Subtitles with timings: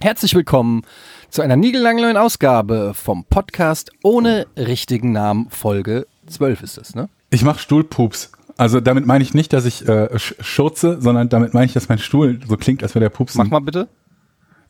[0.00, 0.82] Herzlich willkommen
[1.28, 5.48] zu einer niegellangen Ausgabe vom Podcast ohne richtigen Namen.
[5.50, 7.08] Folge 12 ist es, ne?
[7.30, 8.32] Ich mache Stuhlpups.
[8.56, 11.98] Also damit meine ich nicht, dass ich äh, schurze, sondern damit meine ich, dass mein
[11.98, 13.34] Stuhl so klingt, als wäre der Pups.
[13.34, 13.88] Mach mal bitte.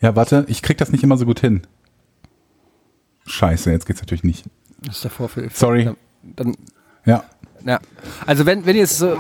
[0.01, 1.63] Ja, warte, ich krieg das nicht immer so gut hin.
[3.27, 4.45] Scheiße, jetzt geht's natürlich nicht.
[4.83, 5.49] Das ist der Vorfüll.
[5.53, 5.85] Sorry.
[5.85, 6.57] Dann, dann,
[7.05, 7.25] Ja.
[7.65, 7.81] ja.
[8.27, 9.17] Also wenn, wenn ihr jetzt, so-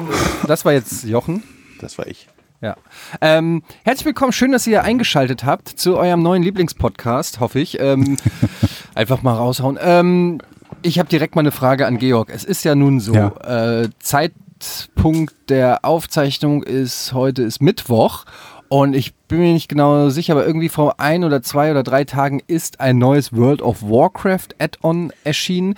[0.47, 1.43] das war jetzt Jochen.
[1.81, 2.29] Das war ich.
[2.63, 2.77] Ja.
[3.23, 7.81] Ähm, herzlich willkommen, schön, dass ihr eingeschaltet habt zu eurem neuen Lieblingspodcast, hoffe ich.
[7.81, 8.19] Ähm,
[8.95, 9.79] einfach mal raushauen.
[9.81, 10.41] Ähm,
[10.83, 12.29] ich habe direkt mal eine Frage an Georg.
[12.31, 13.29] Es ist ja nun so, Ja.
[13.83, 18.25] äh, Zeitpunkt der Aufzeichnung ist, heute ist Mittwoch.
[18.73, 22.05] Und ich bin mir nicht genau sicher, aber irgendwie vor ein oder zwei oder drei
[22.05, 25.75] Tagen ist ein neues World of Warcraft Add-on erschienen.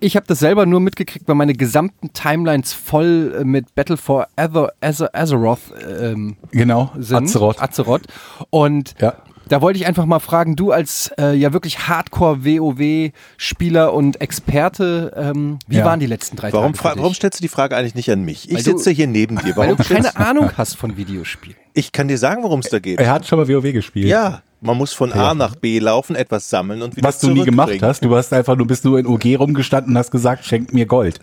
[0.00, 4.26] Ich habe das selber nur mitgekriegt, weil meine gesamten Timelines voll äh, mit Battle for
[4.36, 5.58] Azer Azer Azeroth
[5.98, 6.92] ähm, Genau.
[6.98, 7.24] sind.
[7.24, 7.62] Azeroth.
[7.62, 8.02] Azeroth.
[8.50, 9.14] Und Ja.
[9.48, 15.58] da wollte ich einfach mal fragen, du als äh, ja wirklich Hardcore-WoW-Spieler und Experte, ähm,
[15.66, 15.86] wie Ja.
[15.86, 17.00] waren die letzten drei Warum, Tage?
[17.00, 18.50] warum stellst du die Frage eigentlich nicht an mich?
[18.50, 19.56] Ich Weil du- sitze hier neben dir.
[19.56, 21.56] Weil Warum du keine Ahnung hast von Videospielen.
[21.74, 23.00] Ich kann dir sagen, worum es da geht.
[23.00, 24.06] Er hat schon mal WoW gespielt.
[24.06, 27.44] Ja, man muss von A nach B laufen, etwas sammeln und wieder Was du nie
[27.44, 28.02] gemacht hast.
[28.04, 31.20] Du hast einfach, du bist nur in OG rumgestanden und hast gesagt, schenkt mir Gold.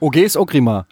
[0.00, 0.86] OG ist Ogrimmar.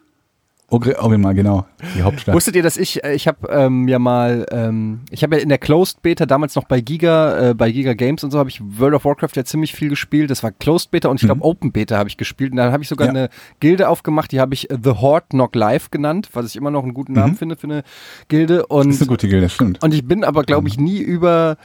[0.71, 1.67] OG, oh, mal, genau.
[1.95, 2.35] Die Hauptstadt.
[2.35, 5.51] Wusstet ihr, dass ich, äh, ich habe ähm, ja mal, ähm, ich habe ja in
[5.51, 8.61] der Closed Beta damals noch bei Giga, äh, bei Giga Games und so habe ich
[8.63, 10.31] World of Warcraft ja ziemlich viel gespielt.
[10.31, 12.53] Das war Closed Beta und ich glaube Open Beta habe ich gespielt.
[12.53, 13.11] Und dann habe ich sogar Ja.
[13.13, 13.29] eine
[13.61, 16.83] Gilde aufgemacht, die habe ich äh, The Horde Knock Live genannt, was ich immer noch
[16.83, 17.83] einen guten Namen finde für eine
[18.29, 18.67] Gilde.
[18.67, 19.83] Und das ist eine gute Gilde, stimmt.
[19.83, 21.57] Und ich bin aber, glaube ich, nie über,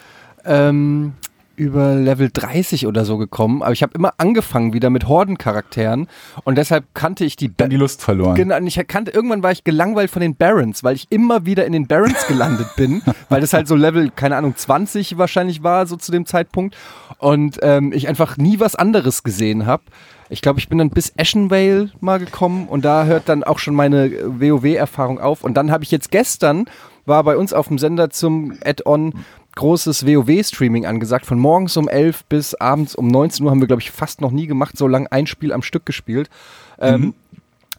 [0.46, 1.14] ähm,
[1.60, 3.62] über Level 30 oder so gekommen.
[3.62, 6.08] Aber ich habe immer angefangen wieder mit Hordencharakteren
[6.46, 8.36] und deshalb kannte ich die Dann die Lust verloren.
[8.36, 11.74] Genau, ich kannte, irgendwann war ich gelangweilt von den Barons, weil ich immer wieder in
[11.74, 15.98] den Barons gelandet bin, weil das halt so Level, keine Ahnung, 20 wahrscheinlich war, so
[15.98, 16.78] zu dem Zeitpunkt.
[17.18, 19.84] Und ähm, ich einfach nie was anderes gesehen habe.
[20.30, 23.74] Ich glaube, ich bin dann bis Ashenvale mal gekommen und da hört dann auch schon
[23.74, 25.44] meine äh, WoW-Erfahrung auf.
[25.44, 26.66] Und dann habe ich jetzt gestern,
[27.06, 29.14] war bei uns auf dem Sender zum Add-on
[29.60, 31.26] großes WoW-Streaming angesagt.
[31.26, 34.32] Von morgens um 11 bis abends um 19 Uhr haben wir, glaube ich, fast noch
[34.32, 36.30] nie gemacht, so lang ein Spiel am Stück gespielt.
[36.80, 37.14] Ähm,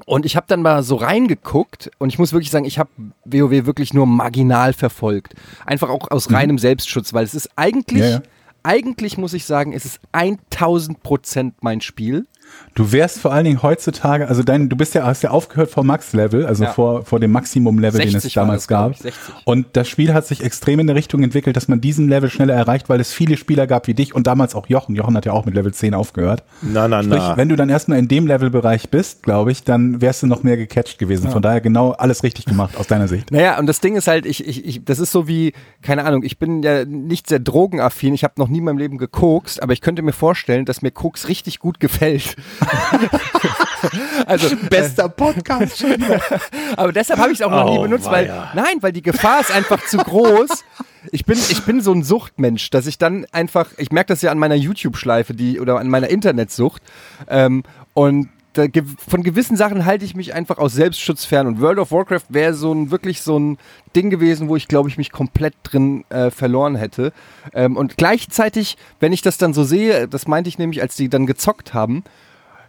[0.05, 2.91] und ich habe dann mal so reingeguckt und ich muss wirklich sagen, ich habe
[3.25, 5.35] WoW wirklich nur marginal verfolgt.
[5.65, 8.23] Einfach auch aus reinem Selbstschutz, weil es ist eigentlich, Ja, ja.
[8.62, 12.27] eigentlich muss ich sagen, es ist 1000 Prozent mein Spiel.
[12.75, 15.83] Du wärst vor allen Dingen heutzutage, also dein, du bist ja, hast ja aufgehört vor
[15.84, 16.72] Max-Level, also Ja.
[16.72, 18.93] vor, vor dem Maximum-Level, den es 60 war damals das, gab.
[18.93, 19.34] ich, 60.
[19.44, 22.55] Und das Spiel hat sich extrem in der Richtung entwickelt, dass man diesen Level schneller
[22.55, 24.94] erreicht, weil es viele Spieler gab wie dich und damals auch Jochen.
[24.94, 26.44] Jochen hat ja auch mit Level 10 aufgehört.
[26.62, 27.37] Na, na, Sprich, na.
[27.37, 30.56] wenn du dann erstmal in dem Levelbereich bist, glaube ich, dann wärst du noch mehr
[30.56, 31.31] gecatcht gewesen.
[31.31, 33.31] Von daher genau alles richtig gemacht aus deiner Sicht.
[33.32, 36.22] Naja, und das Ding ist halt, ich, ich, ich, das ist so wie, keine Ahnung,
[36.22, 39.72] ich bin ja nicht sehr drogenaffin, ich habe noch nie in meinem Leben gekokst, aber
[39.72, 42.37] ich könnte mir vorstellen, dass mir Koks richtig gut gefällt.
[44.27, 46.21] also, Bester Podcast schon wieder.
[46.77, 48.51] Aber deshalb habe ich es auch noch nie Oh, benutzt, weil weia.
[48.55, 50.65] nein, weil die Gefahr ist einfach zu groß.
[51.12, 54.31] Ich bin, ich bin so ein Suchtmensch, dass ich dann einfach, ich merke das ja
[54.31, 56.83] an meiner YouTube-Schleife, die oder an meiner Internetsucht.
[57.29, 57.62] Ähm,
[57.95, 58.65] und da,
[59.09, 61.47] von gewissen Sachen halte ich mich einfach aus Selbstschutz fern.
[61.47, 63.59] Und World of Warcraft wäre so ein wirklich so ein
[63.95, 67.12] Ding gewesen, wo ich glaube ich mich komplett drin äh, verloren hätte.
[67.55, 71.09] Ähm, und gleichzeitig, wenn ich das dann so sehe, das meinte ich nämlich, als die
[71.09, 72.03] dann gezockt haben,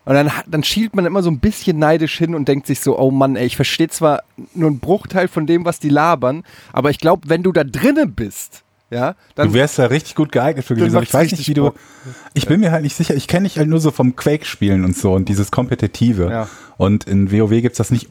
[0.06, 2.97] und dann, dann schielt man immer so ein bisschen neidisch hin und denkt sich so,
[2.97, 4.23] oh Mann, ey, ich verstehe zwar
[4.53, 8.13] nur einen Bruchteil von dem, was die labern, aber ich glaube, wenn du da drinnen
[8.13, 11.01] bist, ja, dann Du wärst da richtig gut geeignet für gewesen.
[11.01, 11.72] Ich weiß nicht, wie du.
[12.34, 13.16] Ich bin mir halt nicht sicher.
[13.16, 16.29] Ich kenne dich halt nur so vom Quake-Spielen und so und dieses Kompetitive.
[16.29, 16.50] Ja.
[16.75, 18.09] Und in WoW gibt's das nicht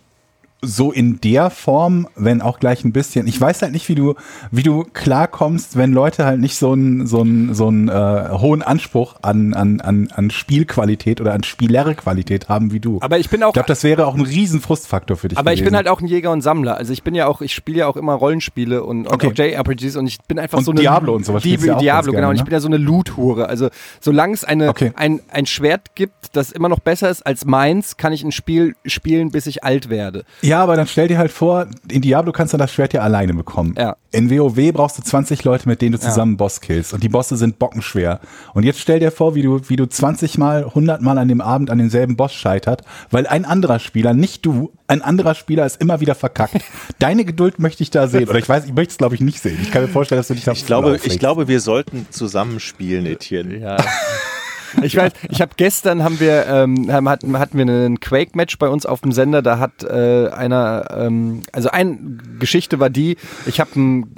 [0.62, 3.26] so in der Form, wenn auch gleich ein bisschen.
[3.26, 4.14] Ich weiß halt nicht, wie du,
[4.50, 8.62] wie du klarkommst, wenn Leute halt nicht so einen so einen so einen äh, hohen
[8.62, 12.98] Anspruch an, an, an, an Spielqualität oder an Spielerqualität haben wie du.
[13.00, 15.38] Aber ich bin auch- Ich glaube, das wäre auch ein riesen Frustfaktor für dich.
[15.38, 15.76] aber ich bin gewesen.
[15.76, 16.76] halt auch ein Jäger und Sammler.
[16.76, 19.32] Also ich bin ja auch, ich spiele ja auch immer Rollenspiele und, und Okay.
[19.52, 22.20] JRPGs und ich bin einfach Und so eine Diablo und sowas du ja Diablo genau.
[22.20, 22.44] gerne, Und ich ne?
[22.46, 23.48] bin ja so eine Loot-Hure.
[23.48, 23.68] Also
[24.00, 24.92] solange es eine Okay.
[24.96, 28.74] ein, ein Schwert gibt, das immer noch besser ist als meins, kann ich ein Spiel
[28.84, 30.24] spielen, bis ich alt werde.
[30.42, 33.34] Ja, aber dann stell dir halt vor, in Diablo kannst du das Schwert ja alleine
[33.34, 33.74] bekommen.
[33.78, 33.96] Ja.
[34.12, 36.92] In WoW brauchst du 20 Leute, mit denen du zusammen Boss killst.
[36.92, 38.20] Und die Bosse sind bockenschwer.
[38.54, 41.40] Und jetzt stell dir vor, wie du, wie du 20 Mal, 100 Mal an dem
[41.40, 45.80] Abend an denselben Boss scheitert, weil ein anderer Spieler, nicht du, ein anderer Spieler ist
[45.80, 46.56] immer wieder verkackt.
[46.98, 48.28] Deine Geduld möchte ich da sehen.
[48.28, 49.58] Oder ich weiß, ich möchte es glaube ich nicht sehen.
[49.62, 51.06] Ich kann mir vorstellen, dass du dich da Ich glaube, aufregst.
[51.06, 53.58] ich glaube, wir sollten zusammen spielen, Etienne.
[53.58, 53.76] Ja.
[54.82, 58.86] Ich weiß, ich habe gestern haben wir ähm, hatten, hatten wir einen Quake-Match bei uns
[58.86, 59.42] auf dem Sender.
[59.42, 61.98] Da hat äh, einer, ähm, also eine
[62.38, 63.70] Geschichte war die, ich habe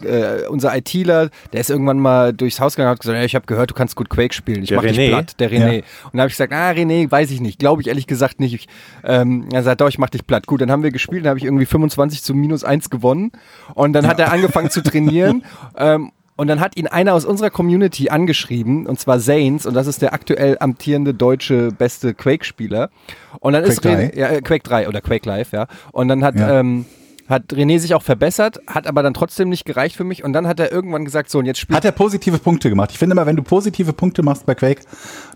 [0.05, 3.35] äh, unser ITler, der ist irgendwann mal durchs Haus gegangen und hat gesagt, ja, ich
[3.35, 4.63] habe gehört, du kannst gut Quake spielen.
[4.63, 5.73] Ich Der mach dich platt, der René.
[5.73, 5.83] Ja.
[6.13, 8.55] Und da habe ich gesagt, ah René, weiß ich nicht, glaube ich ehrlich gesagt nicht.
[8.55, 8.69] Ich,
[9.05, 10.47] ähm, er sagt, doch, ich mach dich platt.
[10.47, 13.33] Gut, dann haben wir gespielt, dann habe ich irgendwie 25 zu minus 1 gewonnen
[13.75, 15.45] und dann hat er angefangen zu trainieren.
[15.77, 19.87] Ähm, und dann hat ihn einer aus unserer Community angeschrieben, und zwar Zanes, und das
[19.87, 22.91] ist der aktuell amtierende deutsche beste Quake-Spieler.
[23.39, 25.69] Und dann ist Quake René, ja, äh, Quake 3 oder Quake Live, ja.
[25.93, 26.59] Und dann hat, Ja.
[26.59, 26.85] ähm,
[27.29, 30.25] hat René sich auch verbessert, hat aber dann trotzdem nicht gereicht für mich.
[30.25, 32.91] Und dann hat er irgendwann gesagt, so, und jetzt spielt Hat er positive Punkte gemacht.
[32.91, 34.83] Ich finde immer, wenn du positive Punkte machst bei Quake,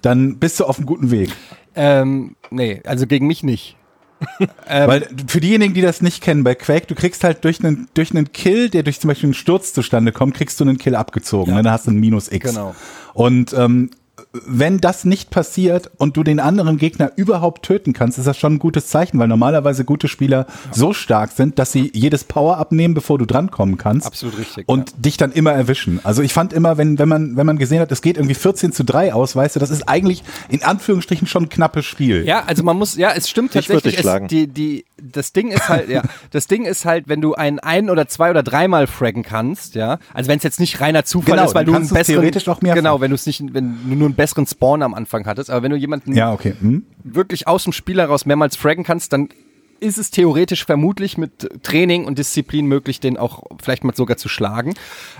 [0.02, 1.30] dann bist du auf einem guten Weg.
[1.76, 3.76] ähm, nee, also gegen mich nicht.
[4.66, 7.88] Ähm, Weil für diejenigen, die das nicht kennen, bei Quake, du kriegst halt durch einen,
[7.94, 10.94] durch einen Kill, der durch zum Beispiel einen Sturz zustande kommt, kriegst du einen Kill
[10.94, 11.50] abgezogen.
[11.50, 11.56] Ja.
[11.58, 11.62] Ne?
[11.62, 12.50] Dann hast du ein Minus X.
[12.50, 12.74] Genau.
[13.12, 13.90] Und ähm,
[14.46, 18.54] wenn das nicht passiert und du den anderen Gegner überhaupt töten kannst, ist das schon
[18.54, 22.94] ein gutes Zeichen, weil normalerweise gute Spieler so stark sind, dass sie jedes Power abnehmen,
[22.94, 24.06] bevor du drankommen kannst.
[24.06, 26.00] Absolut richtig, Und dich dann immer erwischen.
[26.04, 28.72] Also ich fand immer, wenn, wenn man, wenn man gesehen hat, es geht irgendwie 14
[28.72, 32.24] zu 3 aus, weißt du, das ist eigentlich in Anführungsstrichen schon ein knappes Spiel.
[32.26, 34.04] Ja, also man muss, ja, es stimmt Ich tatsächlich.
[34.04, 37.58] Es, die, die, das Ding ist halt, ja, das Ding ist halt, wenn du einen
[37.58, 41.36] ein oder zwei oder dreimal fraggen kannst, ja, also wenn es jetzt nicht reiner Zufall
[41.36, 42.76] Genau, ist, weil du einen besseren, theoretisch auch mehrfach.
[42.76, 45.62] genau, wenn du es nicht, wenn du nur einen besseren Spawn am Anfang hattest, aber
[45.62, 46.54] wenn du jemanden Ja, okay.
[46.60, 46.84] Hm?
[47.04, 49.28] wirklich aus dem Spiel heraus mehrmals fraggen kannst, dann
[49.80, 54.28] ist es theoretisch vermutlich mit Training und Disziplin möglich, den auch vielleicht mal sogar zu
[54.28, 54.74] schlagen.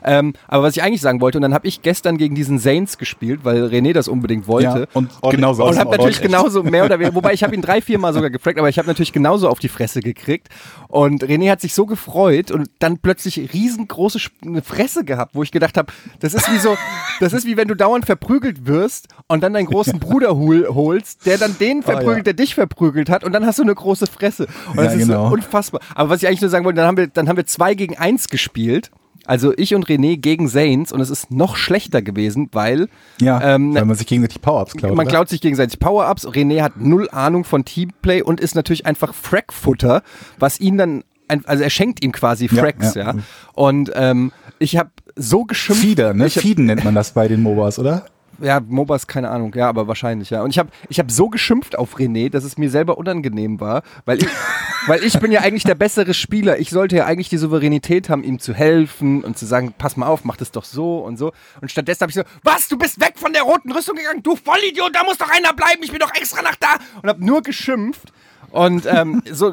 [0.05, 2.99] Ähm, aber was ich eigentlich sagen wollte, und dann habe ich gestern gegen diesen Saints
[2.99, 4.67] gespielt, weil René das unbedingt wollte.
[4.81, 7.63] Ja, und Und- genauso Und habe natürlich genauso mehr oder weniger, wobei ich habe ihn
[7.63, 10.49] drei, vier Mal sogar gefragt, aber ich habe natürlich genauso auf die Fresse gekriegt.
[10.89, 14.19] Und René hat sich so gefreut und dann plötzlich riesengroße
[14.65, 16.77] Fresse gehabt, wo ich gedacht habe, das ist wie so,
[17.21, 21.27] das ist wie wenn du dauernd verprügelt wirst und dann deinen großen Bruder hol, holst,
[21.27, 22.23] der dann den verprügelt, Oh, ja.
[22.23, 24.46] der dich verprügelt hat und dann hast du eine große Fresse.
[24.71, 25.29] Und Ja, das ist genau.
[25.29, 25.81] so unfassbar.
[25.95, 27.97] Aber was ich eigentlich nur sagen wollte, dann haben wir, dann haben wir zwei gegen
[27.99, 28.91] eins gespielt.
[29.29, 32.89] Also ich und René gegen Zanes und es ist noch schlechter gewesen, weil
[33.21, 34.95] Ja, ähm, weil man sich gegenseitig Power-Ups klaut.
[34.95, 35.11] man oder?
[35.17, 36.29] klaut sich gegenseitig Power-Ups.
[36.29, 40.03] René hat null Ahnung von Teamplay und ist natürlich einfach Frackfutter,
[40.39, 43.15] was ihn dann, also er schenkt ihm quasi Ja, Fracks, ja.
[43.15, 43.15] ja.
[43.55, 45.83] Und ähm, ich habe so geschimpft.
[45.83, 46.31] Feeder, ne?
[46.31, 48.07] Feeden nennt man das bei den MOBAs, oder?
[48.41, 50.43] Ja, MOBAs, keine Ahnung, ja, aber wahrscheinlich, ja.
[50.43, 53.83] Und ich habe ich hab so geschimpft auf René, dass es mir selber unangenehm war,
[54.05, 54.29] weil ich,
[54.87, 56.59] weil ich bin ja eigentlich der bessere Spieler.
[56.59, 60.07] Ich sollte ja eigentlich die Souveränität haben, ihm zu helfen und zu sagen, pass mal
[60.07, 61.33] auf, mach das doch so und so.
[61.61, 64.37] Und stattdessen habe ich so, was, du bist weg von der roten Rüstung gegangen, du
[64.37, 66.77] Vollidiot, da muss doch einer bleiben, ich bin doch extra nach da.
[67.03, 68.13] Und habe nur geschimpft.
[68.51, 69.53] Und ähm, so,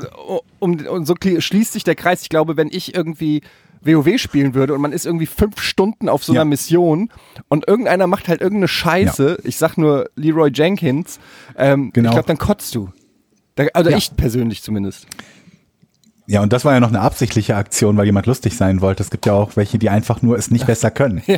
[0.59, 2.21] um, und so schließt sich der Kreis.
[2.21, 3.41] Ich glaube, wenn ich irgendwie
[3.85, 6.45] WoW spielen würde und man ist irgendwie fünf Stunden auf so einer Ja.
[6.45, 7.09] Mission
[7.49, 11.19] und irgendeiner macht halt irgendeine Scheiße, ich sag nur Leroy Jenkins,
[11.57, 12.09] ähm, Genau.
[12.09, 12.89] ich glaube, dann kotzt du.
[13.55, 13.97] Da, also Ja.
[13.97, 15.05] ich persönlich zumindest.
[16.25, 19.03] Ja, und das war ja noch eine absichtliche Aktion, weil jemand lustig sein wollte.
[19.03, 21.21] Es gibt ja auch welche, die einfach nur es nicht besser können.
[21.27, 21.37] Ja.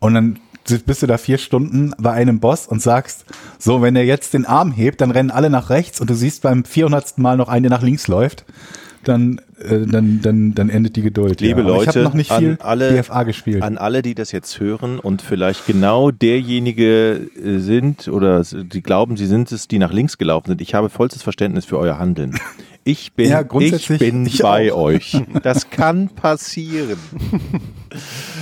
[0.00, 0.38] Und dann
[0.86, 3.26] bist du da vier Stunden bei einem Boss und sagst,
[3.58, 6.42] so, wenn er jetzt den Arm hebt, dann rennen alle nach rechts und du siehst
[6.42, 7.18] beim 400.
[7.18, 8.44] Mal noch einen, der nach links läuft,
[9.04, 11.40] dann, äh, dann, dann, dann endet die Geduld.
[11.40, 11.66] Liebe ja.
[11.66, 13.62] Leute, ich habe noch nicht viel an alle, DFA gespielt.
[13.62, 19.16] An alle, die das jetzt hören und vielleicht genau derjenige äh, sind oder die glauben,
[19.16, 20.60] sie sind es, die nach links gelaufen sind.
[20.60, 22.38] Ich habe vollstes Verständnis für euer Handeln.
[22.84, 24.82] Ich bin, Ja, ich grundsätzlich bin ich bei auch.
[24.82, 25.16] euch.
[25.42, 26.98] Das kann passieren.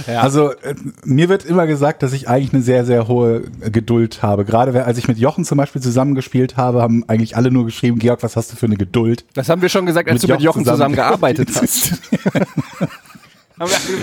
[0.07, 0.75] Also äh,
[1.05, 4.47] mir wird immer gesagt, dass ich eigentlich eine sehr, sehr hohe Geduld habe.
[4.47, 8.23] Gerade als ich mit Jochen zum Beispiel zusammengespielt habe, haben eigentlich alle nur geschrieben, Georg,
[8.23, 9.27] was hast du für eine Geduld?
[9.35, 11.93] Das haben wir schon gesagt, als Mit du mit Jochen Jochen zusammen gearbeitet hast.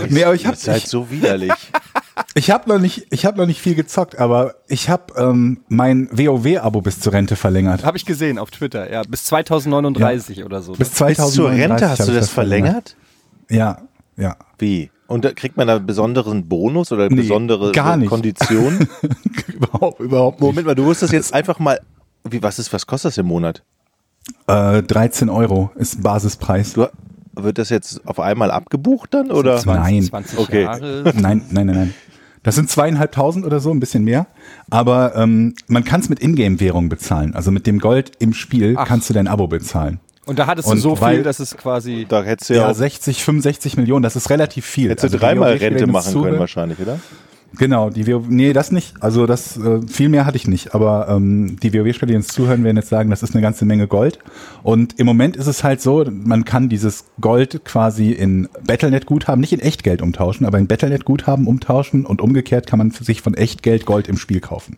[0.10, 1.52] Nee, aber ich Ihr seid so widerlich.
[2.36, 6.10] Ich hab noch nicht, ich habe noch nicht viel gezockt, aber ich habe ähm, mein
[6.12, 7.86] WoW-Abo bis zur Rente verlängert.
[7.86, 10.74] Hab ich gesehen auf Twitter, ja, bis 2039 oder so.
[10.74, 12.96] Bis Bis 2039 zur Rente hast du das verlängert?
[13.50, 13.82] Ja,
[14.18, 14.36] ja.
[14.58, 14.92] Wie?
[15.08, 18.10] Und da kriegt man da einen besonderen Bonus oder Nee, besondere gar nicht.
[18.10, 18.88] Konditionen?
[19.48, 20.48] überhaupt, überhaupt nicht.
[20.48, 21.80] Moment mal, du musst das jetzt einfach mal.
[22.24, 23.64] Wie, was ist, was kostet das im Monat?
[24.46, 26.74] Äh, 13 Euro ist Basispreis.
[26.74, 26.88] Du,
[27.44, 29.58] wird das jetzt auf einmal abgebucht dann oder?
[29.58, 30.04] 20, Nein.
[30.04, 30.62] 20 Okay.
[30.64, 31.04] Jahre.
[31.16, 31.94] Nein, nein, nein, nein.
[32.44, 34.28] Das sind zweieinhalbtausend oder so, ein bisschen mehr.
[34.70, 37.36] Aber ähm, man kann es mit Ingame-Währung bezahlen.
[37.36, 38.88] Also mit dem Gold im Spiel Ach.
[38.88, 40.00] kannst du dein Abo bezahlen.
[40.26, 42.06] Und da hattest Und du so weil- viel, dass es quasi.
[42.08, 44.90] Da hättest du Ja, ja, auch 60, 65 Millionen, das ist relativ viel.
[44.90, 47.00] hättest du Also die dreimal Rente machen können wahrscheinlich, oder?
[47.58, 48.94] Genau, die WoW, nee, das nicht.
[49.02, 50.76] Also das äh, viel mehr hatte ich nicht.
[50.76, 53.88] Aber ähm, die WoW-Spieler, die uns zuhören, werden jetzt sagen, das ist eine ganze Menge
[53.88, 54.20] Gold.
[54.62, 59.54] Und im Moment ist es halt so, man kann dieses Gold quasi in Battlenet-Guthaben, nicht
[59.54, 64.08] in Echtgeld umtauschen, aber in Battlenet-Guthaben umtauschen und umgekehrt kann man sich von Echtgeld Gold
[64.08, 64.78] im Spiel kaufen.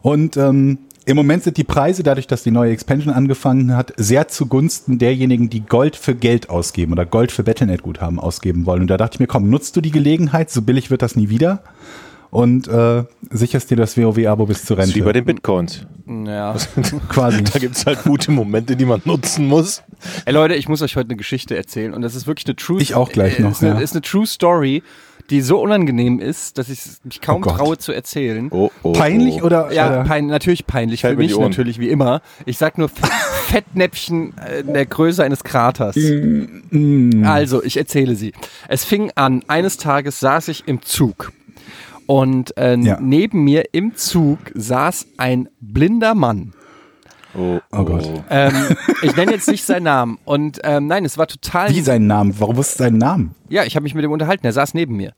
[0.00, 4.28] Und ähm, im Moment sind die Preise, dadurch, dass die neue Expansion angefangen hat, sehr
[4.28, 8.82] zugunsten derjenigen, die Gold für Geld ausgeben oder Gold für Battlenet-Guthaben ausgeben wollen.
[8.82, 11.30] Und da dachte ich mir, komm, nutzt du die Gelegenheit, so billig wird das nie
[11.30, 11.62] wieder.
[12.30, 15.00] Und äh, sicherst dir das WoW-Abo bis zur Das ist Rente.
[15.00, 15.86] wie bei den Bitcoins.
[16.26, 16.54] Ja.
[17.08, 17.42] Quasi.
[17.42, 19.82] Da gibt es halt gute Momente, die man nutzen muss.
[20.26, 22.82] Ey Leute, ich muss euch heute eine Geschichte erzählen und das ist wirklich eine True
[22.82, 23.80] Ich auch gleich äh, noch, Ist eine, ja.
[23.80, 24.82] ist eine True Story,
[25.30, 28.48] die so unangenehm ist, dass ich mich kaum Oh traue zu erzählen.
[28.50, 29.46] Oh, oh, Peinlich oh.
[29.46, 29.72] oder?
[29.72, 31.02] Ja, pein, natürlich peinlich.
[31.02, 32.22] Fällt Für mich natürlich, wie immer.
[32.46, 33.10] Ich sag nur Fett,
[33.48, 35.96] Fettnäpfchen äh, in der Größe eines Kraters.
[35.96, 37.24] Mm.
[37.24, 38.32] Also, ich erzähle sie.
[38.68, 41.32] Es fing an, eines Tages saß ich im Zug.
[42.06, 42.98] Und äh, Ja.
[43.00, 46.54] neben mir im Zug saß ein blinder Mann.
[47.36, 48.08] Oh, Oh Gott.
[48.30, 50.18] Ähm, ich nenne jetzt nicht seinen Namen.
[50.24, 51.70] Und ähm, nein, es war total.
[51.70, 52.34] Wie seinen Namen?
[52.38, 53.34] Warum wusstest du seinen Namen?
[53.48, 54.46] Ja, ich habe mich mit ihm unterhalten.
[54.46, 55.12] Er saß neben mir.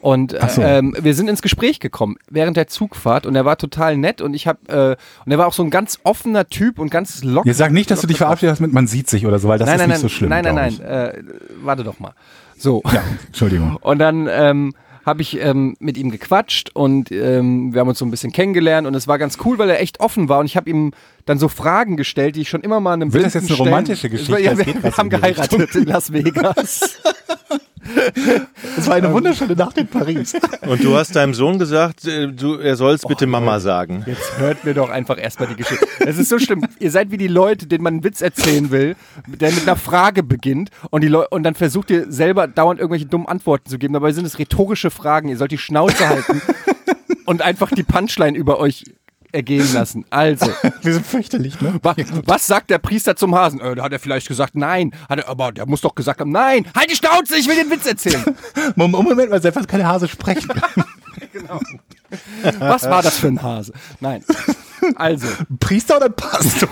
[0.00, 0.62] Und äh, so.
[0.62, 4.32] ähm, wir sind ins Gespräch gekommen während der Zugfahrt und er war total nett und
[4.34, 7.48] ich habe äh, und er war auch so ein ganz offener Typ und ganz locker.
[7.48, 9.58] Ihr sag nicht, dass du dich verabschiedet hast mit man sieht sich oder so, weil
[9.58, 10.30] das nein, ist nein, nicht nein, so schlimm.
[10.30, 11.22] nein, nein, nein, äh,
[11.62, 12.12] warte doch mal.
[12.56, 12.80] So.
[12.92, 13.76] Ja, Entschuldigung.
[13.80, 14.72] Und dann ähm,
[15.08, 18.86] habe ich ähm, mit ihm gequatscht und ähm, wir haben uns so ein bisschen kennengelernt
[18.86, 20.92] und es war ganz cool, weil er echt offen war und ich habe ihm
[21.24, 24.08] dann so Fragen gestellt, die ich schon immer mal einem Wird das jetzt eine romantische
[24.10, 24.40] Geschichte?
[24.40, 27.00] Ja, wir, wir haben geheiratet in Las Vegas.
[28.76, 30.34] Das war eine wunderschöne Nacht in Paris.
[30.66, 34.04] Und du hast deinem Sohn gesagt, äh, du, er soll es bitte Mama sagen.
[34.06, 35.86] Jetzt hört mir doch einfach erstmal die Geschichte.
[36.00, 36.64] Es ist so schlimm.
[36.78, 40.22] Ihr seid wie die Leute, denen man einen Witz erzählen will, der mit einer Frage
[40.22, 43.94] beginnt und, die Leu und dann versucht ihr selber dauernd irgendwelche dummen Antworten zu geben.
[43.94, 45.28] Dabei sind es rhetorische Fragen.
[45.28, 46.40] Ihr sollt die Schnauze halten
[47.26, 48.84] und einfach die Punchline über euch
[49.32, 50.04] ergehen lassen.
[50.10, 50.50] Also,
[50.82, 51.78] Wir sind fürchterlich, ne?
[51.82, 51.94] wa
[52.24, 53.60] was sagt der Priester zum Hasen?
[53.60, 54.92] Äh, da hat er vielleicht gesagt, nein.
[55.08, 57.70] Hat er, aber der muss doch gesagt haben, nein, halt die Schnauze, ich will den
[57.70, 58.24] Witz erzählen.
[58.76, 60.48] Moment, mal, selbst keine Hase sprechen.
[62.58, 63.72] Was war das für ein Hase?
[64.00, 64.24] Nein.
[64.96, 65.26] Also,
[65.60, 66.70] Priester oder Pastor?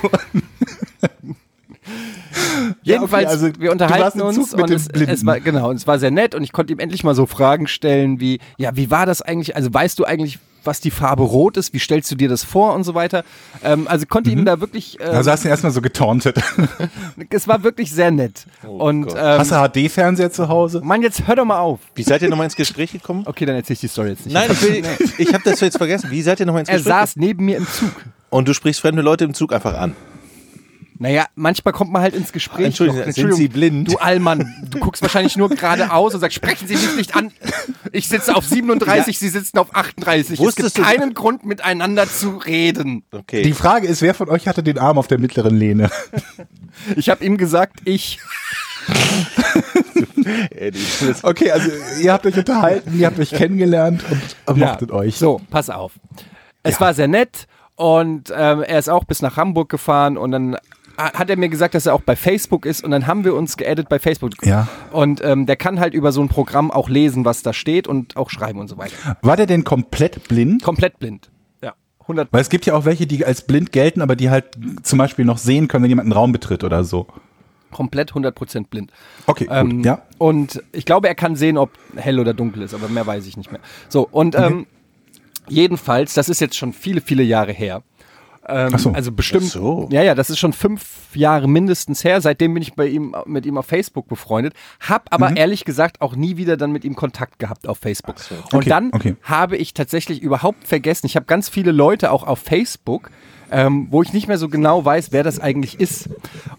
[2.83, 5.99] Jedenfalls, also, wir du warst unterhalten uns und es, es war genau, und es war
[5.99, 9.07] sehr nett und ich konnte ihm endlich mal so Fragen stellen wie, ja, wie war
[9.07, 9.57] das eigentlich?
[9.57, 11.73] Also weißt du eigentlich, was die Farbe Rot ist?
[11.73, 13.25] Wie stellst du dir das vor und so weiter?
[13.63, 16.39] Ähm, also konnte ihm da wirklich, äh, Also hast du ihn erstmal so getauntet.
[17.31, 18.47] es war wirklich sehr nett.
[18.63, 19.15] und Gott.
[19.17, 20.81] ähm, Hast du HD-Fernseher zu Hause?
[20.83, 21.81] Mann, jetzt hör doch mal auf.
[21.95, 23.23] Wie seid ihr nochmal ins Gespräch gekommen?
[23.27, 24.35] Okay, dann erzähl ich die Story jetzt nicht.
[24.35, 24.83] Nein, ich, will,
[25.19, 26.11] ich habe das jetzt vergessen.
[26.11, 27.95] Wie seid ihr nochmal ins er Gespräch saß neben mir im Zug.
[27.95, 28.13] gekommen?
[28.31, 29.95] Und du sprichst fremde Leute im Zug einfach an.
[30.99, 32.67] Naja, manchmal kommt man halt ins Gespräch.
[32.67, 33.93] Entschuldigung, Doch, sind Sie blind?
[33.93, 37.33] Du Allmann, du guckst wahrscheinlich nur geradeaus und sagst, sprechen Sie mich nicht an.
[37.93, 40.39] Ich sitze auf 37, Sie sitzen auf 38.
[40.39, 43.05] Wusstest es gibt du- keinen Grund, miteinander zu reden.
[43.13, 43.43] Okay.
[43.43, 45.91] Die Frage ist, wer von euch hatte den Arm auf der mittleren Lehne?
[46.95, 48.19] Ich habe ihm gesagt, ich.
[51.23, 54.05] Okay, also ihr habt euch unterhalten, ihr habt euch kennengelernt
[54.47, 55.17] und mochtet euch.
[55.17, 55.93] So, pass auf.
[56.63, 60.57] Es war sehr nett und ähm, er ist auch bis nach Hamburg gefahren und dann
[60.97, 63.57] hat er mir gesagt, dass er auch bei Facebook ist und dann haben wir uns
[63.57, 64.33] geaddet bei Facebook.
[64.45, 64.69] Ja.
[64.93, 68.17] Und ähm, der kann halt über so ein Programm auch lesen, was da steht und
[68.17, 69.17] auch schreiben und so weiter.
[69.23, 70.63] War der denn komplett blind?
[70.63, 71.31] Komplett blind.
[71.63, 74.57] Ja, 100 Weil es gibt ja auch welche, die als blind gelten, aber die halt
[74.83, 77.07] zum Beispiel noch sehen können, wenn jemand einen Raum betritt oder so.
[77.73, 78.91] komplett 100% blind.
[79.27, 80.03] Okay, gut, Ähm, ja.
[80.19, 83.37] Und ich glaube, er kann sehen, ob hell oder dunkel ist, aber mehr weiß ich
[83.37, 83.61] nicht mehr.
[83.89, 84.67] So, und ähm,
[85.49, 87.83] jedenfalls, das ist jetzt schon viele, viele Jahre her.
[88.49, 88.93] Ähm, Ach so.
[88.93, 89.45] Also bestimmt.
[89.49, 89.89] Ach so.
[89.91, 90.85] Ja, ja, das ist schon fünf
[91.15, 92.21] Jahre mindestens her.
[92.21, 94.55] Seitdem bin ich bei ihm mit ihm auf Facebook befreundet.
[94.81, 95.37] Hab aber Mhm.
[95.37, 98.17] ehrlich gesagt auch nie wieder dann mit ihm Kontakt gehabt auf Facebook.
[98.53, 99.17] Und Okay, dann okay.
[99.23, 101.07] habe ich tatsächlich überhaupt vergessen.
[101.07, 103.11] Ich habe ganz viele Leute auch auf Facebook,
[103.51, 106.09] ähm, wo ich nicht mehr so genau weiß, wer das eigentlich ist.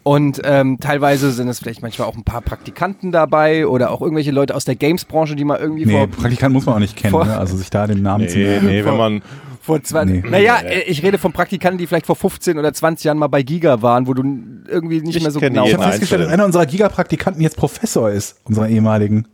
[0.03, 4.31] Und ähm, teilweise sind es vielleicht manchmal auch ein paar Praktikanten dabei oder auch irgendwelche
[4.31, 7.13] Leute aus der Games-Branche, die mal irgendwie Nee, vor Praktikant muss man auch nicht kennen,
[7.17, 7.37] ne?
[7.37, 8.65] also sich da den Namen zu nee, merken.
[8.67, 9.21] nee, wenn man.
[9.67, 10.29] Vor 20, Nee.
[10.29, 13.43] naja, äh, ich rede von Praktikanten, die vielleicht vor 15 oder 20 Jahren mal bei
[13.43, 14.23] Giga waren, wo du
[14.67, 18.09] irgendwie nicht Ich mehr so genau Ich habe festgestellt, dass einer unserer Gigapraktikanten jetzt Professor
[18.09, 19.27] ist, unserer ehemaligen.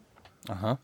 [0.49, 0.77] Aha.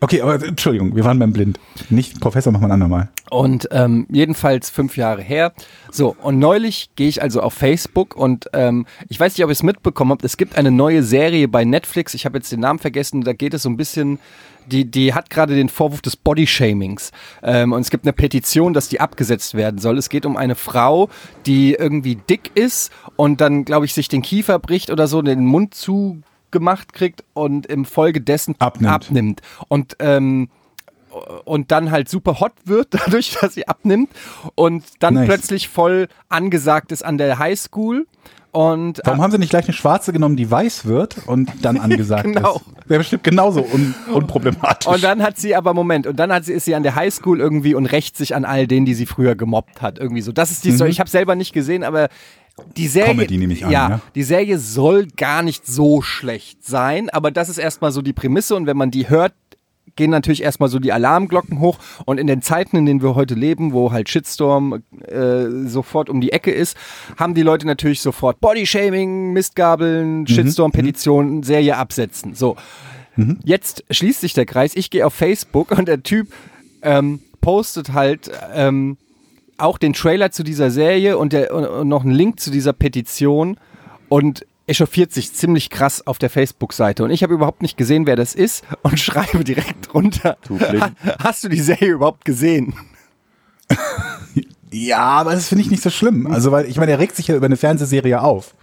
[0.00, 1.58] Okay, aber Entschuldigung, wir waren beim Blind.
[1.88, 3.08] Nicht Professor, machen wir ein andermal.
[3.30, 5.54] Und ähm, jedenfalls fünf Jahre her.
[5.90, 9.52] So, und neulich gehe ich also auf Facebook und ähm, ich weiß nicht, ob ihr
[9.52, 12.80] es mitbekommen habt, es gibt eine neue Serie bei Netflix, ich habe jetzt den Namen
[12.80, 14.18] vergessen, da geht es so ein bisschen,
[14.66, 17.10] die, die hat gerade den Vorwurf des Bodyshamings.
[17.42, 19.98] Ähm, und es gibt eine Petition, dass die abgesetzt werden soll.
[19.98, 21.08] Es geht um eine Frau,
[21.46, 25.44] die irgendwie dick ist und dann, glaube ich, sich den Kiefer bricht oder so, den
[25.46, 28.92] Mund zugemacht kriegt und im Folge dessen Abnimmt.
[28.92, 29.40] abnimmt.
[29.68, 30.48] Und ähm,
[31.44, 34.10] und dann halt super hot wird, dadurch, dass sie abnimmt
[34.56, 35.26] und dann Nice.
[35.26, 38.06] plötzlich voll angesagt ist an der Highschool
[38.50, 42.24] Und Warum haben sie nicht gleich eine schwarze genommen, die weiß wird und dann angesagt
[42.24, 42.56] Genau.
[42.56, 42.64] ist?
[42.86, 44.86] Wäre bestimmt genauso un unproblematisch.
[44.86, 47.40] Und dann hat sie aber, Moment, und dann hat sie, ist sie an der Highschool
[47.40, 49.98] irgendwie und rächt sich an all denen, die sie früher gemobbt hat.
[49.98, 50.32] Irgendwie so.
[50.32, 50.90] Das ist die Story.
[50.90, 52.08] Ich habe selber nicht gesehen, aber
[52.76, 53.14] die Serie.
[53.14, 53.18] Mhm.
[53.18, 54.00] Comedy nehme ich an, ja, ja.
[54.14, 58.54] die Serie soll gar nicht so schlecht sein, aber das ist erstmal so die Prämisse
[58.54, 59.32] und wenn man die hört,
[59.96, 63.34] gehen natürlich erstmal so die Alarmglocken hoch und in den Zeiten, in denen wir heute
[63.34, 66.76] leben, wo halt Shitstorm äh, sofort um die Ecke ist,
[67.16, 70.26] haben die Leute natürlich sofort Bodyshaming, Mistgabeln, Mhm.
[70.26, 72.34] Shitstorm, Petitionen, Serie absetzen.
[72.34, 72.56] So.
[73.44, 74.74] Jetzt schließt sich der Kreis.
[74.74, 76.32] Ich gehe auf Facebook und der Typ
[76.82, 78.96] ähm, postet halt ähm,
[79.56, 83.56] auch den Trailer zu dieser Serie und, der, und noch einen Link zu dieser Petition
[84.08, 87.04] und echauffiert sich ziemlich krass auf der Facebook-Seite.
[87.04, 90.36] Und ich habe überhaupt nicht gesehen, wer das ist und schreibe direkt drunter.
[90.48, 90.90] Ha,
[91.22, 92.74] hast du die Serie überhaupt gesehen?
[94.74, 96.26] Ja, aber das finde ich nicht so schlimm.
[96.26, 98.54] Also, weil ich meine, er regt sich ja über eine Fernsehserie auf.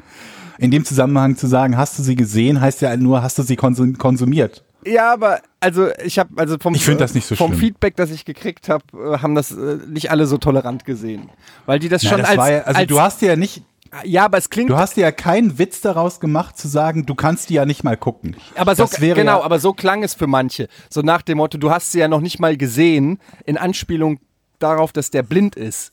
[0.57, 3.55] In dem Zusammenhang zu sagen, hast du sie gesehen, heißt ja nur, hast du sie
[3.55, 4.61] konsum konsumiert.
[4.85, 7.59] Ja, aber also ich habe also vom Ich find das nicht so vom schlimm.
[7.61, 11.29] Feedback, das ich gekriegt habe, äh, haben das äh, nicht alle so tolerant gesehen,
[11.65, 13.63] weil die das Na, schon das als, war ja, also als du hast ja nicht,
[14.03, 17.15] ja, aber es klingt du hast dir ja keinen Witz daraus gemacht zu sagen, du
[17.15, 18.35] kannst die ja nicht mal gucken.
[18.55, 20.67] Aber so, genau, ja, aber so klang es für manche.
[20.89, 24.19] So nach dem Motto, du hast sie ja noch nicht mal gesehen, in Anspielung
[24.59, 25.91] darauf, dass der blind ist.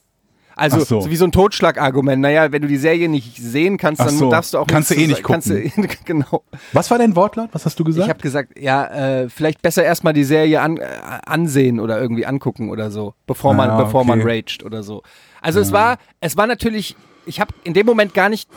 [0.58, 1.02] Also so.
[1.02, 1.10] so.
[1.10, 2.20] wie so ein Totschlagargument.
[2.20, 4.28] Naja, wenn du die Serie nicht sehen kannst, dann so.
[4.28, 5.70] darfst du auch Kannst du eh nicht kannst du,
[6.04, 6.42] genau.
[6.72, 7.50] Was war dein Wortlaut?
[7.52, 8.08] Was hast du Ich gesagt?
[8.08, 8.86] habe gesagt, ja,
[9.22, 10.86] äh, vielleicht besser erstmal die Serie an, äh,
[11.26, 14.38] ansehen oder irgendwie angucken oder so, bevor man, Ah, bevor man okay.
[14.38, 15.02] raged oder so.
[15.40, 16.96] Also es war, es war natürlich,
[17.28, 18.48] ich habe in dem Moment gar nicht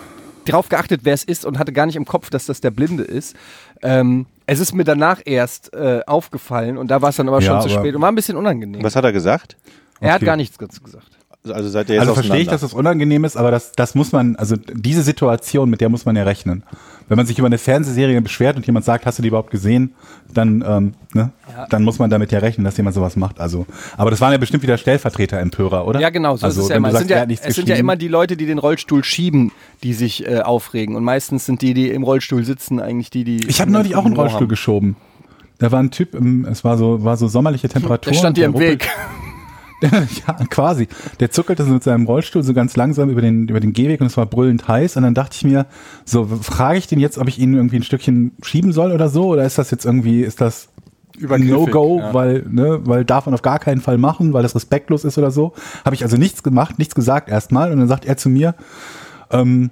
[0.45, 3.03] drauf geachtet, wer es ist und hatte gar nicht im Kopf, dass das der Blinde
[3.03, 3.35] ist.
[3.83, 7.47] Ähm, es ist mir danach erst äh, aufgefallen und da war es dann aber Ja,
[7.61, 8.83] schon zu aber- spät und war ein bisschen unangenehm.
[8.83, 9.55] Was hat er gesagt?
[9.99, 10.25] Er hat Okay.
[10.25, 11.11] gar nichts gesagt.
[11.49, 14.11] Also seid ihr jetzt Also verstehe ich, dass das unangenehm ist, aber das, das muss
[14.11, 16.63] man, also diese Situation, mit der muss man ja rechnen.
[17.07, 19.95] Wenn man sich über eine Fernsehserie beschwert und jemand sagt, hast du die überhaupt gesehen,
[20.31, 21.31] dann, ähm, ne,
[21.69, 23.39] dann muss man damit ja rechnen, dass jemand sowas macht.
[23.39, 23.65] Also,
[23.97, 25.99] aber das waren ja bestimmt wieder Stellvertreter-Empörer, oder?
[25.99, 26.89] Ja, genau, so also, ist es ja immer.
[26.89, 29.51] Du Es sagst, sind ja, es sind ja immer die Leute, die den Rollstuhl schieben,
[29.81, 30.95] die sich äh, aufregen.
[30.95, 33.47] Und meistens sind die, die im Rollstuhl sitzen, eigentlich die, die.
[33.47, 34.47] Ich habe neulich auch einen Rollstuhl haben.
[34.47, 34.95] geschoben.
[35.57, 38.11] Da war ein Typ, im, es war so, war so sommerliche Temperatur.
[38.13, 38.89] Der stand dir im Weg.
[40.27, 40.87] ja, quasi.
[41.19, 44.07] Der zuckelte so mit seinem Rollstuhl so ganz langsam über den, über den Gehweg und
[44.07, 44.97] es war brüllend heiß.
[44.97, 45.65] Und dann dachte ich mir,
[46.05, 49.27] so, frage ich den jetzt, ob ich ihn irgendwie ein Stückchen schieben soll oder so?
[49.27, 50.69] Oder ist das jetzt irgendwie, ist das
[51.19, 52.13] No-Go, ja.
[52.13, 55.31] weil, ne, weil darf man auf gar keinen Fall machen, weil das respektlos ist oder
[55.31, 55.53] so?
[55.83, 57.71] Habe ich also nichts gemacht, nichts gesagt erstmal.
[57.71, 58.55] Und dann sagt er zu mir,
[59.31, 59.71] ähm,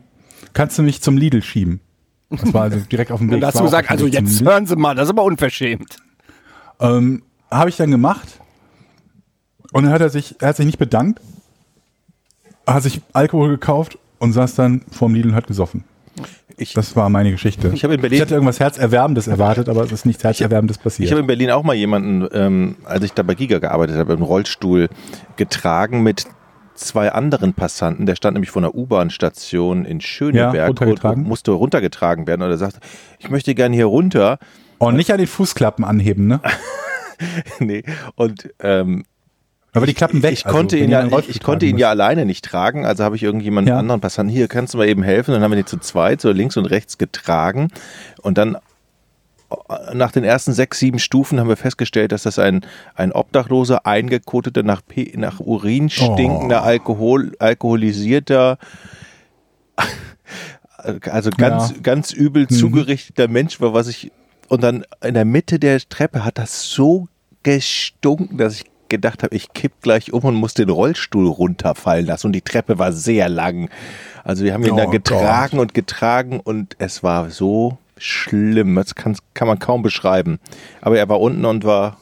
[0.54, 1.82] kannst du mich zum Lidl schieben?
[2.30, 3.36] Das war also direkt auf dem Weg.
[3.36, 5.06] Und da hast Ich du war auch gesagt, also zum jetzt hören Sie mal, das
[5.06, 5.98] ist aber unverschämt.
[6.80, 8.40] Ähm, habe ich dann gemacht.
[9.72, 11.20] Und dann hat er sich, er hat sich nicht bedankt,
[12.66, 15.84] hat sich Alkohol gekauft und saß dann vorm Lidl und hat gesoffen.
[16.58, 17.72] Ich, Das war meine Geschichte.
[17.74, 20.84] Ich habe in Berlin- Ich hatte irgendwas Herzerwärmendes erwartet, aber es ist nichts Herzerwärmendes ich
[20.84, 21.12] passiert.
[21.12, 24.22] habe in Berlin auch mal jemanden, ähm, als ich da bei Giga gearbeitet habe, im
[24.24, 24.90] Rollstuhl
[25.38, 26.26] getragen mit
[26.76, 28.06] zwei anderen Passanten.
[28.06, 31.24] Der stand nämlich vor einer U-Bahn-Station in Ja, Schöneberg runtergetragen.
[31.24, 32.42] und musste runtergetragen werden.
[32.42, 32.80] Und er sagte,
[33.20, 34.38] ich möchte gerne hier runter.
[34.80, 36.42] Und nicht an den Fußklappen anheben, ne?
[37.60, 37.84] nee.
[38.16, 39.06] Und ähm,
[39.74, 40.34] Aber die Klappen weg.
[40.34, 43.04] Ich konnte also, wenn ihn ja, ich, ich konnte ihn ja alleine nicht tragen, also
[43.04, 43.80] habe ich irgendjemanden Ja.
[43.80, 45.34] anderen Passanten, hier kannst du mal eben helfen.
[45.34, 47.68] Dann haben wir ihn zu zweit, so links und rechts getragen.
[48.22, 52.66] Und dann äh, nach den ersten sechs, sieben Stufen haben wir festgestellt, dass das ein,
[52.96, 56.66] ein obdachloser, eingekoteter, nach, P, nach Urin stinkender, Oh.
[56.66, 58.58] Alkohol, alkoholisierter,
[61.04, 61.78] also ganz, Ja.
[61.78, 61.84] Mhm.
[61.84, 64.12] ganz übel zugerichteter Mensch war, was ich,
[64.48, 67.08] und dann in der Mitte der Treppe hat das so
[67.44, 72.28] gestunken, dass ich gedacht habe, ich kipp gleich um und muss den Rollstuhl runterfallen lassen.
[72.28, 73.70] Und die Treppe war sehr lang.
[74.24, 74.94] Also wir haben ihn Oh da Gott.
[74.94, 78.76] getragen und getragen und es war so schlimm.
[78.76, 80.40] Das kann, kann man kaum beschreiben.
[80.82, 81.98] Aber er war unten und war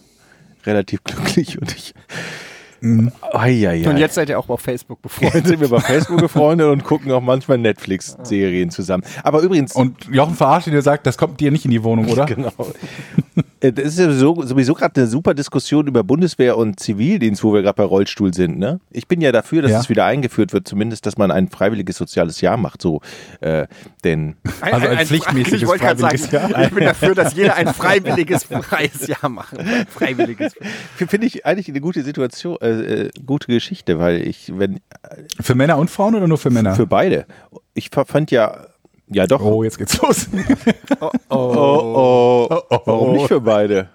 [0.65, 1.93] relativ glücklich und ich.
[3.33, 3.87] Eieiei.
[3.89, 5.47] Und jetzt seid ihr auch auf Facebook Jetzt befreundet.
[5.47, 9.03] sind wir bei Facebook befreundet und gucken auch manchmal Netflix-Serien zusammen.
[9.23, 12.25] Aber übrigens, Und Jochen verarscht der sagt, das kommt dir nicht in die Wohnung, oder?
[12.37, 12.51] Genau.
[13.61, 17.53] Äh, Das ist ja so, sowieso gerade eine super Diskussion über Bundeswehr und Zivildienst, wo
[17.53, 18.59] wir gerade bei Rollstuhl sind.
[18.59, 18.79] Ne?
[18.91, 19.79] Ich bin ja dafür, dass Ja.
[19.79, 22.81] es wieder eingeführt wird, zumindest, dass man ein freiwilliges soziales Jahr macht.
[22.81, 23.01] So,
[23.41, 23.65] äh,
[24.03, 26.63] denn Also ein pflichtmäßiges Ich gerade sagen, freiwilliges Jahr.
[26.65, 29.55] ich bin dafür, dass jeder ein freiwilliges freies Jahr macht.
[29.89, 30.53] Freiwilliges.
[30.95, 34.80] finde ich eigentlich eine gute Situation, äh, äh, gute Geschichte, weil ich, wenn
[35.39, 36.75] Für Männer und Frauen oder nur für Männer?
[36.75, 37.25] für beide,
[37.73, 38.67] ich fa- fand ja,
[39.08, 40.27] ja doch, oh, jetzt geht's los.
[41.30, 43.89] oh, oh, warum nicht für beide?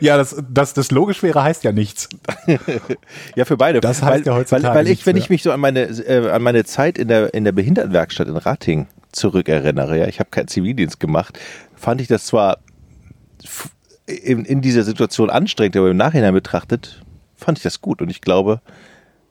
[0.00, 2.08] Ja, das, das, das logisch wäre, heißt ja nichts.
[3.36, 3.80] Ja, für beide.
[3.80, 5.22] Das heißt weil, ja heutzutage Weil, weil ich, wenn mehr.
[5.22, 8.36] ich mich so an meine, äh, an meine Zeit in der, in der Behindertenwerkstatt in
[8.36, 11.38] Rating zurückerinnere, ja, ich habe keinen Zivildienst gemacht,
[11.74, 12.58] fand ich das zwar
[14.06, 17.02] in, in dieser Situation anstrengend, aber im Nachhinein betrachtet,
[17.38, 18.02] fand ich das gut.
[18.02, 18.60] Und ich glaube,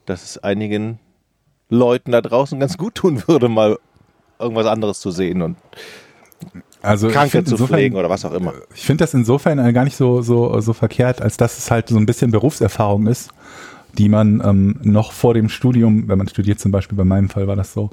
[0.06, 1.00] dass es einigen
[1.70, 3.78] Leuten da draußen ganz gut tun würde, mal
[4.39, 5.58] irgendwas anderes zu sehen und
[6.82, 8.54] Also find zu insofern- pflegen oder was auch immer.
[8.74, 11.98] Ich finde das insofern gar nicht so, so, so verkehrt, als dass es halt so
[11.98, 13.32] ein bisschen Berufserfahrung ist,
[13.97, 17.47] die man ähm, noch vor dem Studium, wenn man studiert zum Beispiel, bei meinem Fall
[17.47, 17.89] war das so,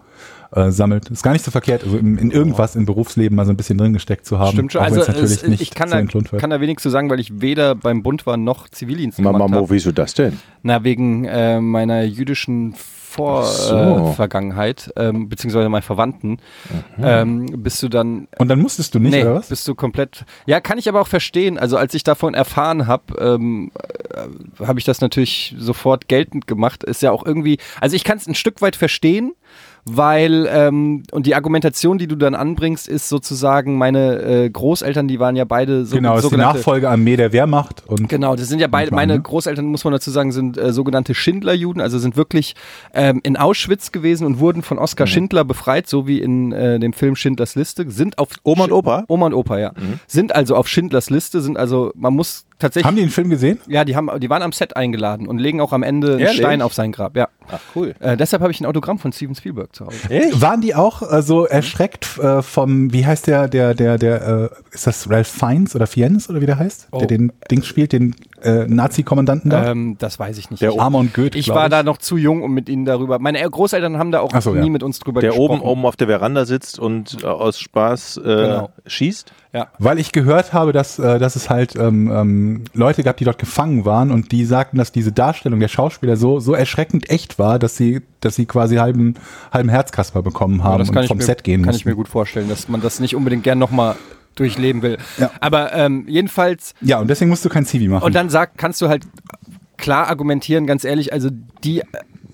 [0.55, 1.11] äh, sammelt.
[1.11, 3.79] Ist gar nicht so verkehrt, also in, in irgendwas im Berufsleben mal so ein bisschen
[3.79, 4.53] drin gesteckt zu haben.
[4.53, 4.83] Stimmt schon.
[4.83, 7.41] Also natürlich es, nicht ich kann zu da, kann da wenig zu sagen, weil ich
[7.41, 9.71] weder beim Bund war noch Zivildienst gemacht Mama, habe.
[9.71, 10.39] wieso das denn?
[10.63, 12.75] Na, wegen äh, meiner jüdischen
[13.19, 13.75] Ach so.
[13.75, 16.39] Vorvergangenheit, äh, Vergangenheit, ähm, beziehungsweise meinen Verwandten,
[17.01, 19.49] ähm, bist du dann Und dann musstest du nicht, nee, oder was?
[19.49, 20.25] bist du komplett.
[20.47, 21.59] Ja, kann ich aber auch verstehen.
[21.59, 23.71] Also als ich davon erfahren habe, ähm,
[24.11, 26.85] äh, habe ich das natürlich sofort geltend gemacht.
[26.85, 27.59] Ist ja auch irgendwie.
[27.81, 29.33] Also ich kann es ein Stück weit verstehen,
[29.85, 35.21] weil ähm, und die Argumentation, die du dann anbringst, ist sozusagen meine äh, Großeltern, die
[35.21, 37.83] waren ja beide so genau, ist die Nachfolgearmee der Wehrmacht.
[37.87, 39.21] Und Genau, das sind ja beide, meine ne?
[39.21, 42.55] Großeltern, muss man dazu sagen, sind äh, sogenannte Schindlerjuden, also sind wirklich
[42.95, 44.83] ähm, in Auschwitz gewesen und wurden von Mhm.
[44.83, 48.73] Oskar Schindler befreit, so wie in äh, dem Film Schindlers Liste, sind auf Oma und
[48.73, 49.05] Opa?
[49.09, 49.73] Oma und Opa, ja.
[50.07, 53.59] Sind also auf Schindlers Liste, sind also, man muss tatsächlich, haben die den Film gesehen?
[53.69, 56.39] ja, die haben, die waren am Set eingeladen und legen auch am Ende einen Ehrlich?
[56.39, 57.29] Stein auf sein Grab, ja.
[57.49, 57.95] Ach, cool.
[58.01, 59.97] Äh, deshalb habe ich ein Autogramm von Steven Spielberg zu Hause.
[60.09, 60.41] Echt?
[60.41, 64.75] Waren die auch äh, so erschreckt äh, vom, wie heißt der, der, der, der, äh,
[64.75, 66.89] ist das Ralph Fiennes oder Fiennes oder wie der heißt?
[66.91, 66.99] Oh.
[66.99, 68.15] Der den Dings spielt, den
[68.45, 69.71] äh, Nazi-Kommandanten da?
[69.71, 70.63] Ähm, das weiß ich nicht.
[70.63, 73.19] Der ich, Amon Goeth, ich war da noch zu jung, um mit ihnen darüber.
[73.19, 74.73] Meine Großeltern haben da auch so, nie ja.
[74.73, 75.61] mit uns drüber Der gesprochen.
[75.61, 78.71] oben, oben auf der Veranda sitzt und äh, aus Spaß äh, Genau.
[78.87, 79.33] schießt?
[79.53, 79.69] Ja.
[79.79, 83.39] Weil ich gehört habe, dass, äh, dass es halt ähm, ähm, Leute gab, die dort
[83.39, 87.59] gefangen waren und die sagten, dass diese Darstellung der Schauspieler so, so erschreckend echt war,
[87.61, 89.15] dass sie, dass sie quasi halben,
[89.53, 91.81] halben Herzkasper bekommen Ja, haben das und kann ich vom mir, Set gehen Kann mussten.
[91.81, 93.95] ich mir gut vorstellen, dass man das nicht unbedingt gern nochmal
[94.35, 94.99] durchleben will.
[95.19, 95.31] Ja.
[95.41, 98.05] Aber ähm, jedenfalls, ja, und deswegen musst du kein Zivi machen.
[98.05, 99.05] und dann sag, kannst du halt
[99.77, 101.31] klar argumentieren, ganz ehrlich, also
[101.63, 101.83] die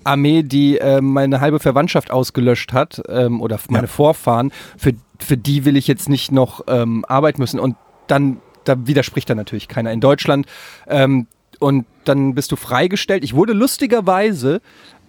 [0.03, 3.91] Armee, die ähm, meine halbe Verwandtschaft ausgelöscht hat, ähm, oder meine Ja.
[3.93, 7.59] Vorfahren, für, für die will ich jetzt nicht noch ähm, arbeiten müssen.
[7.59, 7.75] Und
[8.07, 10.47] dann, da widerspricht dann natürlich keiner in Deutschland.
[10.87, 11.27] Ähm,
[11.59, 13.23] und dann bist du freigestellt.
[13.23, 14.61] Ich wurde lustigerweise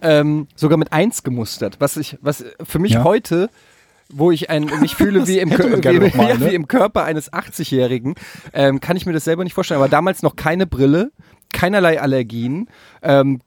[0.03, 3.03] ähm, sogar mit eins gemustert, was ich, was für mich Ja.
[3.03, 3.49] heute
[4.09, 6.51] wo ich ein, mich fühle wie im, wie, mal, ne?
[6.51, 8.15] wie im Körper eines 80-Jährigen,
[8.53, 9.79] ähm, kann ich mir das selber nicht vorstellen.
[9.79, 11.11] Aber damals noch keine Brille,
[11.51, 12.67] keinerlei Allergien,
[13.01, 13.41] ähm,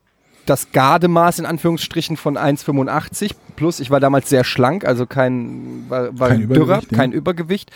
[0.47, 6.17] das Gardemaß in Anführungsstrichen von 1,85 plus ich war damals sehr schlank, also kein, war,
[6.19, 6.99] war Kein ein Dürrer, Übergewicht, ja.
[6.99, 7.71] kein Übergewicht.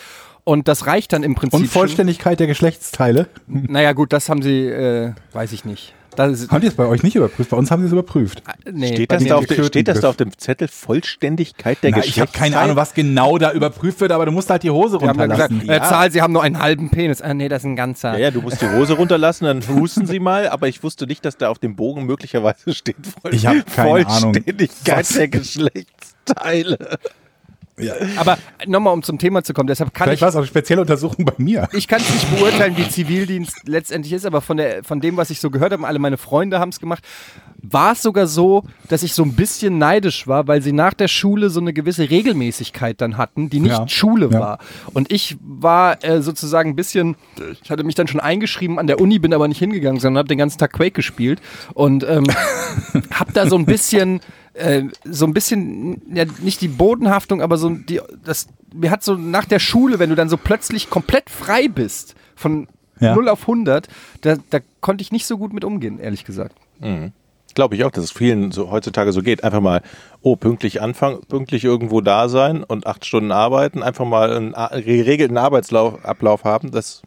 [0.44, 1.60] Und das reicht dann im Prinzip.
[1.60, 3.28] und Vollständigkeit der Geschlechtsteile.
[3.46, 3.66] Schon.
[3.68, 5.94] Naja, gut, das haben sie, äh, weiß ich nicht.
[6.16, 7.50] Das ist, Haben die es bei euch nicht überprüft?
[7.50, 8.42] Bei uns haben sie es überprüft.
[8.70, 11.98] nee, Steht das, da auf, Töten steht das da auf dem Zettel Vollständigkeit der Na,
[11.98, 12.58] ich habe keine Geschlechtsteile?
[12.64, 15.68] Ahnung, was genau da überprüft wird, aber du musst halt die Hose runterlassen.
[15.68, 17.22] äh, Zahl, sie haben nur einen halben Penis.
[17.22, 18.12] Ah, nee, das ist ein ganzer.
[18.14, 21.24] Ja, ja, du musst die Hose runterlassen, dann husten sie mal, aber ich wusste nicht,
[21.24, 24.34] dass da auf dem Bogen möglicherweise steht Voll Ich hab keine Ahnung.
[24.34, 25.08] Vollständigkeit Was?
[25.14, 26.98] der Geschlechtsteile.
[27.82, 27.94] Ja.
[28.16, 30.46] Aber nochmal, um zum Thema zu kommen, deshalb kann Vielleicht ich war es auch eine
[30.46, 31.68] spezielle Untersuchung bei mir.
[31.72, 35.30] ich kann es nicht beurteilen, wie Zivildienst letztendlich ist, aber von, der, von dem, was
[35.30, 37.04] ich so gehört habe, alle meine Freunde haben es gemacht,
[37.62, 41.08] war es sogar so, dass ich so ein bisschen neidisch war, weil sie nach der
[41.08, 43.86] Schule so eine gewisse Regelmäßigkeit dann hatten, die nicht Ja.
[43.88, 44.40] Schule Ja.
[44.40, 44.58] war.
[44.94, 47.16] Und ich war äh, sozusagen ein bisschen,
[47.62, 50.28] ich hatte mich dann schon eingeschrieben an der Uni, bin aber nicht hingegangen, sondern habe
[50.28, 51.40] den ganzen Tag Quake gespielt
[51.74, 52.24] und ähm,
[53.12, 54.20] habe da so ein bisschen
[54.60, 59.14] äh, so ein bisschen, ja, nicht die Bodenhaftung, aber so die, das, mir hat so
[59.14, 62.68] nach der Schule, wenn du dann so plötzlich komplett frei bist, von
[63.00, 63.14] Ja.
[63.14, 63.88] 0 auf 100,
[64.20, 66.54] da, da konnte ich nicht so gut mit umgehen, ehrlich gesagt.
[67.54, 69.42] Glaube ich auch, dass es vielen so heutzutage so geht.
[69.42, 69.80] Einfach mal,
[70.22, 75.36] oh, pünktlich anfangen, pünktlich irgendwo da sein und acht Stunden arbeiten, einfach mal einen geregelten
[75.36, 76.70] Arbeitsablauf haben.
[76.70, 77.02] Das,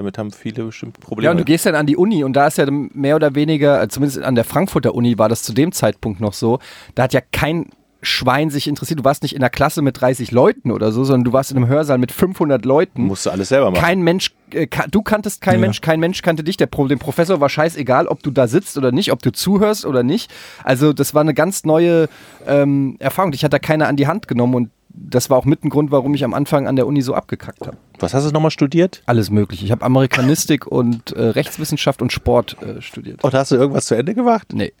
[0.00, 1.24] damit haben viele bestimmt Probleme.
[1.26, 3.82] Ja, und du gehst dann an die Uni und da ist ja mehr oder weniger,
[3.82, 6.58] äh, zumindest an der Frankfurter Uni war das zu dem Zeitpunkt noch so,
[6.94, 7.70] da hat ja kein
[8.02, 9.00] Schwein sich interessiert.
[9.00, 11.58] Du warst nicht in einer Klasse mit 30 Leuten oder so, sondern du warst in
[11.58, 13.02] einem Hörsaal mit 500 Leuten.
[13.02, 13.82] musst du alles selber machen.
[13.82, 15.60] Kein Mensch, äh, du kanntest kein Ja.
[15.60, 16.56] Mensch, kein Mensch kannte dich.
[16.56, 19.84] Der Pro, dem Professor war scheißegal, ob du da sitzt oder nicht, ob du zuhörst
[19.84, 20.32] oder nicht.
[20.64, 22.08] Also das war eine ganz neue
[22.46, 23.34] ähm, Erfahrung.
[23.34, 24.70] Ich hatte da keiner an die Hand genommen und
[25.08, 27.66] das war auch mit ein Grund, warum ich am Anfang an der Uni so abgekackt
[27.66, 27.76] habe.
[27.98, 29.02] Was hast du nochmal studiert?
[29.06, 29.64] Alles möglich.
[29.64, 33.22] Ich habe Amerikanistik und äh, Rechtswissenschaft und Sport äh, studiert.
[33.24, 34.52] Und hast du irgendwas zu Ende gemacht?
[34.52, 34.72] Nee.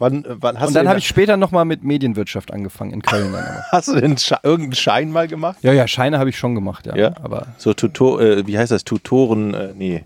[0.00, 3.32] Wann, wann hast Und dann habe ich später nochmal mit Medienwirtschaft angefangen in Köln.
[3.70, 5.58] Hast du denn Sche irgendeinen Schein mal gemacht?
[5.62, 6.96] Ja, ja, Scheine habe ich schon gemacht, ja.
[6.96, 7.14] Ja.
[7.22, 8.82] Aber So Tutor, äh, wie heißt das?
[8.82, 10.02] Tutoren, äh, nee.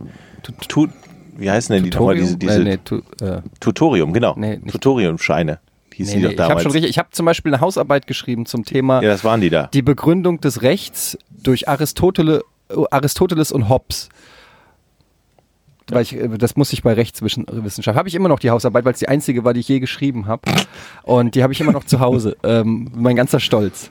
[0.68, 0.88] Tu,
[1.38, 2.16] wie heißen denn die nochmal?
[2.16, 4.34] Diese, diese äh, nee, tu, äh, Tutorium, genau.
[4.36, 5.58] Nee, Tutorium-Scheine.
[5.98, 6.62] Hieß nee, die nee, doch ich habe damals.
[6.62, 6.90] schon richtig.
[6.90, 9.66] Ich habe zum Beispiel eine Hausarbeit geschrieben zum Thema ja, das waren die da.
[9.66, 12.44] die Begründung des Rechts durch Aristotele,
[12.92, 14.08] Aristoteles und Hobbes.
[15.88, 17.98] Weil ich, äh, das muss ich bei Rechtswissenschaft.
[17.98, 20.26] Habe ich immer noch die Hausarbeit, weil es die einzige war, die ich je geschrieben
[20.26, 20.42] habe.
[21.02, 22.36] Und die habe ich immer noch zu Hause.
[22.44, 23.90] Ähm, mein ganzer Stolz.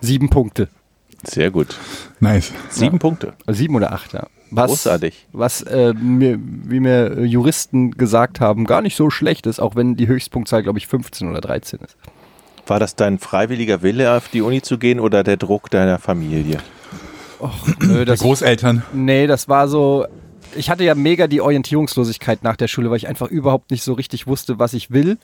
[0.00, 0.68] Sieben Punkte.
[1.28, 1.76] Sehr gut.
[2.20, 2.52] Nice.
[2.70, 3.34] Sieben Punkte.
[3.46, 4.26] Also Sieben oder acht, ja.
[4.50, 5.26] Was, Großartig.
[5.32, 9.74] Was, äh, mir, wie mir äh, Juristen gesagt haben, gar nicht so schlecht ist, auch
[9.74, 11.96] wenn die Höchstpunktzahl, glaube ich, 15 oder 13 ist.
[12.66, 16.58] War das dein freiwilliger Wille, auf die Uni zu gehen oder der Druck deiner Familie?
[17.80, 18.82] Nö, Der das, Großeltern.
[18.92, 20.06] nee, das war so.
[20.54, 23.92] Ich hatte ja mega die Orientierungslosigkeit nach der Schule, weil ich einfach überhaupt nicht so
[23.92, 25.18] richtig wusste, was ich will.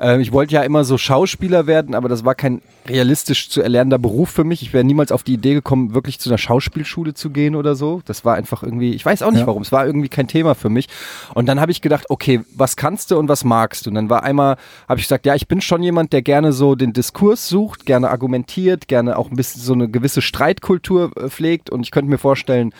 [0.00, 3.98] Ähm, ich wollte ja immer so Schauspieler werden, aber das war kein realistisch zu erlernender
[3.98, 4.62] Beruf für mich.
[4.62, 8.00] Ich wäre niemals auf die Idee gekommen, wirklich zu einer Schauspielschule zu gehen oder so.
[8.06, 9.46] Das war einfach irgendwie, ich weiß auch nicht Ja.
[9.46, 10.88] warum, es war irgendwie kein Thema für mich.
[11.34, 13.90] Und dann habe ich gedacht, okay, was kannst du und was magst du?
[13.90, 14.56] Und dann war einmal,
[14.88, 18.10] habe ich gesagt, ja, ich bin schon jemand, der gerne so den Diskurs sucht, gerne
[18.10, 21.68] argumentiert, gerne auch ein bisschen so eine gewisse Streitkultur äh, pflegt.
[21.68, 22.72] Und ich könnte mir vorstellen,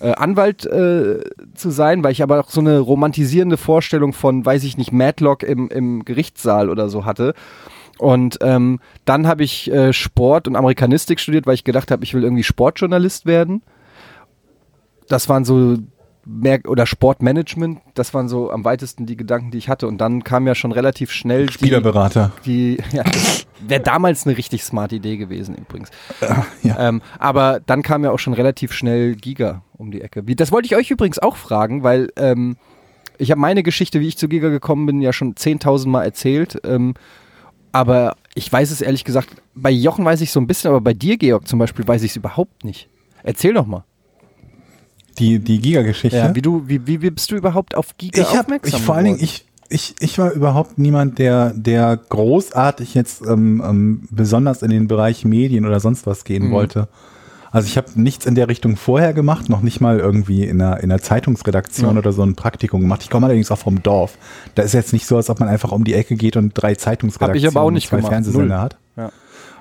[0.00, 1.20] äh, Anwalt äh,
[1.54, 5.42] zu sein, weil ich aber auch so eine romantisierende Vorstellung von, weiß ich nicht, Madlock
[5.42, 7.34] im, im Gerichtssaal oder so hatte.
[7.98, 12.14] Und ähm, dann habe ich äh, Sport und Amerikanistik studiert, weil ich gedacht habe, ich
[12.14, 13.62] will irgendwie Sportjournalist werden.
[15.08, 15.76] Das waren so
[16.26, 19.86] mehr oder Sportmanagement, das waren so am weitesten die Gedanken, die ich hatte.
[19.86, 22.32] Und dann kam ja schon relativ schnell die, Spielerberater.
[22.46, 23.04] die ja,
[23.68, 25.90] wäre damals eine richtig smarte Idee gewesen übrigens.
[26.62, 26.88] Ja.
[26.88, 30.26] Ähm, aber dann kam ja auch schon relativ schnell Giga um die Ecke.
[30.26, 32.56] Wie, das wollte ich euch übrigens auch fragen, weil ähm,
[33.18, 36.60] ich habe meine Geschichte, wie ich zu Giga gekommen bin, ja schon 10.000 Mal erzählt.
[36.64, 36.94] Ähm,
[37.72, 40.94] aber ich weiß es ehrlich gesagt, bei Jochen weiß ich so ein bisschen, aber bei
[40.94, 42.88] dir, Georg, zum Beispiel, weiß ich es überhaupt nicht.
[43.22, 43.84] Erzähl doch mal.
[45.18, 46.16] Die, die Giga-Geschichte.
[46.16, 48.94] Ja, wie, du, wie, wie bist du überhaupt auf Giga ich habe, aufmerksam ich vor
[48.96, 54.62] allen Dingen, ich, ich, ich war überhaupt niemand, der, der großartig jetzt ähm, ähm, besonders
[54.62, 56.88] in den Bereich Medien oder sonst was gehen wollte.
[57.50, 60.78] Also ich habe nichts in der Richtung vorher gemacht, noch nicht mal irgendwie in einer,
[60.82, 61.98] in einer Zeitungsredaktion Ja.
[62.00, 63.02] oder so ein Praktikum gemacht.
[63.04, 64.18] Ich komme allerdings auch vom Dorf.
[64.56, 66.74] Da ist jetzt nicht so, als ob man einfach um die Ecke geht und drei
[66.74, 68.12] Zeitungsredaktionen Hab ich aber auch nicht und zwei gemacht.
[68.12, 68.58] Fernsehsender Null.
[68.64, 68.76] hat.
[68.96, 69.10] Ja.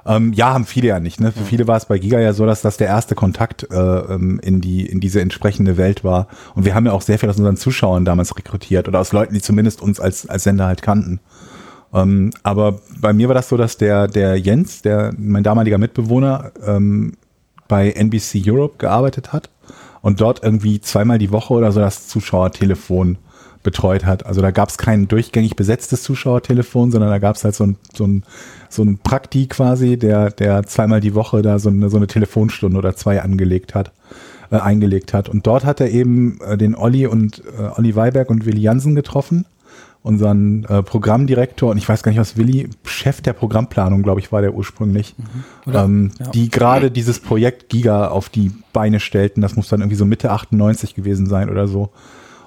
[0.06, 1.22] Ähm, ja, haben viele ja nicht.
[1.22, 1.32] Ne?
[1.32, 4.40] Für viele war es bei Giga ja so, dass das der erste Kontakt äh, ähm,
[4.44, 6.28] in, die, in diese entsprechende Welt war.
[6.56, 9.34] Und wir haben ja auch sehr viel aus unseren Zuschauern damals rekrutiert oder aus Leuten,
[9.34, 11.20] die zumindest uns als, als Sender halt kannten.
[11.94, 16.52] Ähm, aber bei mir war das so, dass der, der Jens, der mein damaliger Mitbewohner,
[16.66, 17.14] ähm,
[17.68, 19.50] bei NBC Europe gearbeitet hat
[20.02, 23.18] und dort irgendwie zweimal die Woche oder so das Zuschauertelefon
[23.64, 24.26] betreut hat.
[24.26, 27.78] Also da gab es kein durchgängig besetztes Zuschauertelefon, sondern da gab es halt so ein,
[27.96, 28.24] so ein,
[28.70, 32.78] so ein Prakti quasi, der, der zweimal die Woche da so eine, so eine Telefonstunde
[32.78, 33.92] oder zwei angelegt hat,
[34.52, 35.30] äh, eingelegt hat.
[35.30, 38.96] Und dort hat er eben äh, den Olli und äh, Olli Weiberg und Willi Jansen
[38.96, 39.46] getroffen,
[40.02, 44.34] unseren äh, Programmdirektor und ich weiß gar nicht, was Willi, Chef der Programmplanung, glaube ich,
[44.34, 45.16] war der ursprünglich,
[45.66, 46.30] ähm, Ja.
[46.32, 49.42] die gerade dieses Projekt Giga auf die Beine stellten.
[49.42, 51.90] Das muss dann irgendwie so Mitte 98 gewesen sein oder so.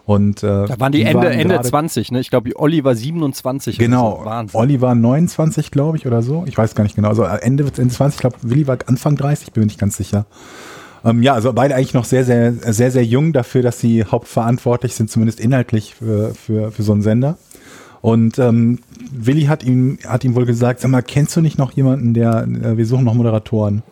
[0.07, 2.21] Und äh, Da waren die, Ende, Ende gerade- 20, ne?
[2.21, 3.77] Ich glaube, Olli war 27.
[3.77, 4.25] oder Genau.
[4.51, 4.57] So.
[4.57, 6.45] Olli war 29, glaube ich, oder so.
[6.47, 7.09] Ich weiß gar nicht genau.
[7.09, 10.27] Also Ende, Ende 20, ich glaube, Willi war Anfang 30, bin nicht ganz sicher.
[11.05, 14.95] Ähm, ja, also beide eigentlich noch sehr, sehr, sehr, sehr jung dafür, dass sie hauptverantwortlich
[14.95, 17.37] sind, zumindest inhaltlich für, für, für so einen Sender.
[18.01, 18.79] Und ähm,
[19.13, 22.45] Willi hat ihm, hat ihm wohl gesagt, sag mal, kennst du nicht noch jemanden, der,
[22.47, 23.83] äh, wir suchen noch Moderatoren.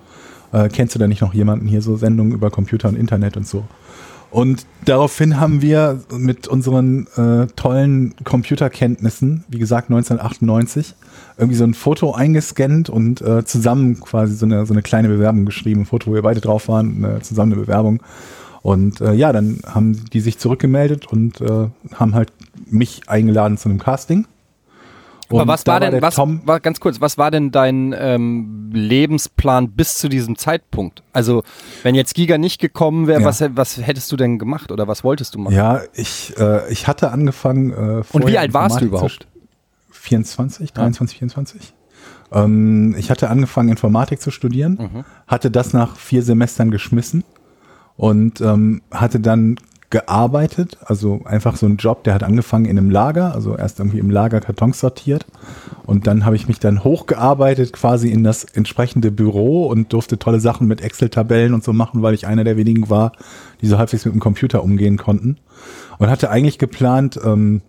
[0.52, 3.48] Äh, kennst du da nicht noch jemanden hier, so Sendungen über Computer und Internet und
[3.48, 3.64] so?
[4.34, 10.96] Und daraufhin haben wir mit unseren äh, tollen Computerkenntnissen, wie gesagt 1998,
[11.38, 15.44] irgendwie so ein Foto eingescannt und äh, zusammen quasi so eine, so eine kleine Bewerbung
[15.44, 15.82] geschrieben.
[15.82, 18.02] Ein Foto, wo wir beide drauf waren, eine, zusammen eine Bewerbung.
[18.60, 22.32] Und äh, ja, dann haben die sich zurückgemeldet und äh, haben halt
[22.68, 24.26] mich eingeladen zu einem Casting.
[25.30, 27.50] Aber Und was da war denn, der was, Tom, war, ganz kurz, was war denn
[27.50, 31.02] dein ähm, Lebensplan bis zu diesem Zeitpunkt?
[31.12, 31.42] Also,
[31.82, 33.26] wenn jetzt Giga nicht gekommen wäre, Ja.
[33.26, 35.54] was, was hättest du denn gemacht oder was wolltest du machen?
[35.54, 37.70] ja, ich, äh, ich hatte angefangen.
[37.72, 39.26] Äh, Und wie alt warst du überhaupt?
[39.90, 41.74] 24, 23, 24.
[42.32, 45.04] Ähm, ich hatte angefangen, Informatik zu studieren, Mhm.
[45.26, 47.24] hatte das nach vier Semestern geschmissen
[47.96, 49.56] und ähm, hatte dann
[49.94, 54.00] gearbeitet, also einfach so einen Job, der hat angefangen in einem Lager, also erst irgendwie
[54.00, 55.24] im Lager Kartons sortiert.
[55.86, 60.40] Und dann habe ich mich dann hochgearbeitet quasi in das entsprechende Büro und durfte tolle
[60.40, 63.12] Sachen mit Excel-Tabellen und so machen, weil ich einer der wenigen war,
[63.60, 65.36] die so halbwegs mit dem Computer umgehen konnten.
[65.98, 67.62] Und hatte eigentlich geplant, ähm,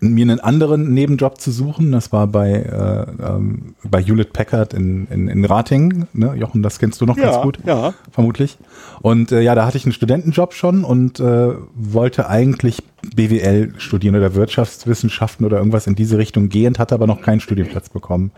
[0.00, 1.90] mir einen anderen Nebenjob zu suchen.
[1.90, 6.06] Das war bei, äh, ähm, bei Hewlett Packard in, in, in Ratingen.
[6.12, 6.34] Ne?
[6.36, 7.94] Jochen, das kennst du noch ganz gut, ja.
[8.12, 8.58] vermutlich.
[9.00, 12.82] Und äh, ja, da hatte ich einen Studentenjob schon und äh, wollte eigentlich
[13.14, 17.88] BWL studieren oder Wirtschaftswissenschaften oder irgendwas in diese Richtung gehend, hatte aber noch keinen Studienplatz
[17.88, 18.30] bekommen.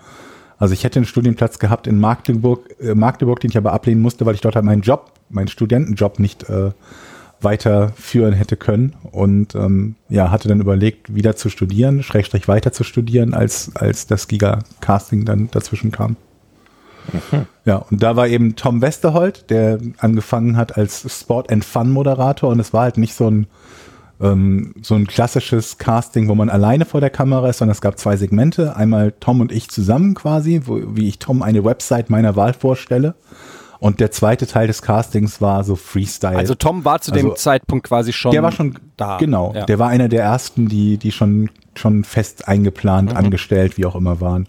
[0.58, 4.24] Also ich hätte einen Studienplatz gehabt in Magdeburg, äh, Magdeburg, den ich aber ablehnen musste,
[4.24, 6.70] weil ich dort halt meinen Job, meinen Studentenjob nicht äh,
[7.42, 12.84] weiterführen hätte können und ähm, ja, hatte dann überlegt, wieder zu studieren, Schrägstrich weiter zu
[12.84, 16.16] studieren, als, als das Giga-Casting dann dazwischen kam.
[17.12, 17.46] Mhm.
[17.64, 22.50] Ja, und da war eben Tom Westerholt, der angefangen hat als Sport and Fun Moderator
[22.50, 23.46] und es war halt nicht so ein
[24.20, 27.98] ähm, so ein klassisches Casting, wo man alleine vor der Kamera ist, sondern es gab
[27.98, 28.76] zwei Segmente.
[28.76, 33.14] Einmal Tom und ich zusammen quasi, wo, wie ich Tom eine Website meiner Wahl vorstelle.
[33.80, 36.36] Und der zweite Teil des Castings war so Freestyle.
[36.36, 38.30] Also Tom war zu Also, dem Zeitpunkt quasi schon.
[38.32, 39.16] Der war schon da.
[39.16, 39.64] Genau, Ja.
[39.64, 42.52] der war einer der ersten, die die schon schon fest Mhm.
[42.52, 44.46] eingeplant, angestellt, wie auch immer waren.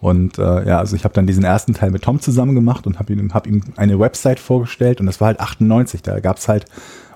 [0.00, 2.98] Und äh, ja, also ich habe dann diesen ersten Teil mit Tom zusammen gemacht und
[2.98, 6.02] habe ihm hab ihm eine Website vorgestellt und das war halt 98.
[6.02, 6.66] Da gab's halt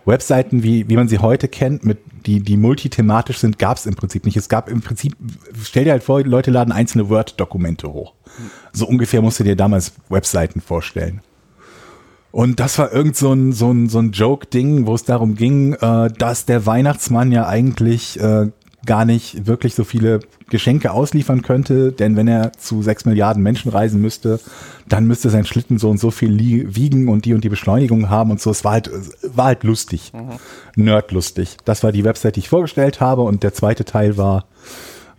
[0.04, 4.24] Webseiten, wie wie man sie heute kennt, mit die die multithematisch sind, gab's im Prinzip
[4.24, 4.36] nicht.
[4.38, 5.16] Es gab im Prinzip,
[5.62, 8.14] stell dir halt vor, Leute laden einzelne Word-Dokumente hoch.
[8.72, 11.20] So ungefähr musst du dir damals Webseiten vorstellen.
[12.32, 15.74] Und das war irgend so ein, so ein, so ein Joke-Ding, wo es darum ging,
[15.74, 18.48] äh, dass der Weihnachtsmann ja eigentlich äh,
[18.84, 23.70] gar nicht wirklich so viele Geschenke ausliefern könnte, denn wenn er zu sechs Milliarden Menschen
[23.70, 24.40] reisen müsste,
[24.88, 26.38] dann müsste sein Schlitten so und so viel
[26.74, 28.50] wiegen und die und die Beschleunigung haben und so.
[28.50, 30.12] Es war halt, es war halt lustig,
[30.74, 31.58] nerdlustig.
[31.64, 34.46] Das war die Website, die ich vorgestellt habe und der zweite Teil war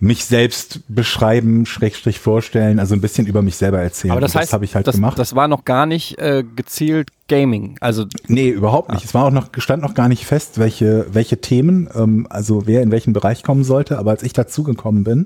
[0.04, 4.12] mich selbst beschreiben, Schrägstrich vorstellen, also ein bisschen über mich selber erzählen.
[4.12, 5.18] Aber das heißt, habe ich halt das, gemacht.
[5.18, 7.78] das war noch gar nicht äh, gezielt Gaming.
[7.80, 9.06] Also Nee, überhaupt nicht.
[9.06, 12.82] Es war auch noch, stand noch gar nicht fest, welche, welche Themen, ähm, also wer
[12.82, 13.98] in welchen Bereich kommen sollte.
[13.98, 15.26] Aber als ich dazugekommen bin,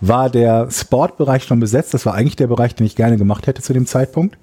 [0.00, 1.92] war der Sportbereich schon besetzt.
[1.92, 4.38] Das war eigentlich der Bereich, den ich gerne gemacht hätte zu dem Zeitpunkt.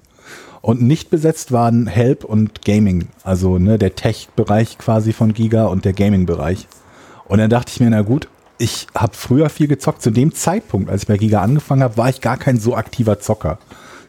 [0.60, 3.08] Und nicht besetzt waren Help und Gaming.
[3.24, 6.68] Also ne, der Tech-Bereich quasi von Giga und der Gaming-Bereich.
[7.24, 10.02] Und dann dachte ich mir, na gut, ich habe früher viel gezockt.
[10.02, 13.20] Zu dem Zeitpunkt, als ich bei Giga angefangen habe, war ich gar kein so aktiver
[13.20, 13.58] Zocker.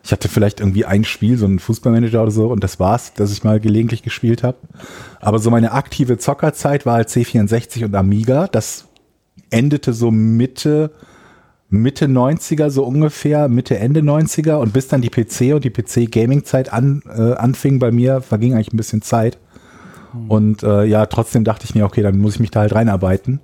[0.03, 3.31] Ich hatte vielleicht irgendwie ein Spiel, so ein Fußballmanager oder so, und das war's, dass
[3.31, 4.57] ich mal gelegentlich gespielt habe.
[5.19, 8.47] Aber so meine aktive Zockerzeit war halt C64 und Amiga.
[8.47, 8.85] Das
[9.49, 10.91] endete so Mitte,
[11.69, 16.71] Mitte 90er, so ungefähr, Mitte, Ende 90er und bis dann die PC und die PC-Gaming-Zeit
[16.71, 19.37] an, äh, anfing bei mir, verging eigentlich ein bisschen Zeit.
[20.29, 23.41] Und äh, ja, trotzdem dachte ich mir, okay, dann muss ich mich da halt reinarbeiten.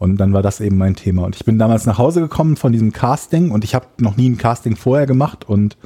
[0.00, 1.24] Und dann war das eben mein Thema.
[1.24, 4.30] Und ich bin damals nach Hause gekommen von diesem Casting und ich habe noch nie
[4.30, 5.76] ein Casting vorher gemacht und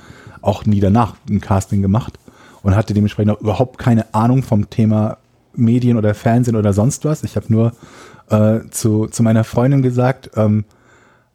[0.41, 2.17] auch nie danach ein Casting gemacht
[2.63, 5.19] und hatte dementsprechend auch überhaupt keine Ahnung vom Thema
[5.57, 7.25] Medien oder Fernsehen oder sonst was.
[7.25, 7.73] Ich habe nur
[8.31, 10.65] äh, zu, zu meiner Freundin gesagt, ähm,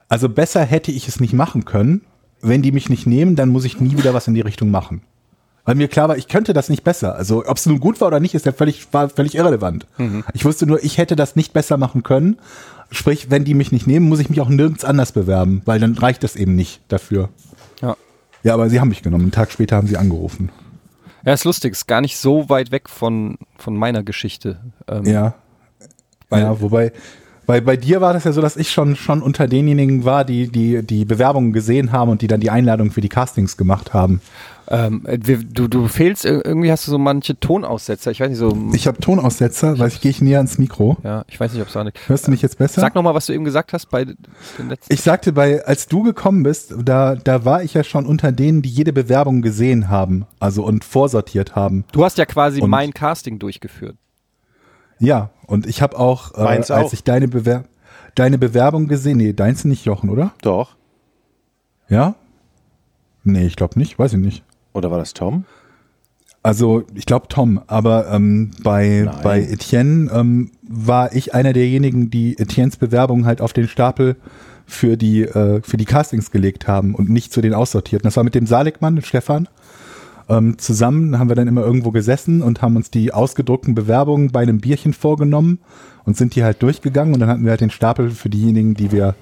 [0.08, 2.02] also besser hätte ich es nicht machen können.
[2.42, 5.02] Wenn die mich nicht nehmen, dann muss ich nie wieder was in die Richtung machen.
[5.66, 7.16] Weil mir klar war, ich könnte das nicht besser.
[7.16, 9.86] Also ob es nun gut war oder nicht, ist ja völlig, war völlig irrelevant.
[10.34, 12.38] Ich wusste nur, ich hätte das nicht besser machen können.
[12.92, 15.94] Sprich, wenn die mich nicht nehmen, muss ich mich auch nirgends anders bewerben, weil dann
[15.96, 17.30] reicht das eben nicht dafür.
[17.82, 17.96] ja.
[18.42, 19.26] Ja, aber sie haben mich genommen.
[19.26, 20.50] Einen Tag später haben sie angerufen.
[21.26, 24.60] Ja, ist lustig, ist gar nicht so weit weg von, von meiner Geschichte.
[24.88, 25.36] Ähm, Ja.
[26.30, 26.94] Weil- ja, wobei,
[27.50, 30.50] bei, bei dir war das ja so, dass ich schon, schon unter denjenigen war, die,
[30.50, 34.22] die die Bewerbungen gesehen haben und die dann die Einladung für die Castings gemacht haben.
[34.68, 35.02] Ähm,
[35.52, 38.12] du, du fehlst, ir- irgendwie hast du so manche Tonaussetzer.
[38.12, 38.56] Ich weiß nicht, so.
[38.74, 40.98] Ich habe Tonaussetzer, weil ich gehe ich näher ans Mikro.
[41.04, 42.82] ja, ich weiß nicht, ob es da Hörst du mich jetzt besser?
[42.82, 44.16] Sag nochmal, was du eben gesagt hast bei den
[44.70, 44.94] letzten.
[44.94, 48.62] Ich sagte bei, als du gekommen bist, da, da war ich ja schon unter denen,
[48.62, 51.84] die jede Bewerbung gesehen haben, also und vorsortiert haben.
[51.94, 53.96] Du hast ja quasi Und- mein Casting durchgeführt.
[55.00, 56.94] Ja, und ich habe auch, äh, als auch.
[56.94, 57.64] ich deine, Bewer
[58.16, 60.34] deine Bewerbung gesehen, nee, deins nicht Jochen, oder?
[60.42, 60.76] Doch.
[61.88, 62.16] Ja?
[63.24, 64.44] Nee, ich glaube nicht, weiß ich nicht.
[64.74, 65.46] Oder war das Tom?
[66.42, 69.16] Also ich glaube Tom, aber ähm, bei, Nein.
[69.24, 74.16] bei Etienne ähm, war ich einer derjenigen, die Etiennes Bewerbung halt auf den Stapel
[74.66, 78.08] für die, äh, für die Castings gelegt haben und nicht zu den Aussortierten.
[78.08, 79.50] Das war mit dem Saligmann, mit Stefan.
[80.30, 84.42] Ähm, zusammen haben wir dann immer irgendwo gesessen und haben uns die ausgedruckten Bewerbungen bei
[84.42, 85.60] einem Bierchen vorgenommen
[86.06, 88.92] und sind die halt durchgegangen und dann hatten wir halt den Stapel für diejenigen, die
[88.92, 89.16] wir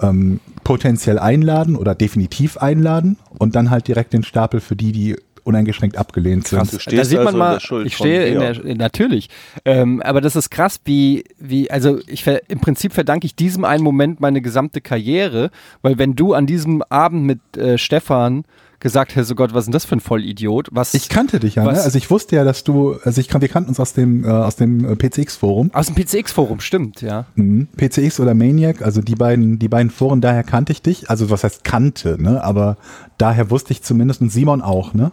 [0.00, 5.16] ähm, potenziell einladen oder definitiv einladen und dann halt direkt den Stapel für die, die
[5.44, 6.72] uneingeschränkt abgelehnt sind.
[6.72, 9.28] Du da stehst sieht man also in mal, der Schuld ich stehe in der, natürlich.
[9.64, 13.64] Ähm, aber das ist krass, wie, wie, also ich ver, im Prinzip verdanke ich diesem
[13.64, 15.50] einen Moment meine gesamte Karriere,
[15.82, 18.44] weil wenn du an diesem Abend mit äh, Stefan
[18.80, 20.68] gesagt hätte, so Gott, was ist denn das für ein Vollidiot?
[20.72, 21.70] Was, Ich kannte dich ja, ne?
[21.70, 21.84] Was?
[21.84, 24.28] Also ich wusste ja, dass du, also ich kann, wir kannten uns aus dem, äh,
[24.28, 25.70] aus dem äh, PCX-Forum.
[25.72, 27.26] aus dem PCX-Forum, stimmt, ja.
[27.34, 27.68] Mhm.
[27.76, 31.10] PCX oder Maniac, also die beiden, die beiden Foren, daher kannte ich dich.
[31.10, 32.42] Also was heißt kannte, ne?
[32.42, 32.76] Aber
[33.18, 35.10] daher wusste ich zumindest, und Simon auch, ne?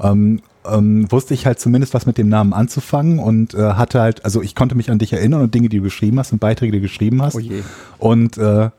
[0.00, 4.24] Ähm, ähm, wusste ich halt zumindest was mit dem Namen anzufangen und äh, hatte halt,
[4.24, 6.72] also ich konnte mich an dich erinnern und Dinge, die du geschrieben hast und Beiträge,
[6.72, 7.34] die du geschrieben hast.
[7.34, 7.62] Oh je.
[7.98, 8.70] Und äh,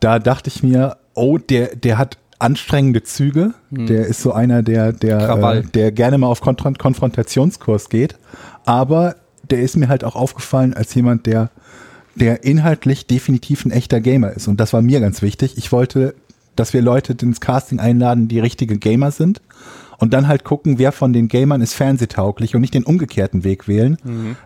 [0.00, 3.54] da dachte ich mir, oh, der, der hat anstrengende Züge.
[3.70, 8.16] Der ist so einer, der, der, äh, der gerne mal auf Konfront Konfrontationskurs geht.
[8.64, 9.16] Aber
[9.50, 11.50] der ist mir halt auch aufgefallen als jemand, der,
[12.14, 14.46] der inhaltlich definitiv ein echter Gamer ist.
[14.46, 15.56] Und das war mir ganz wichtig.
[15.56, 16.14] Ich wollte,
[16.54, 19.40] dass wir Leute ins Casting einladen, die richtige Gamer sind.
[19.98, 23.68] Und dann halt gucken, wer von den Gamern ist fernsehtauglich und nicht den umgekehrten Weg
[23.68, 23.96] wählen.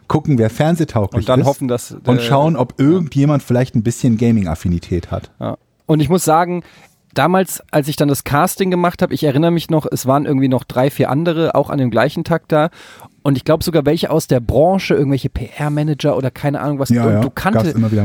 [0.07, 1.46] Gucken, wer fernsehtauglich Und dann ist.
[1.46, 5.30] hoffen, dass, Und äh, schauen, ob irgendjemand vielleicht ein bisschen Gaming-Affinität hat.
[5.40, 5.57] Ja.
[5.86, 6.62] Und ich muss sagen,
[7.14, 10.48] damals, als ich dann das Casting gemacht habe, ich erinnere mich noch, es waren irgendwie
[10.48, 12.70] noch drei, vier andere, auch an dem gleichen Tag da.
[13.22, 16.88] Und ich glaube sogar welche aus der Branche, irgendwelche PR-Manager oder keine Ahnung was.
[16.88, 17.59] Ja, und ja, du, kannte,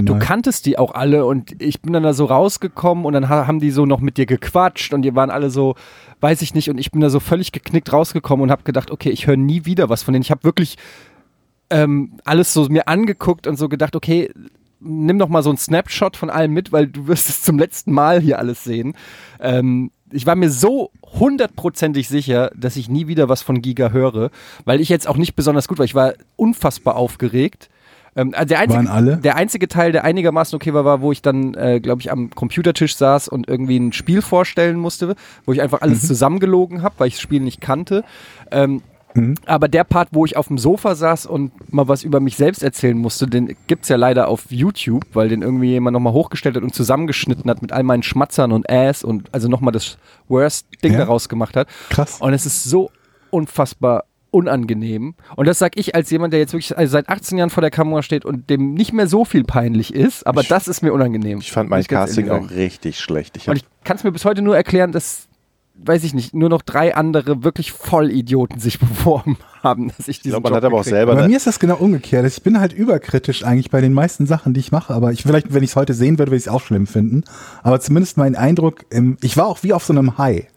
[0.05, 3.47] du kanntest die auch alle und ich bin dann da so rausgekommen und dann ha-
[3.47, 5.75] haben die so noch mit dir gequatscht und die waren alle so,
[6.19, 9.09] weiß ich nicht, und ich bin da so völlig geknickt rausgekommen und habe gedacht, okay,
[9.11, 10.23] ich höre nie wieder was von denen.
[10.23, 10.77] Ich habe wirklich
[11.69, 14.29] ähm, alles so mir angeguckt und so gedacht, okay,
[14.83, 17.91] nimm doch mal so einen Snapshot von allem mit, weil du wirst es zum letzten
[17.91, 18.93] Mal hier alles sehen.
[19.39, 24.29] Ähm, ich war mir so hundertprozentig sicher, dass ich nie wieder was von Giga höre,
[24.65, 25.85] weil ich jetzt auch nicht besonders gut war.
[25.85, 27.69] Ich war unfassbar aufgeregt.
[28.15, 29.17] Ähm, also der, einzige, Waren alle?
[29.17, 32.29] der einzige Teil, der einigermaßen okay war, war, wo ich dann, äh, glaube ich, am
[32.29, 35.15] Computertisch saß und irgendwie ein Spiel vorstellen musste,
[35.45, 38.03] wo ich einfach alles zusammengelogen habe, weil ich das Spiel nicht kannte.
[38.51, 38.81] Ähm,
[39.45, 42.63] aber der Part, wo ich auf dem Sofa saß und mal was über mich selbst
[42.63, 46.63] erzählen musste, den gibt's ja leider auf YouTube, weil den irgendwie jemand nochmal hochgestellt hat
[46.63, 49.97] und zusammengeschnitten hat mit all meinen Schmatzern und Ass und also nochmal das
[50.27, 50.99] Worst-Ding Ja?
[50.99, 51.67] daraus gemacht hat.
[51.89, 52.19] Krass.
[52.21, 52.91] Und es ist so
[53.29, 55.13] unfassbar unangenehm.
[55.35, 57.69] Und das sag ich als jemand, der jetzt wirklich also seit 18 Jahren vor der
[57.69, 61.37] Kamera steht und dem nicht mehr so viel peinlich ist, aber das ist mir unangenehm.
[61.39, 63.37] Ich fand mein Casting auch richtig schlecht.
[63.37, 65.27] Ich Und ich kann es mir bis heute nur erklären, dass,
[65.75, 70.19] weiß ich nicht, nur noch drei andere wirklich Vollidioten sich beworben haben, dass ich ich
[70.21, 72.25] diesen glaube, man Job hat aber auch selber Bei mir ist das genau umgekehrt.
[72.25, 74.93] Ich bin halt überkritisch eigentlich bei den meisten Sachen, die ich mache.
[74.93, 77.23] Aber ich vielleicht, wenn ich es heute sehen würde, würde ich es auch schlimm finden.
[77.63, 80.47] Aber zumindest mein Eindruck, im, ich war auch wie auf so einem Hai.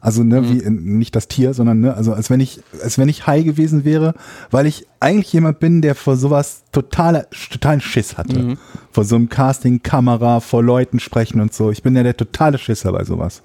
[0.00, 0.48] Also ne, Mhm.
[0.48, 3.42] wie in, nicht das Tier, sondern ne, also als wenn ich, als wenn ich Hai
[3.42, 4.14] gewesen wäre,
[4.52, 8.38] weil ich eigentlich jemand bin, der vor sowas totale, totalen Schiss hatte.
[8.38, 8.58] Mhm.
[8.92, 11.72] Vor so einem Casting, Kamera, vor Leuten sprechen und so.
[11.72, 13.42] Ich bin ja der totale Schisser bei sowas.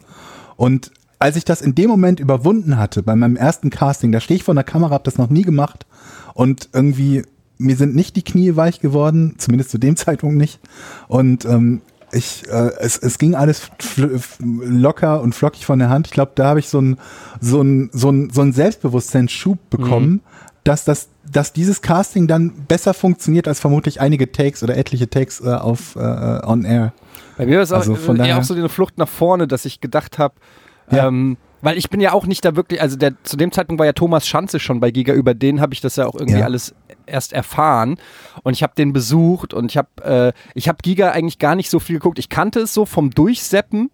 [0.55, 0.91] Und
[1.23, 4.43] als ich das in dem Moment überwunden hatte, bei meinem ersten Casting, da stehe ich
[4.43, 5.85] vor der Kamera, habe das noch nie gemacht
[6.33, 7.23] und irgendwie,
[7.57, 10.59] mir sind nicht die Knie weich geworden, zumindest zu dem Zeitpunkt nicht.
[11.07, 13.69] Und ähm, ich, äh, es, es ging alles
[14.39, 16.07] locker und flockig von der Hand.
[16.07, 16.97] Ich glaube, da habe ich so ein
[17.41, 20.21] so ein so ein so ein Selbstbewusstseinsschub bekommen,
[20.63, 25.39] dass das dass dieses Casting dann besser funktioniert als vermutlich einige Takes oder etliche Takes
[25.41, 25.99] äh, auf äh,
[26.45, 26.93] on air.
[27.37, 29.47] Bei mir war es auch, Also von eher daher- auch so eine Flucht nach vorne,
[29.47, 30.35] dass ich gedacht habe,
[30.91, 31.07] Ja.
[31.07, 33.85] ähm, weil ich bin ja auch nicht da wirklich, also der, zu dem Zeitpunkt war
[33.85, 36.45] ja Thomas Schanze schon bei Giga, über den habe ich das ja auch irgendwie Ja.
[36.45, 36.75] alles
[37.05, 37.97] erst erfahren
[38.43, 41.69] und ich habe den besucht und ich habe äh, ich habe Giga eigentlich gar nicht
[41.69, 42.19] so viel geguckt.
[42.19, 43.91] Ich kannte es so vom Durchseppen,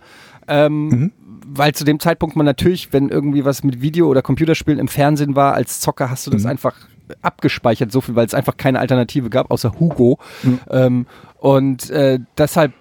[0.48, 1.12] ähm, Mhm.
[1.46, 5.36] weil zu dem Zeitpunkt man natürlich, wenn irgendwie was mit Video oder Computerspielen im Fernsehen
[5.36, 6.50] war, als Zocker hast du das Mhm.
[6.50, 6.76] einfach
[7.22, 10.20] abgespeichert, so viel, weil es einfach keine Alternative gab, außer Hugo.
[10.44, 10.60] Mhm.
[10.70, 11.06] Ähm,
[11.38, 12.74] und äh, deshalb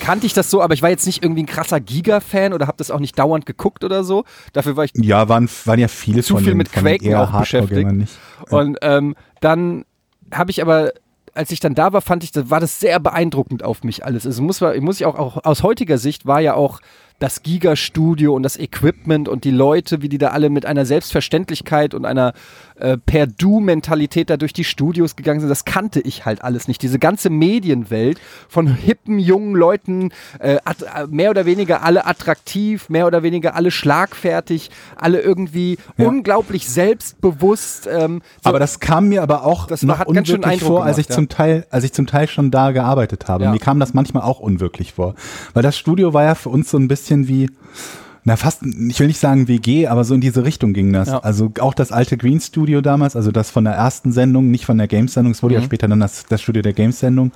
[0.00, 2.76] kannte ich das so, aber ich war jetzt nicht irgendwie ein krasser Giga-Fan oder habe
[2.78, 4.24] das auch nicht dauernd geguckt oder so.
[4.52, 7.88] Dafür war ich Ja, waren, waren ja viele Zu viel den, mit Quaken auch beschäftigt.
[8.50, 9.84] Und ähm, dann
[10.32, 10.92] habe ich aber,
[11.34, 14.26] als ich dann da war, fand ich, das war das sehr beeindruckend auf mich alles.
[14.26, 16.80] Also muss, man- muss ich auch, auch aus heutiger Sicht war ja auch
[17.20, 21.94] das Giga-Studio und das Equipment und die Leute, wie die da alle mit einer Selbstverständlichkeit
[21.94, 22.34] und einer
[22.76, 26.82] äh, Per-Du-Mentalität da durch die Studios gegangen sind, das kannte ich halt alles nicht.
[26.82, 28.18] Diese ganze Medienwelt
[28.48, 30.10] von hippen, jungen Leuten,
[30.40, 30.60] äh, äh,
[31.08, 36.08] mehr oder weniger alle attraktiv, mehr oder weniger alle schlagfertig, alle irgendwie Ja.
[36.08, 37.86] unglaublich selbstbewusst.
[37.86, 41.14] Ähm, so- Aber das kam mir aber auch Das noch unwirklich vor, als ich gemacht,
[41.16, 43.44] zum Teil, als ich zum Teil schon da gearbeitet habe.
[43.44, 43.50] Ja.
[43.52, 45.14] Mir kam das manchmal auch unwirklich vor,
[45.52, 47.50] weil das Studio war ja für uns so ein bisschen wie
[48.26, 51.08] na fast, ich will nicht sagen WG, aber so in diese Richtung ging das.
[51.08, 51.18] Ja.
[51.18, 54.78] Also auch das alte Green Studio damals, also das von der ersten Sendung, nicht von
[54.78, 55.64] der Games-Sendung, es wurde ja Mhm.
[55.66, 57.32] später dann das, das Studio der Games-Sendung.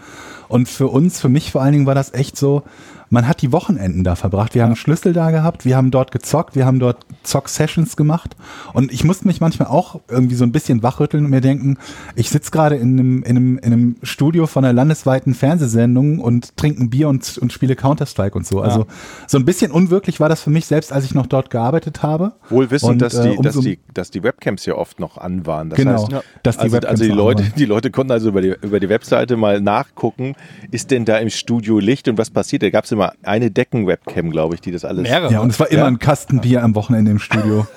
[0.48, 2.62] Und für uns, für mich vor allen Dingen war das echt so,
[3.10, 4.54] man hat die Wochenenden da verbracht.
[4.54, 8.36] Wir haben Schlüssel da gehabt, wir haben dort gezockt, wir haben dort Zock-Sessions gemacht.
[8.74, 11.78] Und ich musste mich manchmal auch irgendwie so ein bisschen wachrütteln und mir denken,
[12.16, 16.54] ich sitze gerade in einem, in, einem, in einem Studio von einer landesweiten Fernsehsendung und
[16.58, 18.60] trinke ein Bier und, und spiele Counter-Strike und so.
[18.60, 18.86] Also
[19.26, 22.32] so ein bisschen unwirklich war das für mich selbst, als ich noch dort gearbeitet habe.
[22.50, 25.16] Wohl wissend, Und, dass, äh, die, dass, umso- die, dass die Webcams ja oft noch
[25.16, 25.70] an waren.
[25.70, 28.42] Das Genau, heißt, dass die also, Webcams also die Leute, die Leute konnten also über
[28.42, 30.34] die, über die Webseite mal nachgucken,
[30.70, 32.62] ist denn da im Studio Licht und was passiert?
[32.62, 35.02] Da gab es immer eine Decken-Webcam, glaube ich, die das alles.
[35.02, 35.32] Mehrere.
[35.32, 37.66] Ja, und es war immer ein Kasten Bier am Wochenende im Studio.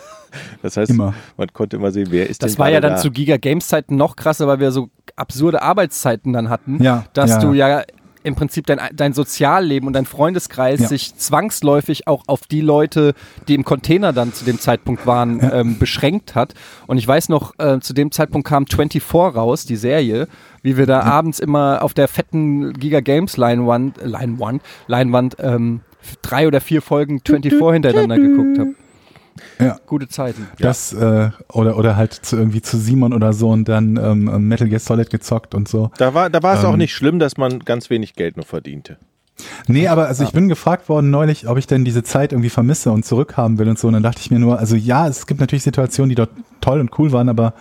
[0.61, 1.13] Das heißt, Immer.
[1.35, 2.97] man konnte immer sehen, wer ist Das denn war ja dann da.
[2.99, 4.87] zu Giga Games Zeiten noch krasser, weil wir so
[5.17, 7.83] absurde Arbeitszeiten dann hatten, Ja, dass ja, du ja.
[8.23, 10.87] Ja im Prinzip dein, dein Sozialleben und dein Freundeskreis Ja.
[10.87, 13.13] sich zwangsläufig auch auf die Leute,
[13.47, 16.53] die im Container dann zu dem Zeitpunkt waren, ähm, beschränkt hat.
[16.87, 20.27] Und ich weiß noch, äh, zu dem Zeitpunkt kam 24 raus, die Serie,
[20.61, 25.81] wie wir da abends immer auf der fetten Giga Games Leinwand, Leinwand, Leinwand ähm,
[26.21, 28.75] drei oder vier Folgen 24 hintereinander geguckt haben.
[29.59, 29.77] Ja.
[29.85, 30.47] Gute Zeiten.
[30.59, 34.67] Das, äh, oder, oder halt zu, irgendwie zu Simon oder so und dann ähm, Metal
[34.67, 35.91] Gear Solid gezockt und so.
[35.97, 38.45] Da war, da war es auch Ähm, nicht schlimm, dass man ganz wenig Geld nur
[38.45, 38.97] verdiente.
[39.67, 42.91] Nee, aber also ich bin gefragt worden neulich, ob ich denn diese Zeit irgendwie vermisse
[42.91, 43.87] und zurückhaben will und so.
[43.87, 46.29] Und dann dachte ich mir nur, also ja, es gibt natürlich Situationen, die dort
[46.59, 47.53] toll und cool waren, aber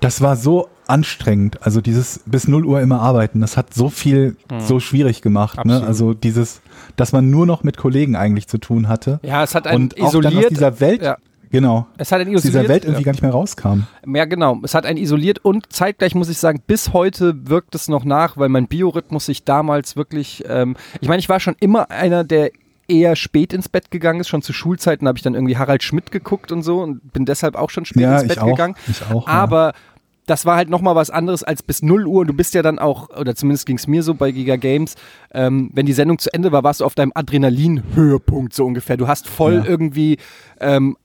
[0.00, 1.62] das war so anstrengend.
[1.62, 5.64] Also dieses bis 0 Uhr immer arbeiten, das hat so viel so schwierig gemacht.
[5.64, 5.82] Ne?
[5.84, 6.60] Also dieses,
[6.96, 9.20] dass man nur noch mit Kollegen eigentlich zu tun hatte.
[9.22, 10.50] Ja, es hat einen und auch dann aus isoliert.
[10.50, 11.16] dieser Welt, Ja.
[11.50, 12.68] genau, Es hat einen aus dieser isoliert.
[12.70, 13.80] Welt irgendwie gar nicht mehr rauskam.
[14.06, 14.58] Ja, genau.
[14.62, 18.36] Es hat einen isoliert und zeitgleich muss ich sagen, bis heute wirkt es noch nach,
[18.36, 22.50] weil mein Biorhythmus sich damals wirklich, ähm, ich meine, ich war schon immer einer, der
[22.88, 24.28] eher spät ins Bett gegangen ist.
[24.28, 27.56] Schon zu Schulzeiten habe ich dann irgendwie Harald Schmidt geguckt und so und bin deshalb
[27.56, 28.46] auch schon spät Ja, ins ich Bett auch.
[28.46, 28.76] gegangen.
[28.86, 29.72] Ich auch, ja.
[30.26, 32.20] Das war halt nochmal was anderes als bis 0 Uhr.
[32.22, 34.96] Und du bist ja dann auch, oder zumindest ging es mir so bei Giga Games,
[35.32, 38.96] ähm, wenn die Sendung zu Ende war, warst du auf deinem Adrenalin-Höhepunkt so ungefähr.
[38.96, 39.64] Du hast voll Ja.
[39.64, 40.18] irgendwie
[40.60, 40.96] ähm,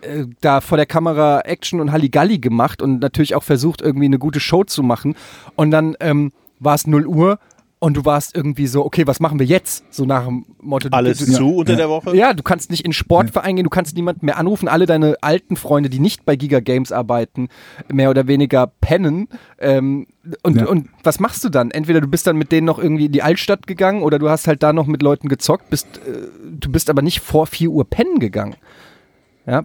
[0.00, 4.18] äh, da vor der Kamera Action und Halligalli gemacht und natürlich auch versucht, irgendwie eine
[4.18, 5.14] gute Show zu machen.
[5.54, 7.38] Und dann ähm, war es 0 Uhr
[7.80, 9.84] und du warst irgendwie so, okay, was machen wir jetzt?
[9.94, 10.88] So nach dem Motto.
[10.88, 11.76] du- Alles du, zu unter ja.
[11.78, 12.16] der Woche?
[12.16, 14.68] ja, du kannst nicht in Sportverein gehen, du kannst niemanden mehr anrufen.
[14.68, 17.48] Alle deine alten Freunde, die nicht bei Giga Games arbeiten,
[17.92, 19.28] mehr oder weniger pennen.
[19.58, 20.06] Ähm,
[20.42, 20.66] und, Ja.
[20.66, 21.70] und was machst du dann?
[21.70, 24.46] Entweder du bist dann mit denen noch irgendwie in die Altstadt gegangen oder du hast
[24.48, 27.88] halt da noch mit Leuten gezockt, bist, äh, du bist aber nicht vor 4 Uhr
[27.88, 28.56] pennen gegangen.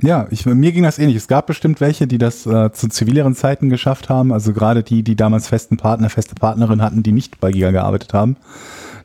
[0.02, 1.18] Ja, ich, mir ging das ähnlich.
[1.18, 4.32] Es gab bestimmt welche, die das äh, zu zivileren Zeiten geschafft haben.
[4.32, 8.14] Also gerade die, die damals festen Partner, feste Partnerin hatten, die nicht bei Giga gearbeitet
[8.14, 8.38] haben,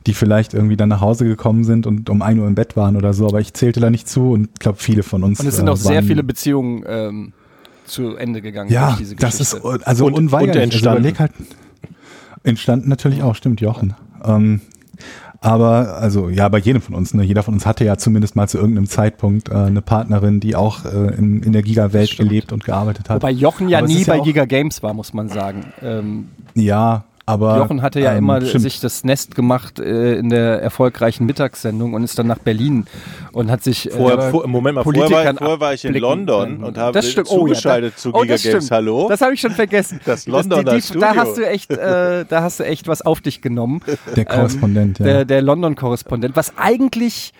[0.06, 2.96] die vielleicht irgendwie dann nach Hause gekommen sind und um 1 Uhr im Bett waren
[2.96, 3.26] oder so.
[3.26, 5.40] Aber ich zählte da nicht zu und glaube, viele von uns.
[5.40, 7.32] Und es sind äh, auch sehr waren- viele Beziehungen ähm,
[7.84, 9.54] zu Ende gegangen Ja, das ist
[9.84, 10.54] also Und- unweigerlich.
[10.56, 11.06] und entstanden.
[11.06, 11.32] Also halt,
[12.44, 13.94] entstanden natürlich auch, stimmt, Jochen.
[14.24, 14.60] Ähm,
[15.40, 17.22] aber also ja, bei jedem von uns, ne?
[17.22, 20.84] jeder von uns hatte ja zumindest mal zu irgendeinem Zeitpunkt äh, eine Partnerin, die auch
[20.84, 23.22] äh, in, in der Giga-Welt gelebt und gearbeitet hat.
[23.22, 25.66] Wobei Jochen ja Aber nie ja bei auch- Giga Games war, muss man sagen.
[25.82, 28.62] Ähm, ja, aber Jochen hatte ja ähm, immer stimmt.
[28.62, 32.86] sich das Nest gemacht äh, in der erfolgreichen Mittagssendung und ist dann nach Berlin
[33.32, 35.94] und hat sich Vorher, äh, vor, Moment mal, vorher war, Politikern vorher war ich in
[35.94, 37.28] London und habe Das stimmt.
[37.30, 38.70] Oh, ja, zugeschaltet da- zu oh, Giga das Games.
[38.70, 39.08] Hallo?
[39.10, 40.00] Das habe ich schon vergessen.
[40.08, 43.20] Das Londoner die, die, Da hast du echt, äh, da hast du echt was auf
[43.20, 43.82] dich genommen.
[44.16, 45.12] der Korrespondent, ähm, ja.
[45.12, 46.34] Der, der London-Korrespondent.
[46.34, 47.34] Was eigentlich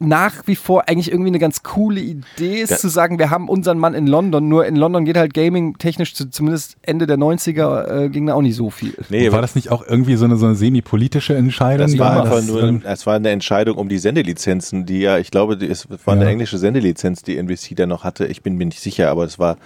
[0.00, 2.76] nach wie vor eigentlich irgendwie eine ganz coole Idee ist, Ja.
[2.76, 6.14] zu sagen, wir haben unseren Mann in London, nur in London geht halt Gaming technisch
[6.14, 8.94] zu, zumindest Ende der 90er äh, ging da auch nicht so viel.
[9.08, 11.86] Nee, war das nicht auch irgendwie so eine, so eine semi-politische Entscheidung?
[11.88, 15.30] Das war das, nur, ähm, es war eine Entscheidung um die Sendelizenzen, die ja, ich
[15.32, 16.30] glaube, die- es war eine Ja.
[16.30, 18.26] englische Sendelizenz, die NBC da noch hatte.
[18.26, 19.56] Ich bin mir nicht sicher, aber es war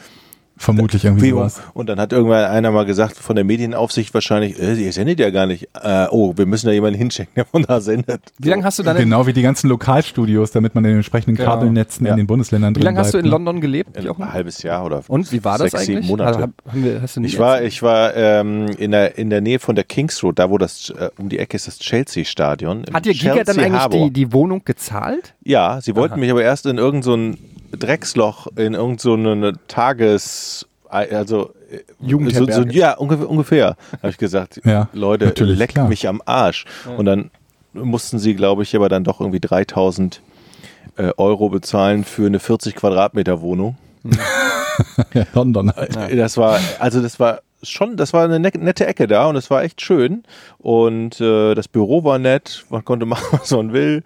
[0.56, 1.60] vermutlich irgendwie wie sowas.
[1.74, 5.30] und dann hat irgendwann einer mal gesagt von der Medienaufsicht wahrscheinlich, äh, ihr sendet ja
[5.30, 5.68] gar nicht.
[5.82, 8.20] Äh, oh, wir müssen da jemanden hinschicken, der von da sendet.
[8.38, 10.96] Wie lange hast du dann in, Genau wie die ganzen Lokalstudios, damit man in den
[10.98, 11.50] entsprechenden Genau.
[11.50, 12.12] Kabelnetzen Ja.
[12.12, 13.30] in den Bundesländern wie drin lange hast du in ne?
[13.30, 14.32] London gelebt, Ein Jochen?
[14.32, 16.10] halbes Jahr oder Und wie war das sechs, sieben eigentlich?
[16.10, 16.38] Monate.
[16.38, 16.48] Also,
[16.84, 19.74] wir, hast du nicht Ich war, ich war ähm, in, der, in der Nähe von
[19.74, 22.84] der Kings Road, da wo das äh, um die Ecke ist das Chelsea-Stadion.
[22.92, 24.04] Hat dir Giga dann Chelsea eigentlich Harbour.
[24.06, 25.34] die, die Wohnung gezahlt?
[25.44, 27.38] Ja, sie wollten mich aber erst in irgendein so ein
[27.78, 30.66] Drecksloch, in irgendeine so eine Tages...
[30.88, 32.52] Also äh, Jugendherberge.
[32.52, 35.88] So, so, ja, ungefähr, ungefähr habe ich gesagt, Ja, Leute, leckt klar.
[35.88, 36.66] mich am Arsch.
[36.98, 37.30] Und dann
[37.72, 40.20] mussten sie, glaube ich, aber dann doch irgendwie 3000
[40.98, 43.76] äh, Euro bezahlen für eine 40 Quadratmeter Wohnung.
[45.14, 45.96] Ja, London halt.
[45.96, 49.36] Äh, Das war, also das war schon, das war eine ne- nette Ecke da und
[49.36, 50.24] es war echt schön.
[50.58, 54.02] Und äh, das Büro war nett, man konnte machen, was man will.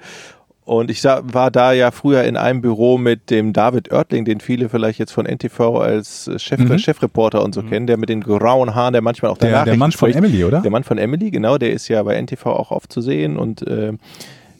[0.66, 4.68] Und ich war da ja früher in einem Büro mit dem David Oertling, den viele
[4.68, 6.76] vielleicht jetzt von NTV als Chef, Mhm.
[6.78, 9.78] Chefreporter und so kennen, der mit den grauen Haaren, der manchmal auch Der, der Nachrichten
[9.78, 10.18] Mann von spricht.
[10.18, 10.60] Emily, oder?
[10.62, 13.64] Der Mann von Emily, genau, der ist ja bei NTV auch oft zu sehen und
[13.64, 13.92] äh,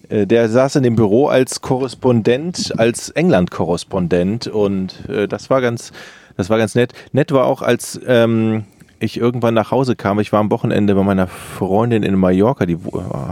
[0.08, 5.90] äh, der saß in dem Büro als Korrespondent, als England-Korrespondent und äh, das war ganz,
[6.36, 6.92] das war ganz nett.
[7.10, 8.64] Nett war auch, als ähm,
[9.00, 10.20] ich irgendwann nach Hause kam.
[10.20, 12.78] Ich war am Wochenende bei meiner Freundin in Mallorca, die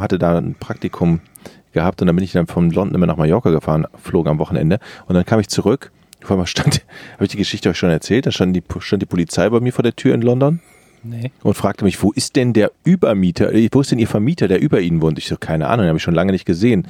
[0.00, 1.20] hatte da ein Praktikum
[1.74, 4.78] gehabt und dann bin ich dann von London immer nach Mallorca gefahren, flog am Wochenende
[5.06, 5.92] und dann kam ich zurück.
[6.22, 6.76] Auf einmal stand,
[7.14, 9.72] habe ich die Geschichte euch schon erzählt, da stand die, stand die Polizei bei mir
[9.74, 10.60] vor der Tür in London
[11.06, 11.30] Nee.
[11.42, 14.62] und fragte mich, wo ist denn der Übermieter, äh, wo ist denn Ihr Vermieter, der
[14.62, 15.18] über Ihnen wohnt?
[15.18, 16.86] Ich so, keine Ahnung, den habe ich schon lange nicht gesehen.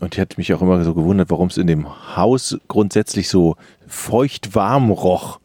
[0.00, 3.56] Und die hat mich auch immer so gewundert, warum es in dem Haus grundsätzlich so
[3.88, 5.40] feucht warm roch.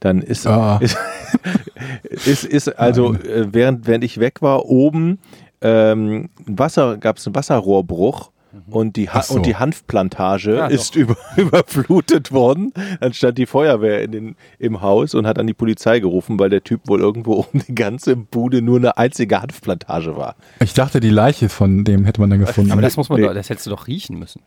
[0.00, 0.78] Dann ist, Ah.
[2.02, 5.18] ist, ist, ist also, äh, während, während ich weg war, oben
[5.64, 8.30] ähm, Wasser, gab es einen Wasserrohrbruch.
[8.70, 9.34] Und die, ha so.
[9.34, 12.72] und die Hanfplantage Ja, ist über, überflutet worden.
[13.00, 16.50] Dann stand die Feuerwehr in den, im Haus und hat dann die Polizei gerufen, weil
[16.50, 20.36] der Typ wohl irgendwo um die ganze Bude nur eine einzige Hanfplantage war.
[20.60, 22.70] Ich dachte, die Leiche von dem hätte man dann gefunden.
[22.70, 23.26] Aber das muss man Nee.
[23.26, 24.40] doch, das hättest du doch riechen müssen.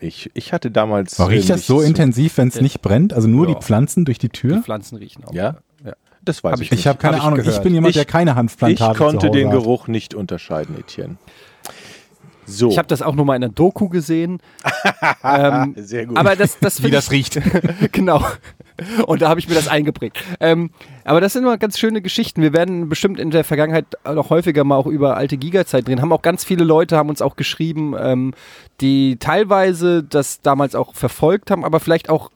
[0.00, 1.18] Ich, ich hatte damals.
[1.20, 3.12] Aber riecht äh, das so intensiv, wenn es nicht brennt?
[3.14, 3.54] Also nur Ja.
[3.54, 4.62] die Pflanzen durch die Die Tür?
[4.62, 5.32] Pflanzen riechen auch.
[5.32, 5.56] Ja?
[6.22, 6.80] Das weiß Hab ich, ich nicht.
[6.80, 7.38] Ich habe keine Hab ich Ahnung.
[7.40, 7.62] Ich gehört.
[7.62, 9.54] bin jemand, der Ich- keine Ich Hanfplantage zu konnte Hause den hat.
[9.54, 11.16] Geruch nicht unterscheiden, Etienne.
[12.46, 12.68] So.
[12.70, 14.40] Ich habe das auch nur mal in einer Doku gesehen.
[15.24, 16.16] ähm, Sehr gut.
[16.18, 17.36] aber das, das Wie das riecht.
[17.36, 17.44] ich,
[17.92, 18.24] genau.
[19.06, 20.18] Und da habe ich mir das eingeprägt.
[20.40, 20.70] Ähm,
[21.04, 22.42] aber das sind immer ganz schöne Geschichten.
[22.42, 26.00] Wir werden bestimmt in der Vergangenheit noch häufiger mal auch über alte Giga-Zeit drehen.
[26.02, 28.34] Haben auch ganz viele Leute haben uns auch geschrieben, ähm,
[28.80, 32.30] die teilweise das damals auch verfolgt haben, aber vielleicht auch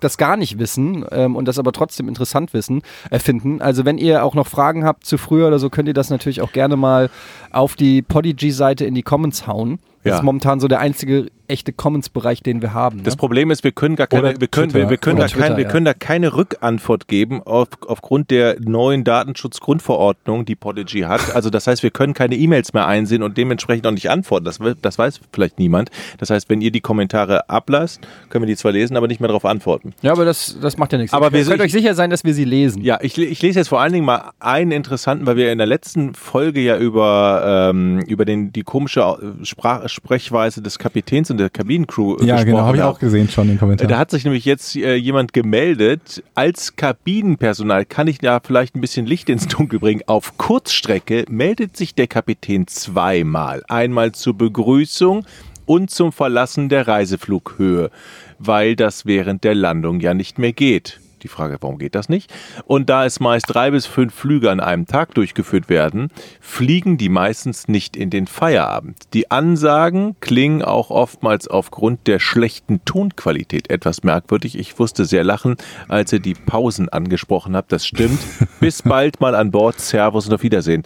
[0.00, 3.60] das gar nicht wissen ähm, und das aber trotzdem interessant wissen, äh, finden.
[3.60, 6.40] Also wenn ihr auch noch Fragen habt zu früher oder so, könnt ihr das natürlich
[6.40, 7.10] auch gerne mal
[7.50, 9.78] auf die Podigy-Seite in die Comments hauen.
[10.04, 10.16] Das Ja.
[10.18, 13.02] ist momentan so der einzige echte Comments-Bereich, den wir haben.
[13.04, 13.18] Das Ne?
[13.18, 14.90] Problem ist, wir können gar keine, Oder wir können, wir, Twitter.
[14.90, 15.70] wir können, da, kein, Twitter, wir ja.
[15.70, 21.34] können da keine Rückantwort geben auf, aufgrund der neuen Datenschutzgrundverordnung, die Podigy hat.
[21.34, 24.44] Also das heißt, wir können keine E-Mails mehr einsehen und dementsprechend auch nicht antworten.
[24.44, 25.90] Das, das weiß vielleicht niemand.
[26.18, 29.28] Das heißt, wenn ihr die Kommentare ablasst, können wir die zwar lesen, aber nicht mehr
[29.28, 29.94] darauf antworten.
[30.02, 31.12] Ja, aber das, das macht ja nichts.
[31.14, 32.82] Aber wir ihr könnt euch sicher sein, dass wir sie lesen.
[32.82, 35.66] Ja, ich, ich lese jetzt vor allen Dingen mal einen interessanten, weil wir in der
[35.66, 38.98] letzten Folge ja über, ähm, über den, die komische
[39.42, 43.28] Sprach, Sprechweise des Kapitäns und der Kabinencrew äh, Ja, gesprochen genau, habe ich auch gesehen
[43.28, 43.88] schon den Kommentar.
[43.88, 48.80] Da hat sich nämlich jetzt äh, jemand gemeldet, als Kabinenpersonal kann ich da vielleicht ein
[48.80, 50.02] bisschen Licht ins Dunkel bringen.
[50.06, 53.62] Auf Kurzstrecke meldet sich der Kapitän zweimal.
[53.68, 55.24] Einmal zur Begrüßung
[55.64, 57.90] und zum Verlassen der Reiseflughöhe,
[58.38, 61.00] weil das während der Landung ja nicht mehr geht.
[61.22, 62.32] Die Frage, warum geht das nicht?
[62.66, 66.10] Und da es meist drei bis fünf Flüge an einem Tag durchgeführt werden,
[66.40, 68.96] fliegen die meistens nicht in den Feierabend.
[69.14, 74.58] Die Ansagen klingen auch oftmals aufgrund der schlechten Tonqualität etwas merkwürdig.
[74.58, 75.56] Ich musste sehr lachen,
[75.88, 77.72] als ihr die Pausen angesprochen habt.
[77.72, 78.18] Das stimmt.
[78.60, 79.80] Bis bald mal an Bord.
[79.80, 80.82] Servus und auf Wiedersehen.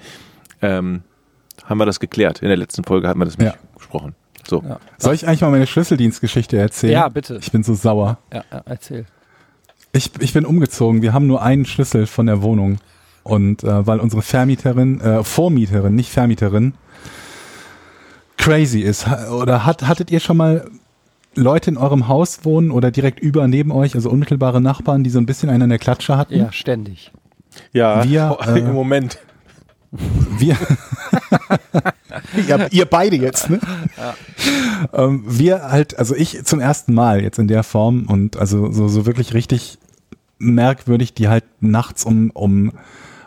[0.60, 1.02] Ähm,
[1.64, 2.40] haben wir das geklärt?
[2.42, 3.58] In der letzten Folge hatten wir das nicht Ja.
[3.76, 4.14] gesprochen.
[4.46, 4.62] So.
[4.68, 4.78] Ja.
[4.98, 6.92] Soll ich eigentlich mal meine Schlüsseldienstgeschichte erzählen?
[6.92, 7.38] Ja, bitte.
[7.40, 8.18] Ich bin so sauer.
[8.32, 9.06] Ja, erzähl.
[9.92, 11.02] Ich, ich bin umgezogen.
[11.02, 12.78] Wir haben nur einen Schlüssel von der Wohnung.
[13.24, 16.74] Und äh, weil unsere Vermieterin, äh, Vormieterin, nicht Vermieterin,
[18.36, 19.06] crazy ist.
[19.30, 20.68] Oder hat, hattet ihr schon mal
[21.34, 25.18] Leute in eurem Haus wohnen oder direkt über neben euch, also unmittelbare Nachbarn, die so
[25.18, 26.36] ein bisschen einen an der Klatsche hatten?
[26.36, 27.12] Ja, ständig.
[27.72, 29.18] Ja, Wir, äh, im Moment.
[29.92, 30.56] Wir,
[32.48, 33.60] ja, ihr beide jetzt, ne?
[34.94, 38.88] Ähm, wir halt, also ich zum ersten Mal jetzt in der Form und also so,
[38.88, 39.78] so wirklich richtig
[40.38, 42.72] merkwürdig, die halt nachts um, um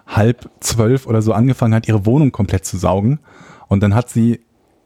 [0.07, 3.19] halb zwölf oder so angefangen hat, ihre Wohnung komplett zu saugen.
[3.67, 4.41] Und dann hat sie,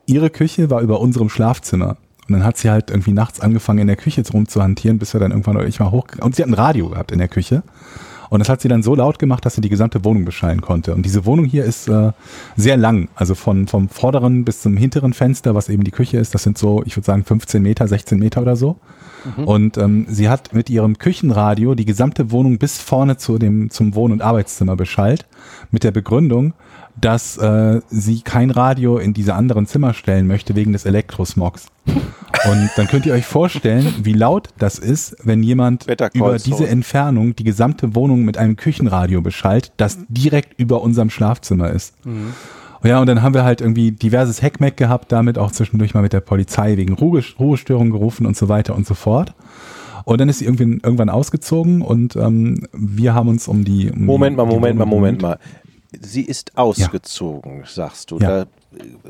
[0.05, 1.97] ihre Küche war über unserem Schlafzimmer.
[2.27, 5.31] Und dann hat sie halt irgendwie nachts angefangen, in der Küche rumzuhantieren, bis wir dann
[5.31, 7.63] irgendwann ich mal hoch, und sie hat ein Radio gehabt in der Küche.
[8.29, 10.93] Und das hat sie dann so laut gemacht, dass sie die gesamte Wohnung beschallen konnte.
[10.93, 12.11] Und diese Wohnung hier ist äh,
[12.55, 16.35] sehr lang, also von, vom vorderen bis zum hinteren Fenster, was eben die Küche ist,
[16.35, 18.77] das sind so, ich würde sagen, 15 Meter, 16 Meter oder so.
[19.45, 23.95] Und ähm, sie hat mit ihrem Küchenradio die gesamte Wohnung bis vorne zu dem, zum
[23.95, 25.25] Wohn- und Arbeitszimmer beschallt,
[25.71, 26.53] mit der Begründung,
[26.99, 31.67] dass äh, sie kein Radio in diese anderen Zimmer stellen möchte wegen des Elektrosmogs.
[32.45, 36.67] Und dann könnt ihr euch vorstellen, wie laut das ist, wenn jemand über diese.
[36.67, 41.95] Entfernung die gesamte Wohnung mit einem Küchenradio beschallt, das direkt über unserem Schlafzimmer ist.
[42.83, 46.13] Ja, und dann haben wir halt irgendwie diverses Heckmeck gehabt, damit auch zwischendurch mal mit
[46.13, 49.33] der Polizei wegen Ruhe, Ruhestörung gerufen und so weiter und so fort.
[50.05, 53.91] Und dann ist sie irgendwie irgendwann ausgezogen und ähm, wir haben uns um die.
[53.91, 55.39] Um Moment mal, Moment mal, Moment mal.
[55.99, 58.19] Sie ist ausgezogen, sagst du.
[58.19, 58.45] Ja.
[58.45, 58.45] Da,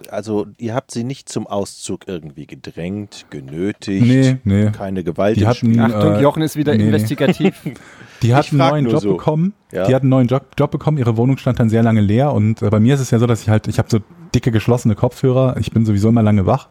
[0.10, 4.72] also ihr habt sie nicht zum Auszug irgendwie gedrängt, genötigt, Nee, nee.
[4.72, 5.38] keine Gewalt.
[5.38, 5.80] Die hatten-.
[5.80, 6.86] Achtung, äh, Jochen ist wieder nee.
[6.86, 7.56] investigativ.
[8.22, 9.12] Die hat Ich einen neuen Job so.
[9.14, 9.54] bekommen.
[9.72, 9.88] Ja.
[9.88, 10.98] Die hat einen neuen Job, Job bekommen.
[10.98, 12.34] Ihre Wohnung stand dann sehr lange leer.
[12.34, 14.00] Und äh, bei mir ist es ja so, dass ich halt, ich habe so
[14.34, 15.58] dicke geschlossene Kopfhörer.
[15.58, 16.68] Ich bin sowieso immer lange wach.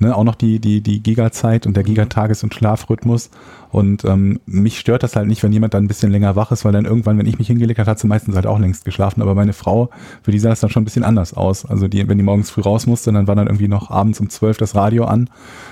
[0.00, 3.30] Ne, auch noch die, die, die Giga-Zeit und der Gigatages- und Schlafrhythmus.
[3.72, 6.64] Und ähm, mich stört das halt nicht, wenn jemand dann ein bisschen länger wach ist,
[6.64, 9.22] weil dann irgendwann, wenn ich mich hingelegt habe, hat sie meistens halt auch längst geschlafen.
[9.22, 9.90] Aber meine Frau,
[10.22, 11.66] für die sah das dann schon ein bisschen anders aus.
[11.66, 14.30] Also die, wenn die morgens früh raus musste, dann war dann irgendwie noch abends um
[14.30, 15.28] zwölf das Radio an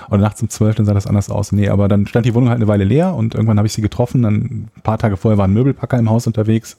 [0.09, 1.53] oder nachts um zwölf, dann sah das anders aus.
[1.53, 3.81] Nee, aber dann stand die Wohnung halt eine Weile leer und irgendwann habe ich sie
[3.81, 4.23] getroffen.
[4.23, 6.77] Dann ein paar Tage vorher war ein Möbelpacker im Haus unterwegs.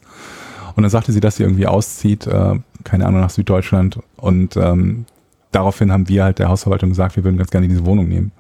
[0.77, 3.99] Und dann sagte sie, dass sie irgendwie auszieht, äh, keine Ahnung, nach Süddeutschland.
[4.19, 5.07] Und ähm,
[5.53, 8.33] daraufhin haben wir halt der Hausverwaltung gesagt, wir würden ganz gerne diese Wohnung nehmen.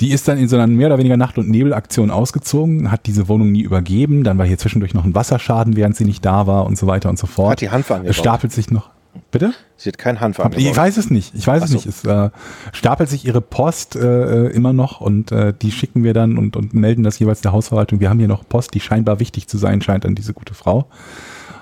[0.00, 3.28] Die ist dann in so einer mehr oder weniger Nacht- und Nebelaktion ausgezogen, hat diese
[3.28, 4.24] Wohnung nie übergeben.
[4.24, 7.08] Dann war hier zwischendurch noch ein Wasserschaden, während sie nicht da war und so weiter
[7.08, 7.52] und so fort.
[7.52, 8.10] Hat die Hanf angebaut?
[8.10, 8.90] Es stapelt sich noch.
[9.30, 9.54] Bitte?
[9.78, 10.76] Sie hat keinen Hanf Ich angebaut.
[10.76, 11.34] weiß es nicht.
[11.34, 11.76] Ich weiß Ach es so.
[11.76, 11.86] nicht.
[11.86, 12.28] Es äh,
[12.72, 16.56] stapelt sich ihre Post äh, äh, immer noch und äh, die schicken wir dann und,
[16.56, 17.98] und melden das jeweils der Hausverwaltung.
[18.00, 20.88] Wir haben hier noch Post, die scheinbar wichtig zu sein scheint an diese gute Frau.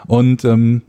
[0.09, 0.83] Und ähm,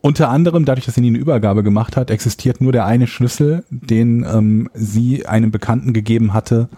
[0.00, 3.64] unter anderem, dadurch, dass sie nie eine Übergabe gemacht hat, existiert nur der eine Schlüssel,
[3.70, 6.68] den ähm, sie einem Bekannten gegeben hatte,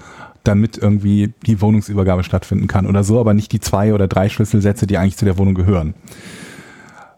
[0.43, 4.87] damit irgendwie die Wohnungsübergabe stattfinden kann oder so, aber nicht die zwei oder drei Schlüsselsätze,
[4.87, 5.95] die eigentlich zu der Wohnung gehören.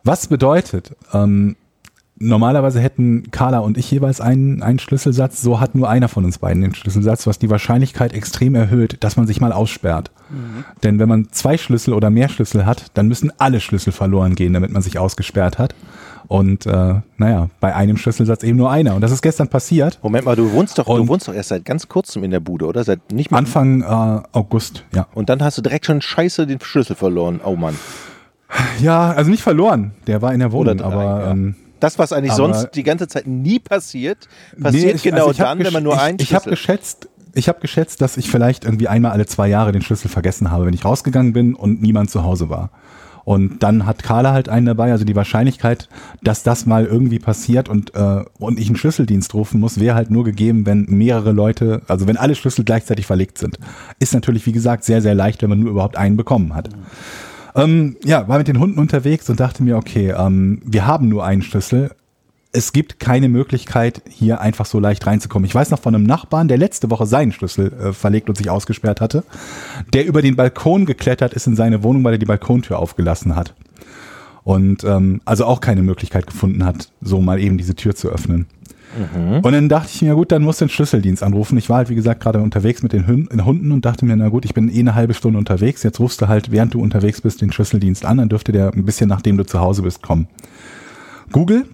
[0.02, 1.54] Was bedeutet, ähm,
[2.22, 6.38] normalerweise hätten Carla und ich jeweils einen, einen Schlüsselsatz, so hat nur einer von uns
[6.38, 10.10] beiden den Schlüsselsatz, was die Wahrscheinlichkeit extrem erhöht, dass man sich mal aussperrt.
[10.82, 14.52] Denn wenn man zwei Schlüssel oder mehr Schlüssel hat, dann müssen alle Schlüssel verloren gehen,
[14.52, 15.74] damit man sich ausgesperrt hat.
[16.28, 18.94] Und äh, naja, bei einem Schlüsselsatz eben nur einer.
[18.94, 19.98] Und das ist gestern passiert.
[20.02, 22.64] Moment mal, du wohnst doch, du wohnst doch erst seit ganz kurzem in der Bude,
[22.64, 22.84] oder?
[22.84, 23.38] Seit nicht mal.
[23.38, 25.06] Anfang äh, August, ja.
[25.14, 27.40] Und dann hast du direkt schon scheiße den Schlüssel verloren.
[27.44, 27.76] Oh Mann.
[28.80, 29.92] Ja, also nicht verloren.
[30.06, 31.30] Der war in der Wohnung, aber ja.
[31.32, 34.28] ähm, Das, was eigentlich Aber- sonst die ganze Zeit nie passiert,
[34.60, 36.50] passiert ich- genau also ich hab dann, wenn man nur einen ich, ich habe Schlüssel
[36.76, 40.50] geschätzt, ich habe geschätzt, dass ich vielleicht irgendwie einmal alle zwei Jahre den Schlüssel vergessen
[40.50, 42.70] habe, wenn ich rausgegangen bin und niemand zu Hause war.
[43.24, 44.90] Und dann hat Carla halt einen dabei.
[44.90, 45.88] Also die Wahrscheinlichkeit,
[46.24, 50.10] dass das mal irgendwie passiert und, äh, und ich einen Schlüsseldienst rufen muss, wäre halt
[50.10, 53.58] nur gegeben, wenn mehrere Leute, also wenn alle Schlüssel gleichzeitig verlegt sind.
[54.00, 56.68] Ist natürlich, wie gesagt, sehr, sehr leicht, wenn man nur überhaupt einen bekommen hat.
[57.54, 61.24] Ähm, ja, war mit den Hunden unterwegs und dachte mir, okay, ähm, wir haben nur
[61.24, 61.90] einen Schlüssel.
[62.52, 65.46] Es gibt keine Möglichkeit, hier einfach so leicht reinzukommen.
[65.46, 68.50] Ich weiß noch von einem Nachbarn, der letzte Woche seinen Schlüssel äh, verlegt und sich
[68.50, 69.24] ausgesperrt hatte,
[69.92, 73.54] der über den Balkon geklettert ist in seine Wohnung, weil er die Balkontür aufgelassen hat.
[74.44, 78.46] Und ähm, also auch keine Möglichkeit gefunden hat, so mal eben diese Tür zu öffnen.
[79.42, 81.56] Und dann dachte ich mir, gut, dann muss den Schlüsseldienst anrufen.
[81.58, 84.28] Ich war halt, wie gesagt, gerade unterwegs mit den den Hunden und dachte mir, na
[84.28, 85.82] gut, ich bin eh eine halbe Stunde unterwegs.
[85.82, 88.18] Jetzt rufst du halt, während du unterwegs bist, den Schlüsseldienst an.
[88.18, 90.28] Dann dürfte der ein bisschen nachdem du zu Hause bist kommen.
[91.32, 91.66] Google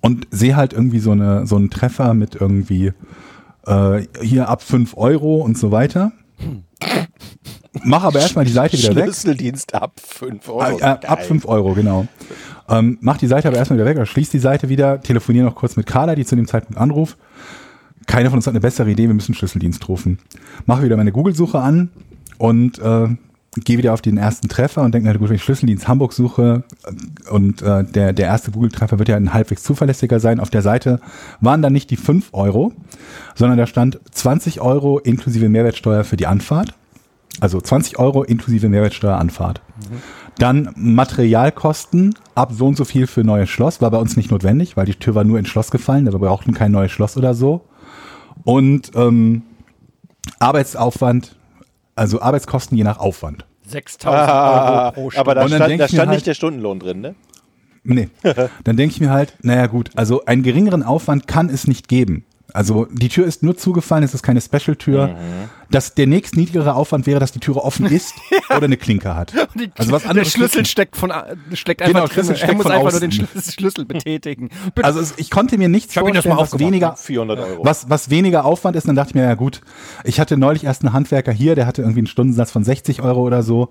[0.00, 2.92] und sehe halt irgendwie so, eine, so einen Treffer mit irgendwie
[3.66, 6.12] äh, hier ab 5 Euro und so weiter.
[7.84, 9.04] Mach aber erstmal die Seite wieder weg.
[9.04, 10.60] Schlüsseldienst ab 5 Euro.
[10.60, 11.26] Ah, ja, ab Geil.
[11.26, 12.08] 5 Euro, genau.
[12.70, 15.56] Ähm, mach die Seite aber erstmal wieder weg oder schließ die Seite wieder, telefonier noch
[15.56, 17.18] kurz mit Carla, die zu dem Zeitpunkt anruft.
[18.06, 20.18] Keiner von uns hat eine bessere Idee, wir müssen Schlüsseldienst rufen.
[20.66, 21.90] Mache wieder meine Google-Suche an
[22.38, 23.08] und äh,
[23.56, 26.62] gehe wieder auf den ersten Treffer und denke mir, gut, wenn ich Schlüsseldienst Hamburg suche
[26.84, 30.38] äh, und äh, der, der erste Google-Treffer wird ja ein halbwegs zuverlässiger sein.
[30.38, 31.00] Auf der Seite
[31.40, 32.72] waren dann nicht die 5 Euro,
[33.34, 36.74] sondern da stand 20 Euro inklusive Mehrwertsteuer für die Anfahrt.
[37.40, 39.60] Also 20 Euro inklusive Mehrwertsteuer Anfahrt.
[40.40, 43.80] Dann Materialkosten ab so und so viel für neues Schloss.
[43.80, 46.06] War bei uns nicht notwendig, weil die Tür war nur ins Schloss gefallen.
[46.10, 47.60] Wir brauchten kein neues Schloss oder so.
[48.44, 49.42] Und ähm,
[50.38, 51.36] Arbeitsaufwand,
[51.94, 53.44] also Arbeitskosten je nach Aufwand.
[53.66, 55.20] 6000 Ah, Euro pro Stunde.
[55.20, 57.14] aber da stand, da stand halt- nicht der Stundenlohn drin, ne?
[57.82, 58.08] Nee.
[58.64, 62.24] Dann denke ich mir halt, naja gut, also einen geringeren Aufwand kann es nicht geben.
[62.52, 65.16] Also die Tür ist nur zugefallen, es ist keine Special-Tür.
[65.70, 68.12] Dass der nächst niedrigere Aufwand wäre, dass die Türe offen ist
[68.48, 69.32] oder eine Klinke hat.
[69.54, 71.12] Die- Also was der anderes Schlüssel gibt's steckt von
[71.52, 72.40] steckt Genau, einfach Schlüssel drin.
[72.40, 73.26] Er steckt muss von einfach nur den außen.
[73.28, 74.48] Schlüssel, Schlüssel betätigen.
[74.74, 74.84] Bitte.
[74.86, 77.64] Also es, ich konnte mir nichts das vorstellen, was weniger, 400 Euro.
[77.64, 78.88] was, was weniger Aufwand ist.
[78.88, 79.60] Dann dachte ich mir, ja gut,
[80.02, 83.20] ich hatte neulich erst einen Handwerker hier, der hatte irgendwie einen Stundensatz von 60 Euro
[83.22, 83.68] oder so.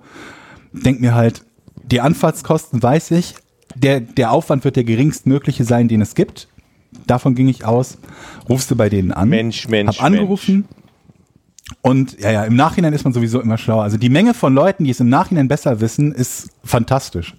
[0.71, 1.41] Denk mir halt,
[1.83, 3.35] die Anfahrtskosten weiß ich,
[3.75, 6.47] der, der Aufwand wird der geringstmögliche sein, den es gibt.
[7.09, 7.97] Davon ging ich aus.
[8.47, 9.29] Rufst du bei denen an.
[9.29, 10.65] Mensch, Mensch, Hab angerufen.
[11.81, 13.83] Und ja, ja, im Nachhinein ist man sowieso immer schlauer.
[13.83, 17.35] Also die Menge von Leuten, die es im Nachhinein besser wissen, ist fantastisch.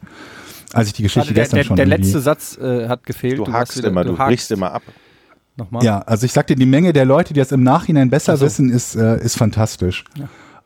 [0.73, 3.39] Als ich die Geschichte Warte, der, gestern der, schon der letzte Satz äh, hat gefehlt.
[3.39, 4.29] Du warst hakst wieder- immer, du, hakst.
[4.29, 4.83] brichst immer ab.
[5.57, 5.85] Nochmal.
[5.85, 8.47] Ja, also ich sagte, die Menge der Leute, die das im Nachhinein besser so.
[8.47, 10.05] wissen, ist, äh, ist fantastisch.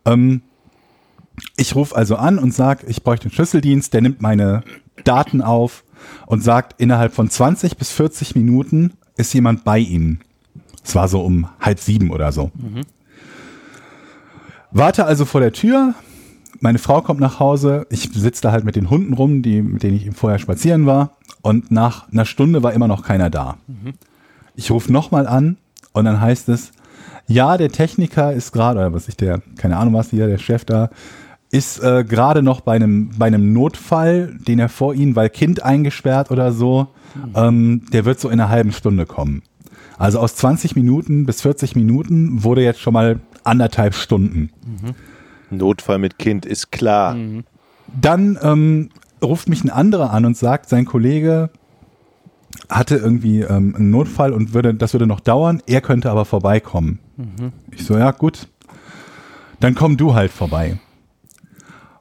[0.04, 0.42] Ähm,
[1.56, 4.62] ich rufe also an und sag, ich bräuchte einen Schlüsseldienst, der nimmt meine
[5.04, 5.83] Daten auf
[6.26, 10.20] und sagt, innerhalb von 20 bis 40 Minuten ist jemand bei Ihnen.
[10.84, 12.50] Es war so um halb sieben oder so.
[14.70, 15.94] Warte also vor der Tür.
[16.60, 17.86] Meine Frau kommt nach Hause.
[17.90, 21.16] Ich sitze da halt mit den Hunden rum, die, mit denen ich vorher spazieren war.
[21.42, 23.56] Und nach einer Stunde war immer noch keiner da.
[24.56, 25.56] Ich rufe nochmal an
[25.92, 26.72] und dann heißt es,
[27.26, 30.64] ja, der Techniker ist gerade, oder was ich der, keine Ahnung was hier, der Chef
[30.64, 30.90] da,
[31.54, 35.62] ist äh, gerade noch bei einem, bei einem Notfall, den er vor Ihnen, weil Kind
[35.62, 36.88] eingesperrt oder so,
[37.36, 39.42] ähm, der wird so in einer halben Stunde kommen.
[39.96, 44.50] Also aus 20 Minuten bis 40 Minuten wurde jetzt schon mal anderthalb Stunden.
[45.50, 47.14] Notfall mit Kind ist klar.
[48.00, 48.88] Dann ähm,
[49.22, 51.50] ruft mich ein anderer an und sagt, sein Kollege
[52.68, 56.98] hatte irgendwie ähm, einen Notfall und würde, das würde noch dauern, er könnte aber vorbeikommen.
[57.70, 58.48] Ich so, ja gut,
[59.60, 60.78] dann komm du halt vorbei.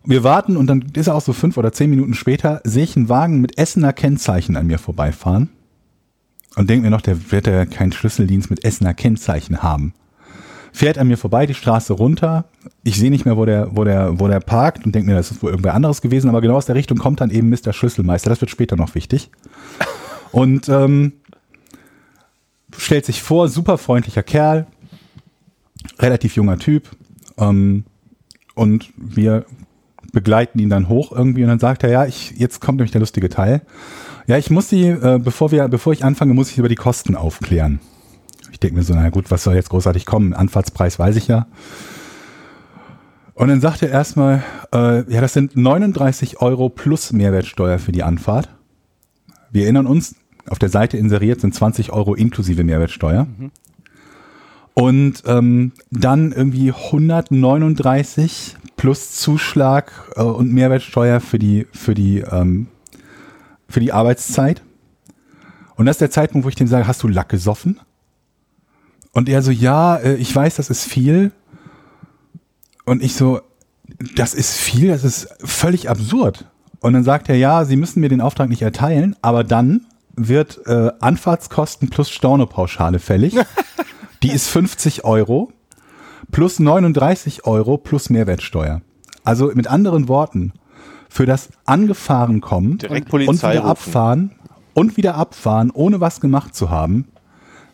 [0.06, 2.98] Wir warten und dann ist er auch so fünf oder zehn Minuten später, sehe ich
[2.98, 5.50] einen Wagen mit Essener Kennzeichen an mir vorbeifahren
[6.56, 9.94] und denke mir noch, der wird ja keinen Schlüsseldienst mit Essener Kennzeichen haben.
[10.72, 12.46] Fährt an mir vorbei, die Straße runter.
[12.84, 15.32] Ich sehe nicht mehr, wo der, wo der, wo der parkt und denke mir, das
[15.32, 17.74] ist wohl irgendwer anderes gewesen, aber genau aus der Richtung kommt dann eben Mr.
[17.74, 18.30] Schlüsselmeister.
[18.30, 19.30] Das wird später noch wichtig.
[20.32, 21.14] Und ähm,
[22.76, 24.66] stellt sich vor, super freundlicher Kerl,
[26.00, 26.90] relativ junger Typ.
[27.38, 27.84] Ähm,
[28.56, 29.46] und wir
[30.14, 33.02] begleiten ihn dann hoch irgendwie und dann sagt er, ja, ich, jetzt kommt nämlich der
[33.02, 33.64] lustige Teil.
[34.28, 37.16] Ja, ich muss sie, äh, bevor wir, bevor ich anfange, muss ich über die Kosten
[37.16, 37.82] aufklären.
[38.52, 40.34] Ich denke mir so, na gut, was soll jetzt großartig kommen?
[40.34, 41.48] Anfahrtspreis weiß ich ja.
[43.34, 44.44] Und dann sagt er erstmal,
[44.74, 48.50] äh, ja, das sind 39 Euro plus Mehrwertsteuer für die Anfahrt.
[49.52, 50.16] Wir erinnern uns,
[50.48, 53.26] auf der Seite inseriert sind 20 Euro inklusive Mehrwertsteuer.
[54.76, 62.68] Und ähm, dann irgendwie 139 plus Zuschlag äh, und Mehrwertsteuer für die, für die, ähm,
[63.70, 64.62] für die Arbeitszeit.
[65.76, 67.80] Und das ist der Zeitpunkt, wo ich dem sage, hast du Lack gesoffen?
[69.14, 71.32] Und er so, ja, äh, ich weiß, das ist viel.
[72.84, 73.40] Und ich so,
[74.18, 76.52] das ist viel, das ist völlig absurd.
[76.82, 80.60] Und dann sagt er, ja, Sie müssen mir den Auftrag nicht erteilen, aber dann wird
[80.66, 83.34] äh, Anfahrtskosten plus Stornopauschale fällig.
[84.24, 85.54] Die ist 50 Euro
[86.32, 88.82] plus 39 Euro plus Mehrwertsteuer.
[89.24, 90.54] Also mit anderen Worten,
[91.10, 93.70] für das angefahren kommen Direkt und Polizei wieder rufen.
[93.72, 94.32] abfahren
[94.74, 97.08] und wieder abfahren, ohne was gemacht zu haben,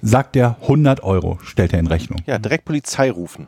[0.01, 2.19] sagt er 100 Euro, stellt er in Rechnung.
[2.25, 3.47] Ja, direkt Polizei rufen.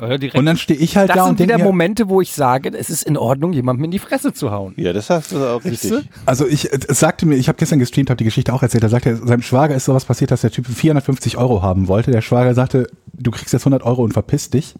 [0.00, 0.34] Direkt.
[0.34, 2.32] Und dann stehe ich halt das da sind und denke wieder mir, Momente, wo ich
[2.32, 4.74] sage, es ist in Ordnung, jemandem in die Fresse zu hauen.
[4.76, 6.08] Ja, das hast du auch Siehst richtig.
[6.26, 9.10] Also ich, sagte mir, ich habe gestern gestreamt, habe die Geschichte auch erzählt, da sagte
[9.10, 12.10] er, seinem Schwager ist sowas passiert, dass der Typ 450 Euro haben wollte.
[12.10, 12.88] Der Schwager sagte,
[13.22, 14.74] du kriegst jetzt 100 Euro und verpiss dich.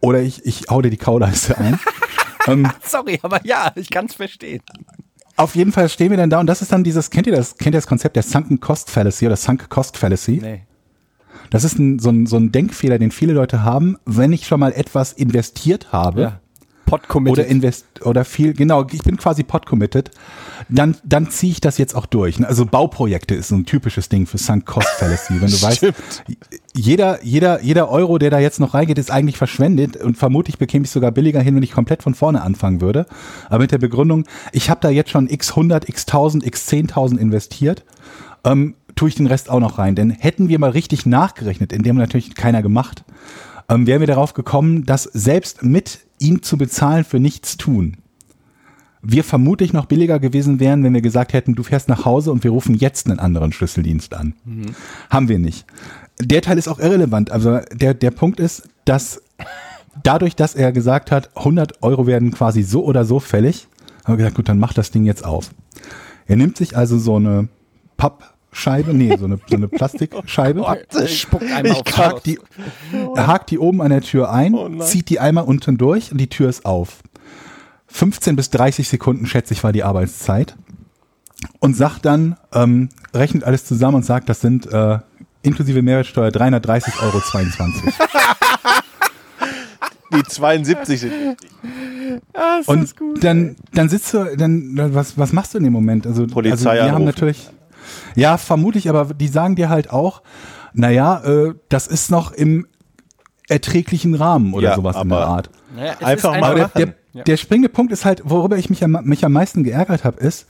[0.00, 1.78] Oder ich, ich hau dir die Kauleiste ein.
[2.46, 4.62] ähm, Sorry, aber ja, ich kann es verstehen.
[5.36, 7.56] auf jeden Fall stehen wir dann da und das ist dann dieses, kennt ihr das,
[7.56, 10.40] kennt ihr das Konzept der Sunken Cost Fallacy oder Sunk Cost Fallacy?
[10.42, 10.62] Nee.
[11.50, 14.60] Das ist ein, so, ein, so ein Denkfehler, den viele Leute haben, wenn ich schon
[14.60, 16.20] mal etwas investiert habe.
[16.20, 16.40] Ja.
[16.86, 17.38] Pot committed.
[17.40, 20.10] oder invest oder viel genau ich bin quasi pot committed
[20.68, 22.44] dann dann ziehe ich das jetzt auch durch.
[22.44, 25.40] Also Bauprojekte ist so ein typisches Ding für Sunk Cost Fallacy.
[25.40, 25.86] Wenn du weißt
[26.74, 30.84] jeder jeder jeder Euro der da jetzt noch reingeht ist eigentlich verschwendet und vermutlich bekäme
[30.84, 33.06] ich sogar billiger hin wenn ich komplett von vorne anfangen würde.
[33.48, 37.18] Aber mit der Begründung ich habe da jetzt schon x 100 x 1000 x 10.000
[37.18, 37.84] investiert
[38.44, 39.94] ähm, tue ich den Rest auch noch rein.
[39.94, 43.04] Denn hätten wir mal richtig nachgerechnet in dem natürlich keiner gemacht
[43.68, 47.96] ähm, wären wir darauf gekommen, dass selbst mit ihm zu bezahlen für nichts tun,
[49.08, 52.44] wir vermutlich noch billiger gewesen wären, wenn wir gesagt hätten, du fährst nach Hause und
[52.44, 54.34] wir rufen jetzt einen anderen Schlüsseldienst an.
[55.10, 55.66] Haben wir nicht.
[56.20, 57.30] Der Teil ist auch irrelevant.
[57.30, 59.22] Also der, der Punkt ist, dass
[60.02, 63.68] dadurch, dass er gesagt hat, 100 Euro werden quasi so oder so fällig,
[64.04, 65.50] haben wir gesagt, gut, dann mach das Ding jetzt auf.
[66.26, 67.48] Er nimmt sich also so eine
[67.96, 70.64] Pappscheibe, nee, so eine, so eine Plastikscheibe.
[71.06, 72.38] Spuckt einmal auf Er hakt die,
[73.16, 76.28] hakt die oben an der Tür ein, Oh zieht die einmal unten durch und die
[76.28, 77.02] Tür ist auf.
[77.96, 80.54] 15 bis 30 Sekunden, schätze ich, war die Arbeitszeit.
[81.60, 84.98] Und sagt dann, ähm, rechnet alles zusammen und sagt, das sind äh,
[85.42, 87.22] inklusive Mehrwertsteuer 330,22 Euro.
[90.12, 91.12] Die 72 sind.
[92.66, 92.94] und
[93.24, 96.06] dann, dann sitzt du, dann, was, was machst du in dem Moment?
[96.06, 97.04] Also, Polizei also wir haben anrufen.
[97.06, 97.50] natürlich,
[98.14, 100.22] ja, vermutlich, aber die sagen dir halt auch,
[100.72, 102.66] naja, äh, das ist noch im
[103.48, 105.50] erträglichen Rahmen oder Ja, sowas in der Art.
[105.74, 106.94] Naja, Einfach ist mal Aber der,
[107.24, 110.46] der springende Punkt ist halt, worüber ich mich am, mich am meisten geärgert habe, ist,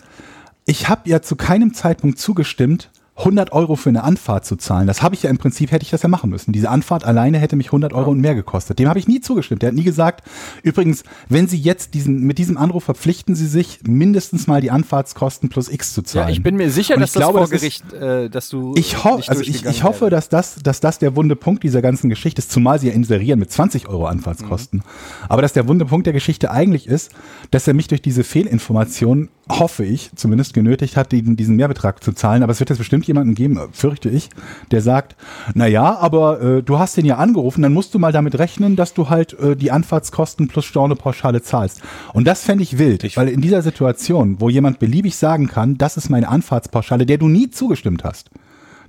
[0.64, 4.87] ich habe ja zu keinem Zeitpunkt zugestimmt, 100 Euro für eine Anfahrt zu zahlen.
[4.87, 6.53] Das habe ich ja im Prinzip, hätte ich das ja machen müssen.
[6.53, 8.79] Diese Anfahrt alleine hätte mich 100 Euro und mehr gekostet.
[8.79, 9.62] Dem habe ich nie zugestimmt.
[9.62, 10.29] Der hat nie gesagt,
[10.62, 15.49] übrigens, wenn Sie jetzt diesen, mit diesem Anruf verpflichten Sie sich, mindestens mal die Anfahrtskosten
[15.49, 16.29] plus X zu zahlen.
[16.29, 18.51] Ja, ich bin mir sicher, Und dass das glaube, vor das ist- Gericht, äh, dass
[18.51, 20.11] du Ich, ho also ich, ich hoffe, wäre.
[20.11, 23.39] dass das, dass das der wunde Punkt dieser ganzen Geschichte ist, zumal sie ja inserieren
[23.39, 24.83] mit 20 Euro Anfahrtskosten.
[25.31, 27.12] Aber dass der wunde Punkt der Geschichte eigentlich ist,
[27.51, 32.13] dass er mich durch diese Fehlinformation, hoffe ich, zumindest genötigt hat, diesen, diesen Mehrbetrag zu
[32.13, 32.43] zahlen.
[32.43, 34.29] Aber es wird jetzt bestimmt jemanden geben, fürchte ich,
[34.71, 35.17] der sagt,
[35.55, 38.77] na ja, aber äh, du hast den ja angerufen, dann musst du mal damit rechnen,
[38.77, 41.83] dass du halt äh, die Anfahrtskosten plus Stornopauschale zahlst.
[42.13, 45.97] Und das fände ich wild, weil in dieser Situation, wo jemand beliebig sagen kann, das
[45.97, 48.31] ist meine Anfahrtspauschale, der du nie zugestimmt hast.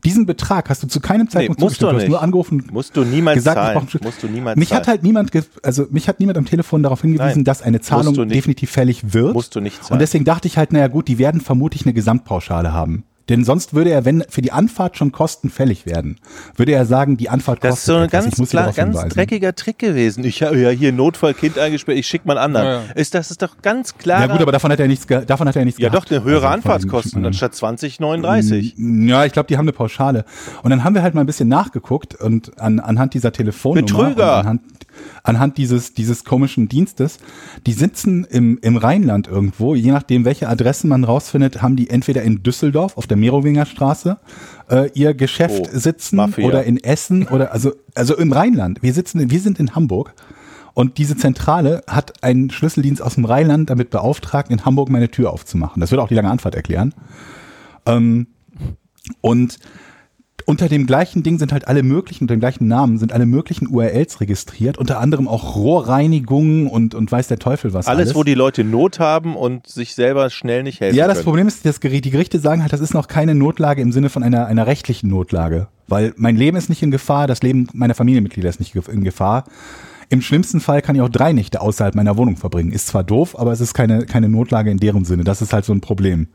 [0.03, 1.87] Diesen Betrag hast du zu keinem Zeitpunkt musst du.
[1.87, 2.67] Du hast nur angerufen.
[2.71, 3.89] Musst du niemals gesagt, ich zahlen.
[3.89, 4.03] Schutz.
[4.03, 4.81] Musst du niemals mich zahlen.
[4.81, 5.31] hat halt niemand,
[5.63, 7.43] also mich hat niemand am Telefon darauf hingewiesen, Nein.
[7.43, 9.33] dass eine Zahlung definitiv fällig wird.
[9.33, 9.93] Musst du nicht zahlen.
[9.93, 13.03] Und deswegen dachte ich halt, naja gut, die werden vermutlich eine Gesamtpauschale haben.
[13.30, 16.17] Denn sonst würde er, wenn für die Anfahrt schon Kosten fällig werden,
[16.55, 18.38] würde er sagen, die Anfahrt Das kostet ist so ein etwas.
[18.38, 20.23] ganz, klar, ganz dreckiger Trick gewesen.
[20.23, 22.65] Ich habe ja hier Notfallkind eingesperrt, ich schicke mal einen anderen.
[22.67, 22.91] Ja, ja.
[22.95, 24.21] Ist, das ist doch ganz klar.
[24.21, 26.11] Ja gut, aber davon hat er nichts, ge- davon hat er nichts ja, doch, gehabt.
[26.13, 29.07] eine höhere Also Anfahrtskosten, anstatt 20,39.
[29.07, 30.25] Ja, ich glaube, die haben eine Pauschale.
[30.63, 34.34] Und dann haben wir halt mal ein bisschen nachgeguckt und an, anhand dieser Telefonnummer, Betrüger.
[34.36, 34.61] und anhand,
[35.23, 37.17] anhand dieses, dieses komischen Dienstes,
[37.65, 42.21] die sitzen im, im Rheinland irgendwo, je nachdem, welche Adressen man rausfindet, haben die entweder
[42.23, 44.17] in Düsseldorf auf der Merowinger Straße
[44.69, 46.45] äh, ihr Geschäft Oh, sitzen Mafia.
[46.45, 48.83] oder in Essen oder also, also im Rheinland.
[48.83, 50.13] Wir sitzen, wir sind in Hamburg.
[50.73, 55.31] Und diese Zentrale hat einen Schlüsseldienst aus dem Rheinland damit beauftragt, in Hamburg meine Tür
[55.31, 55.79] aufzumachen.
[55.79, 56.93] Das würde auch die lange Anfahrt erklären.
[57.87, 58.27] Ähm,
[59.21, 59.57] und
[60.49, 63.67] unter dem gleichen Ding sind halt alle möglichen, unter dem gleichen Namen sind alle möglichen
[63.67, 68.15] URLs registriert, unter anderem auch Rohrreinigungen und, und weiß der Teufel was Alles, alles.
[68.15, 71.25] wo die Leute Not haben und sich selber schnell nicht helfen ja, das können.
[71.25, 74.09] Problem ist, das Gericht, die Gerichte sagen halt, das ist noch keine Notlage im Sinne
[74.09, 75.67] von einer, einer rechtlichen Notlage.
[75.89, 79.43] Weil mein Leben ist nicht in Gefahr, das Leben meiner Familienmitglieder ist nicht in Gefahr.
[80.10, 82.72] Im schlimmsten Fall kann ich auch drei Nächte außerhalb meiner Wohnung verbringen.
[82.72, 85.26] Ist zwar doof, aber es ist keine, keine Notlage in deren Sinne.
[85.26, 86.28] Das ist halt so ein Problem.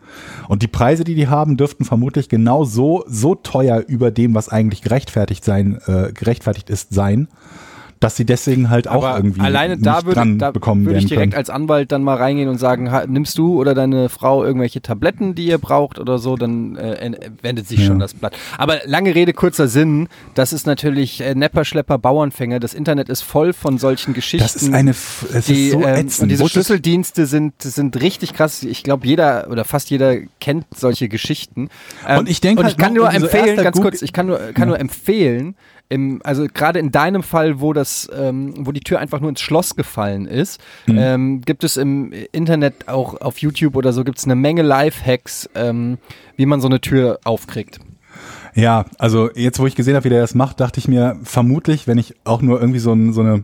[0.48, 4.50] Und die Preise, die die haben, dürften vermutlich genau so, so teuer über dem, was
[4.50, 7.28] eigentlich gerechtfertigt sein, äh, gerechtfertigt ist, sein,
[8.02, 10.98] dass sie deswegen halt auch Aber irgendwie alleine nicht da würde, dran da bekommen würde
[10.98, 11.38] ich direkt können.
[11.38, 15.46] als Anwalt dann mal reingehen und sagen, nimmst du oder deine Frau irgendwelche Tabletten, die
[15.46, 17.86] ihr braucht oder so, dann äh, en- wendet sich Ja.
[17.86, 18.34] schon das Blatt.
[18.58, 22.58] Aber lange Rede, kurzer Sinn, das ist natürlich äh, Nepper, Schlepper, Bauernfänger.
[22.60, 24.44] Das Internet ist voll von solchen Geschichten.
[24.44, 26.22] Das ist eine, F- es die, ist so ähm, ätzend.
[26.24, 28.62] und diese Schlüsseldienste sind, sind richtig krass.
[28.62, 31.68] Ich glaube, jeder oder fast jeder kennt solche Geschichten.
[32.08, 34.02] Ähm, Und ich denk und halt ich kann nur in so empfehlen, ganz Google- kurz,
[34.02, 35.54] ich kann nur, kann nur empfehlen,
[35.88, 39.40] im, also gerade in deinem Fall, wo das, ähm, wo die Tür einfach nur ins
[39.40, 40.96] Schloss gefallen ist, Mhm.
[40.98, 45.48] ähm, gibt es im Internet auch auf YouTube oder so gibt es eine Menge Lifehacks,
[45.54, 45.98] ähm,
[46.36, 47.78] wie man so eine Tür aufkriegt.
[48.54, 51.86] Ja, also jetzt, wo ich gesehen habe, wie der das macht, dachte ich mir, vermutlich,
[51.86, 53.42] wenn ich auch nur irgendwie so, ein, so eine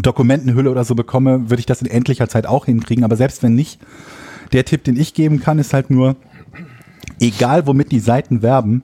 [0.00, 3.04] Dokumentenhülle oder so bekomme, würde ich das in endlicher Zeit auch hinkriegen.
[3.04, 3.80] Aber selbst wenn nicht,
[4.52, 6.16] der Tipp, den ich geben kann, ist halt nur,
[7.20, 8.82] egal womit die Seiten werben,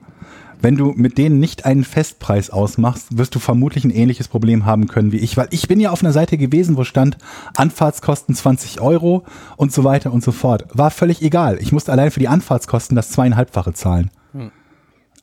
[0.61, 4.87] wenn du mit denen nicht einen Festpreis ausmachst, wirst du vermutlich ein ähnliches Problem haben
[4.87, 7.17] können wie ich, weil ich bin ja auf einer Seite gewesen, wo stand
[7.55, 9.23] Anfahrtskosten 20 Euro
[9.57, 10.65] und so weiter und so fort.
[10.73, 11.57] War völlig egal.
[11.59, 14.09] Ich musste allein für die Anfahrtskosten das zweieinhalbfache zahlen.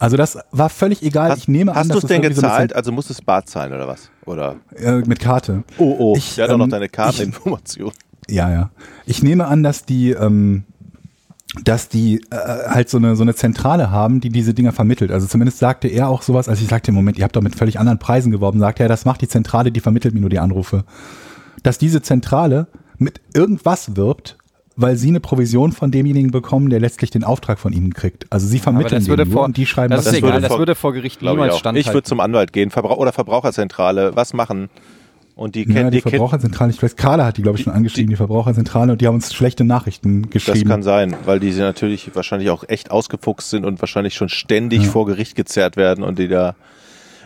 [0.02, 1.30] Also das war völlig egal.
[1.30, 2.74] Hast, ich nehme hast an, du dass es denn irgendwie so gezahlt?
[2.74, 4.10] also musst du es bar zahlen oder was?
[4.26, 4.56] Oder?
[4.74, 5.62] Äh, mit Karte.
[5.78, 6.14] Oh, oh.
[6.16, 7.92] Ich, ja, doch noch ähm, deine Karteninformation.
[8.28, 8.70] Ja, ja.
[9.06, 10.64] Ich nehme an, dass die, ähm,
[11.64, 12.36] dass die äh,
[12.68, 15.10] halt so eine, so eine Zentrale haben, die diese Dinger vermittelt.
[15.10, 17.54] Also zumindest sagte er auch sowas, als ich sagte, im Moment, ihr habt doch mit
[17.54, 20.38] völlig anderen Preisen geworben, sagte er, das macht die Zentrale, die vermittelt mir nur die
[20.38, 20.84] Anrufe.
[21.62, 24.38] Dass diese Zentrale mit irgendwas wirbt,
[24.76, 28.24] weil sie eine Provision von demjenigen bekommen, der letztlich den Auftrag von ihnen kriegt.
[28.30, 30.40] Also sie vermitteln das den vor, und die schreiben das was ist das egal, würde
[30.40, 31.58] das vor- würde vor Gericht Glaube ich niemals auch.
[31.58, 31.88] standhalten.
[31.90, 34.16] Ich würde zum Anwalt gehen Verbra oder Verbraucherzentrale.
[34.16, 34.70] Was machen?
[35.42, 37.64] Und die Ja, kennen die die kennt, Verbraucherzentrale, ich weiß, Carla hat die, glaube ich,
[37.64, 40.68] schon angeschrieben, die Verbraucherzentrale, und die haben uns schlechte Nachrichten Das geschrieben.
[40.70, 45.04] kann sein, weil die natürlich wahrscheinlich auch echt ausgefuchst sind und wahrscheinlich schon ständig vor
[45.06, 46.54] Gericht gezerrt werden und die da.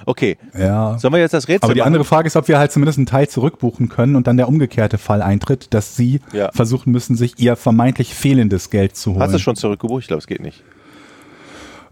[0.07, 0.39] Okay.
[0.57, 0.97] ja.
[0.99, 1.89] Sollen wir jetzt das Rätsel Aber die machen?
[1.89, 4.99] andere Frage ist, ob wir halt zumindest einen Teil zurückbuchen können und dann der umgekehrte
[4.99, 6.51] Fall eintritt, dass sie Ja.
[6.53, 9.23] versuchen müssen, sich ihr vermeintlich fehlendes Geld zu holen.
[9.23, 10.03] Hast du schon zurückgebucht?
[10.03, 10.63] Ich glaube, es geht nicht.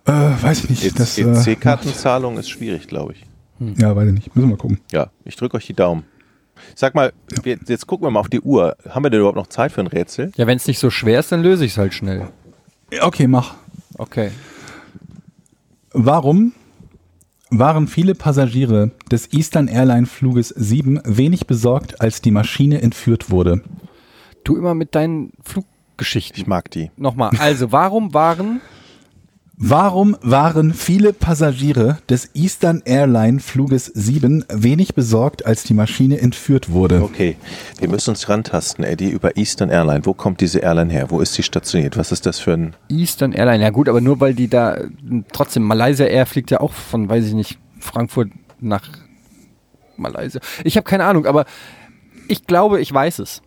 [0.07, 0.99] Äh, weiß ich nicht.
[1.01, 3.25] Das, äh, EC-Kartenzahlung ist schwierig, glaube ich.
[3.81, 4.35] ja, weiß ich nicht.
[4.37, 4.81] Müssen wir mal gucken.
[4.93, 6.05] Ja, ich drücke euch die Daumen.
[6.75, 7.13] Sag mal,
[7.43, 8.77] wir, jetzt gucken wir mal auf die Uhr.
[8.89, 10.33] Haben wir denn überhaupt noch Zeit für ein Rätsel?
[10.37, 12.29] ja, wenn es nicht so schwer ist, dann löse ich es halt schnell.
[13.01, 13.55] Okay, mach.
[13.97, 14.31] Okay.
[15.93, 16.53] Warum
[17.51, 23.63] waren viele Passagiere des Eastern Airline Fluges 7 wenig besorgt, als die Maschine entführt wurde?
[24.43, 26.41] Du immer mit deinen Fluggeschichten.
[26.41, 26.91] Ich mag die.
[26.97, 28.61] Nochmal, also warum waren
[29.57, 36.71] Warum waren viele Passagiere des Eastern Airline Fluges 7 wenig besorgt, als die Maschine entführt
[36.71, 37.03] wurde?
[37.03, 37.37] Okay,
[37.79, 40.05] wir müssen uns rantasten, Eddie, über Eastern Airline.
[40.07, 41.11] Wo kommt diese Airline her?
[41.11, 41.97] Wo ist sie stationiert?
[41.97, 42.75] Was ist das für ein...
[42.89, 44.77] Eastern Airline, ja gut, aber nur weil die da
[45.33, 48.31] trotzdem, Malaysia Air fliegt ja auch von, weiß ich nicht, Frankfurt
[48.61, 48.83] nach
[49.97, 50.41] Malaysia.
[50.65, 51.45] Ich habe keine Ahnung, aber
[52.27, 53.41] ich glaube, ich weiß es.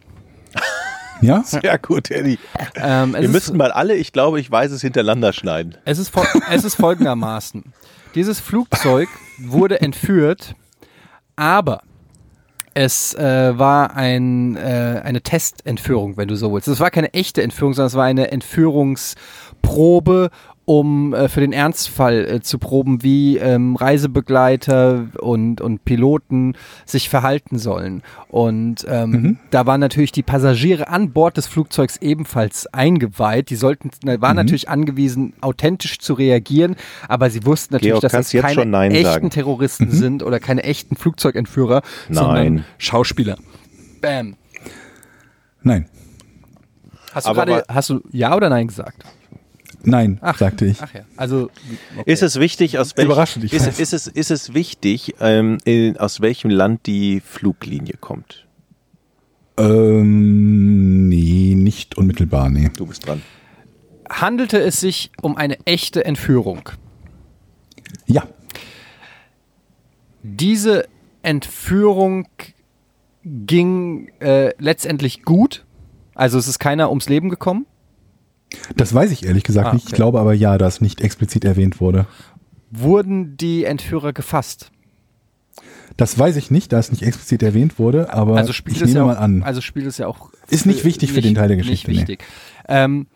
[1.22, 1.43] Ja?
[1.45, 2.39] Sehr gut, Eddie.
[2.76, 5.76] Ähm, Wir ist- müssten mal alle, ich glaube, ich weiß es, hintereinander schneiden.
[5.86, 6.11] Es ist,
[6.51, 7.63] es ist folgendermaßen.
[8.15, 9.09] Dieses Flugzeug
[9.39, 10.55] wurde entführt,
[11.36, 11.82] aber
[12.74, 16.68] es äh, war ein, äh, eine Testentführung, wenn du so willst.
[16.68, 20.30] Es war keine echte Entführung, sondern es war eine Entführungsprobe,
[20.68, 27.07] um äh, für den Ernstfall äh, zu proben, wie ähm, Reisebegleiter und, und Piloten sich
[27.07, 28.03] verhalten sollen.
[28.28, 33.49] Und ähm, da waren natürlich die Passagiere an Bord des Flugzeugs ebenfalls eingeweiht.
[33.49, 36.76] Die sollten, waren natürlich angewiesen, authentisch zu reagieren,
[37.07, 39.30] aber sie wussten natürlich, Georg, dass jetzt keine echten sagen.
[39.30, 42.65] Terroristen sind oder keine echten Flugzeugentführer, sondern Nein.
[42.78, 43.38] Schauspieler.
[44.01, 44.36] Bam.
[45.63, 45.86] Nein.
[47.13, 49.05] Hast du gerade, hast du Ja oder Nein gesagt?
[49.84, 50.38] Nein, Ach.
[50.38, 50.82] sagte ich.
[50.82, 51.49] Ach ja, also
[51.97, 52.11] okay.
[52.11, 56.49] Ist es wichtig, aus welchem, ist, ist, es, ist es wichtig, ähm, in, aus welchem
[56.49, 58.45] Land die Fluglinie kommt?
[59.57, 62.69] Ähm, nee, nicht unmittelbar, nee.
[62.75, 63.21] Du bist dran.
[64.09, 66.69] handelte es sich um eine echte Entführung?
[68.05, 68.28] Ja,
[70.23, 70.88] Diese
[71.21, 72.28] Entführung
[73.23, 75.65] ging äh, letztendlich gut.
[76.15, 77.65] Also es ist keiner ums Leben gekommen.
[78.75, 79.83] Das weiß ich ehrlich gesagt Ah, nicht.
[79.83, 79.95] Ich okay.
[79.97, 82.05] glaube aber ja, dass nicht explizit erwähnt wurde.
[82.71, 84.71] Wurden die Entführer gefasst?
[85.95, 88.87] Das weiß ich nicht, da es nicht explizit erwähnt wurde, aber also spielt ich es
[88.89, 89.41] nehme ja auch, mal an.
[89.43, 90.29] Also spielt es ja auch.
[90.49, 91.97] Ist nicht wichtig für den Teil der Geschichte, nee.
[91.97, 92.25] Nicht wichtig.
[92.67, 93.07] Ähm,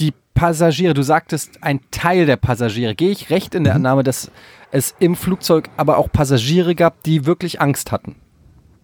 [0.00, 2.94] die Passagiere, du sagtest, ein Teil der Passagiere.
[2.94, 3.86] Gehe ich recht in der Mhm.
[3.86, 4.30] Annahme, dass
[4.70, 8.16] es im Flugzeug aber auch Passagiere gab, die wirklich Angst hatten?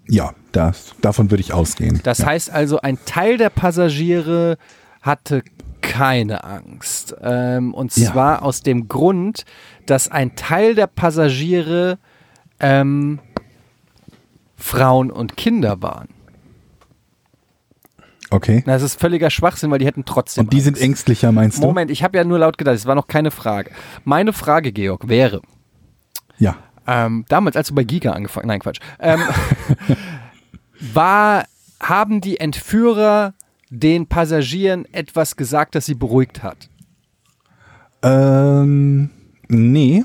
[0.09, 1.99] ja, das, davon würde ich ausgehen.
[2.05, 4.57] Das heißt also, ein Teil der Passagiere
[5.03, 5.43] hatte
[5.87, 7.15] keine Angst.
[7.23, 8.13] Ähm, und Ja.
[8.13, 9.45] zwar aus dem Grund,
[9.87, 11.99] dass ein Teil der Passagiere
[12.61, 13.21] ähm,
[14.57, 16.09] Frauen und Kinder waren.
[18.31, 18.65] Okay.
[18.67, 20.45] Das ist völliger Schwachsinn, weil die hätten trotzdem.
[20.45, 20.83] Und die sind Angst.
[20.83, 21.63] ängstlicher, meinst du?
[21.67, 23.71] Moment, ich habe ja nur laut gedacht, es war noch keine Frage.
[24.05, 25.43] Meine Frage, Georg, wäre,
[26.39, 26.57] Ja.
[26.89, 29.21] ähm, damals, als du bei Giga angefangen, nein, Quatsch, ähm,
[30.93, 31.45] war,
[31.81, 33.35] haben die Entführer
[33.71, 36.69] den Passagieren etwas gesagt, das sie beruhigt hat?
[38.03, 39.11] Ähm,
[39.49, 40.05] nee.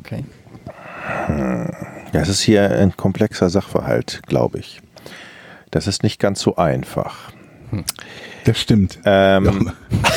[0.00, 0.24] Okay.
[1.28, 4.80] Ja, es ist hier ein komplexer Sachverhalt, glaube ich.
[5.70, 7.32] Das ist nicht ganz so einfach.
[8.44, 9.00] Das stimmt.
[9.04, 9.72] Ähm,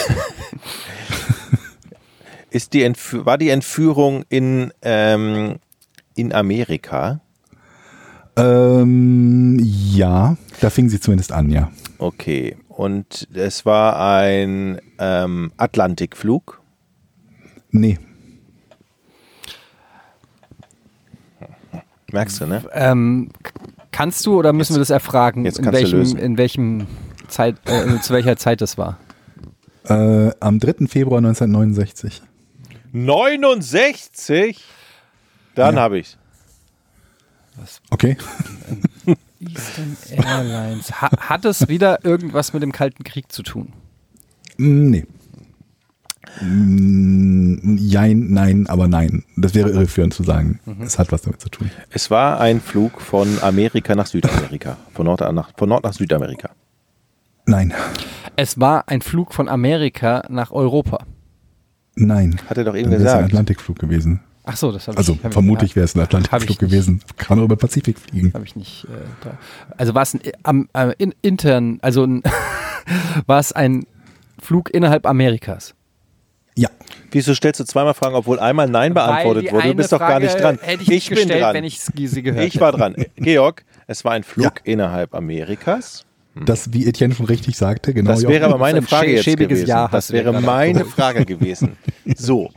[2.50, 5.58] ist die war die Entführung in, ähm,
[6.16, 7.22] in Amerika?
[8.36, 11.72] Ähm, ja, da fing sie zumindest an, ja.
[11.98, 12.56] Okay.
[12.70, 16.62] Und es war ein ähm, Atlantikflug?
[17.72, 17.98] Nee.
[22.12, 22.64] Merkst du, ne?
[22.74, 23.30] Ähm,
[23.92, 26.18] kannst du oder müssen wir das erfragen, jetzt in kannst du welchem, lösen.
[26.20, 26.88] in welchem
[27.28, 28.98] Zeit, äh, zu welcher Zeit das war?
[29.86, 30.88] Äh, am 3.
[30.88, 32.22] Februar 1969.
[32.92, 34.64] 69?
[35.56, 35.82] Dann Ja.
[35.82, 36.18] habe ich
[37.90, 38.18] Okay.
[39.40, 41.02] Eastern Airlines.
[41.02, 43.74] Ha hat es wieder irgendwas mit dem Kalten Krieg zu tun?
[44.58, 45.06] Mm, Nee.
[46.42, 49.24] Mm, Jein, nein, aber nein.
[49.36, 50.60] Das wäre irreführend zu sagen.
[50.82, 51.72] Es hat was damit zu tun.
[51.90, 54.78] Es war ein Flug von Amerika nach Südamerika.
[54.94, 56.52] Von Nord nach, von Nord nach Südamerika.
[57.46, 57.74] Nein.
[58.36, 61.00] Es war ein Flug von Amerika nach Europa.
[61.96, 62.40] Nein.
[62.48, 63.34] Hat er doch eben Dann wäre es ein gesagt.
[63.34, 64.22] Atlantikflug gewesen.
[64.52, 67.02] Ach so, das habe Also ich hab vermutlich ich, wäre es ein ich Atlantikflug gewesen.
[67.18, 68.34] Kann auch über den Pazifik fliegen.
[68.34, 68.86] Habe ich nicht.
[68.86, 68.88] Äh,
[69.24, 69.38] da.
[69.78, 72.24] Also war es ein am, äh, in, intern, also ein,
[73.28, 73.86] war es ein
[74.42, 75.76] Flug innerhalb Amerikas?
[76.56, 76.70] Ja.
[77.12, 79.68] Wieso stellst du zweimal Fragen, obwohl einmal Nein beantwortet wurde?
[79.68, 80.58] Du bist doch gar Frage nicht dran.
[80.60, 81.54] Hätte ich, nicht bin gestellt, dran.
[81.54, 82.96] wenn ich sie gehört Ich war dran.
[83.18, 84.52] Georg, es war ein Flug Ja.
[84.64, 86.06] innerhalb Amerikas.
[86.36, 88.12] Das, wie Etienne schon richtig sagte, genau.
[88.12, 89.70] Das wäre aber meine ein Frage jetzt schäbiges gewesen.
[89.70, 91.74] Ja das wäre meine Frage gewesen.
[92.16, 92.50] So,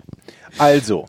[0.59, 1.07] also,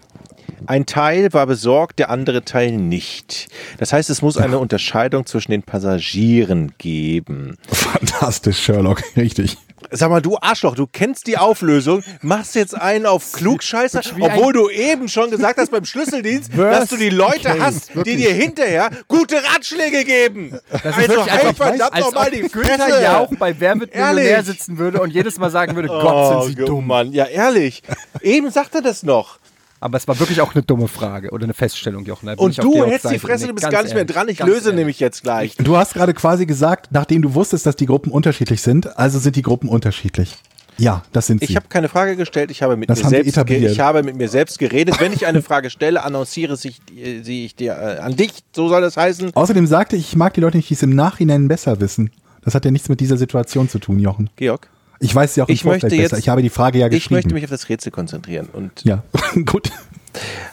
[0.68, 3.48] ein Teil war besorgt, der andere Teil nicht.
[3.78, 7.58] Das heißt, es muss eine Unterscheidung zwischen den Passagieren geben.
[7.68, 9.04] Fantastisch, Sherlock.
[9.18, 9.58] Richtig.
[9.92, 14.70] Sag mal, du Arschloch, du kennst die Auflösung, machst jetzt einen auf Klugscheißer, obwohl du
[14.70, 18.18] eben schon gesagt hast beim Schlüsseldienst, dass du die Leute case, hast, die wirklich.
[18.18, 20.58] dir hinterher gute Ratschläge geben.
[20.72, 23.02] Das ist also wirklich halt einfach, verdammt als nochmal ob die Günther.
[23.04, 26.64] Jauch bei Wer wird Millionär sitzen würde und jedes Mal sagen würde, Gott, sind sie
[26.64, 26.88] oh, dumm.
[26.88, 27.84] Mann, ja ehrlich.
[28.22, 29.40] Eben sagt er das noch.
[29.84, 32.30] Aber es war wirklich auch eine dumme Frage oder eine Feststellung, Jochen.
[32.30, 33.20] Und du hältst die.
[33.20, 34.30] Fresse, Nee, du bist ganz gar nicht mehr ehrlich, dran.
[34.30, 34.76] Ich löse ehrlich.
[34.76, 35.58] nämlich jetzt gleich.
[35.58, 39.36] Du hast gerade quasi gesagt, nachdem du wusstest, dass die Gruppen unterschiedlich sind, also sind
[39.36, 40.38] die Gruppen unterschiedlich.
[40.78, 41.48] Ja, das sind sie.
[41.48, 44.30] Ich habe keine Frage gestellt, ich habe mit Das mir selbst ich habe mit mir
[44.30, 45.02] selbst geredet.
[45.02, 48.70] Wenn ich eine Frage stelle, annonciere ich, äh, sie ich dir äh, an dich, so
[48.70, 49.36] soll das heißen.
[49.36, 52.10] Außerdem sagte ich, ich mag die Leute nicht, die es im Nachhinein besser wissen.
[52.46, 54.30] Das hat ja nichts mit dieser Situation zu tun, Jochen.
[54.38, 54.70] Georg,
[55.04, 56.02] Ich weiß ja auch Ich möchte besser.
[56.02, 57.16] jetzt- Ich habe die Frage ja ich geschrieben.
[57.16, 59.04] möchte mich auf das Rätsel konzentrieren und ja,
[59.46, 59.72] gut.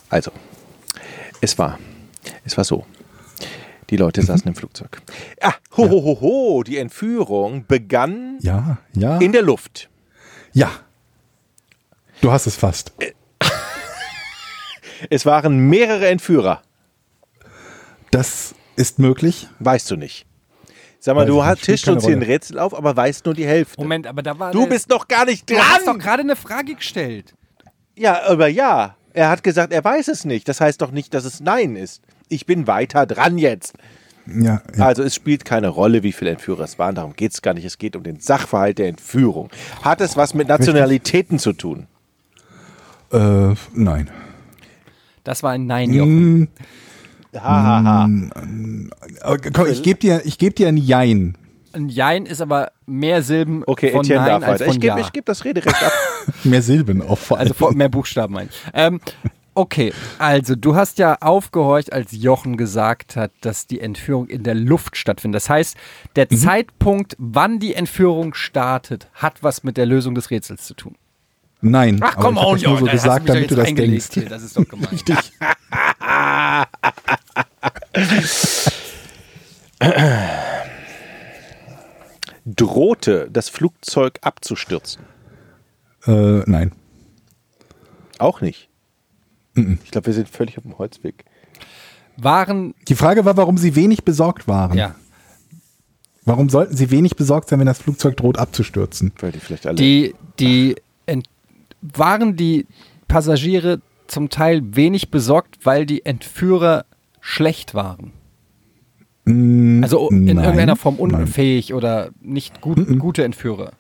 [0.09, 0.33] Also,
[1.41, 1.79] es war,
[2.45, 2.85] es war so.
[3.91, 5.03] Die Leute saßen im Flugzeug.
[5.41, 9.19] Ah, ho, ho, ho, ho, die Entführung begann Ja, ja.
[9.19, 9.89] in der Luft.
[10.53, 10.71] ja.
[12.21, 12.93] Du hast es fast.
[15.09, 16.61] Es waren mehrere Entführer.
[18.11, 19.49] Das ist möglich.
[19.59, 20.27] Weißt du nicht.
[21.03, 22.23] Sag mal, Weiß du hast tischst uns hier ein.
[22.23, 23.81] Rätsel auf, aber weißt nur die Hälfte.
[23.81, 25.99] Moment, aber da war Du bist noch gar nicht Du hast doch dran.
[25.99, 27.35] gerade eine Frage gestellt.
[27.97, 28.97] Ja, aber ja.
[29.13, 30.47] Er hat gesagt, er weiß es nicht.
[30.49, 32.01] Das heißt doch nicht, dass es Nein ist.
[32.29, 33.75] Ich bin weiter dran jetzt.
[34.27, 34.85] Ja, ja.
[34.87, 36.95] Also es spielt keine Rolle, wie viele Entführer es waren.
[36.95, 37.65] Darum geht es gar nicht.
[37.65, 39.49] Es geht um den Sachverhalt der Entführung.
[39.83, 41.87] Hat es was mit Nationalitäten zu tun?
[43.13, 44.11] Äh, nein.
[45.25, 46.49] Das war ein Nein, Jochen.
[47.35, 48.09] Hahaha.
[49.23, 51.37] Aber komm, ich gebe dir, ich geb dir ein Jein.
[51.73, 54.65] Ein Jein ist aber mehr Silben Okay, von Etienne Nein darf als weiter.
[54.65, 55.01] von Ich gebe Ja.
[55.07, 55.93] ich geb das Rederecht ab.
[56.45, 57.53] Mehr Silben auch vor allem.
[57.53, 58.49] Also mehr Buchstaben ich.
[58.75, 59.01] Ähm,
[59.55, 64.55] okay, also du hast ja aufgehorcht, als Jochen gesagt hat, dass die Entführung in der
[64.57, 65.37] Luft stattfindet.
[65.37, 65.77] Das heißt,
[66.17, 66.37] der Mhm.
[66.37, 70.97] Zeitpunkt, wann die Entführung startet, hat was mit der Lösung des Rätsels zu tun.
[71.63, 71.99] Nein.
[72.03, 74.09] Ach aber komm ich hab on, das nur so gesagt, damit du das denkst.
[74.13, 74.29] hier.
[74.29, 74.89] Das ist doch gemein.
[74.93, 75.17] Richtig.
[82.47, 85.03] Drohte das Flugzeug abzustürzen?
[86.07, 86.73] Äh, nein.
[88.19, 88.69] Auch nicht.
[89.55, 91.25] Ich glaube, wir sind völlig auf dem Holzweg.
[92.17, 94.77] Waren, Die Frage war, warum sie wenig besorgt waren.
[94.77, 94.95] ja,
[96.25, 99.13] Warum sollten sie wenig besorgt sein, wenn das Flugzeug droht abzustürzen?
[99.21, 99.77] Weil die vielleicht alle.
[99.77, 100.77] die, die,
[101.83, 102.67] waren die
[103.09, 106.85] Passagiere zum Teil wenig besorgt, weil die Entführer
[107.21, 108.13] schlecht waren?
[109.25, 110.39] Mm, Also in nein.
[110.39, 111.15] irgendeiner Form Nein.
[111.23, 113.73] unfähig oder nicht gut, gute Entführer.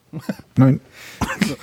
[0.56, 0.80] Nein.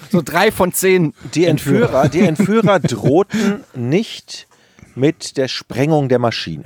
[0.09, 4.47] So drei von zehn die Entführer, die Entführer drohten nicht
[4.95, 6.65] mit der Sprengung der Maschine.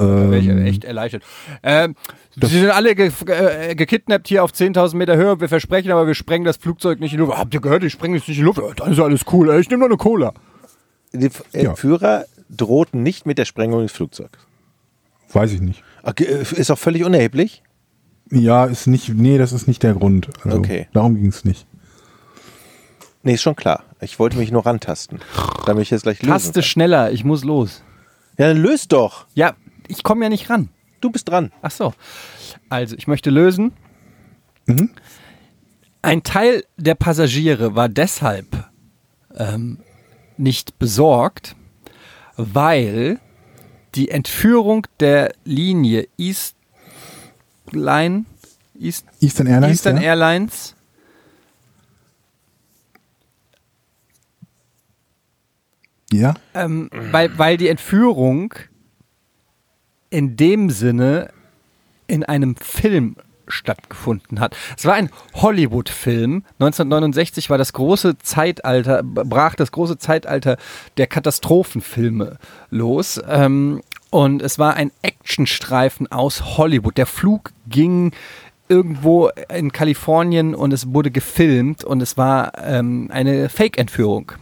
[0.00, 1.22] Ähm, Welche echt erleichtert.
[1.62, 1.94] Ähm,
[2.40, 5.40] sie sind alle ge äh, gekidnappt hier auf 10.000 Meter Höhe.
[5.40, 7.36] Wir versprechen aber, wir sprengen das Flugzeug nicht in die Luft.
[7.38, 8.58] Habt ihr gehört, ich spreng es nicht in die Luft?
[8.58, 9.54] Ja, dann ist alles cool.
[9.60, 10.32] Ich nehme noch eine Cola.
[11.12, 14.38] Die F- Entführer drohten nicht mit der Sprengung des Flugzeugs.
[15.32, 15.82] weiß ich nicht.
[16.02, 17.62] Okay, äh, ist auch völlig unerheblich.
[18.30, 20.28] Ja, ist nicht, nee, das ist nicht der Grund.
[20.44, 20.88] Also, Okay.
[20.92, 21.66] Darum ging es nicht.
[23.22, 23.84] Nee, ist schon klar.
[24.00, 25.18] Ich wollte mich nur rantasten,
[25.66, 26.62] damit ich jetzt gleich lösen Taste kann.
[26.62, 27.82] schneller, ich muss los.
[28.38, 29.26] Ja, dann löst doch.
[29.34, 29.54] Ja,
[29.90, 30.68] ich komme ja nicht ran.
[31.00, 31.52] Du bist dran.
[31.62, 31.94] Ach so.
[32.68, 33.72] Also, ich möchte lösen.
[36.02, 38.70] Ein Teil der Passagiere war deshalb
[39.34, 39.78] ähm,
[40.36, 41.56] nicht besorgt,
[42.36, 43.18] weil
[43.94, 46.56] die Entführung der Linie East
[47.72, 48.24] Line,
[48.78, 49.70] East, Eastern Airlines.
[49.70, 50.02] Eastern ja?
[50.02, 50.74] Airlines
[56.12, 56.34] ja.
[56.54, 58.54] ähm, weil, weil die Entführung
[60.10, 61.30] in dem Sinne
[62.06, 63.16] in einem Film
[63.48, 64.56] stattgefunden hat.
[64.76, 66.44] Es war ein Hollywood-Film.
[66.58, 70.56] 1969 war das große Zeitalter, brach das große Zeitalter
[70.96, 72.38] der Katastrophenfilme
[72.70, 73.20] los.
[73.28, 76.96] Ähm, und es war ein Actionstreifen aus Hollywood.
[76.98, 78.12] Der Flug ging
[78.68, 84.32] irgendwo in Kalifornien und es wurde gefilmt und es war ähm, eine Fake-Entführung.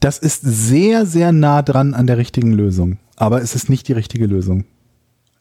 [0.00, 2.98] Das ist sehr, sehr nah dran an der richtigen Lösung.
[3.16, 4.64] Aber es ist nicht die richtige Lösung.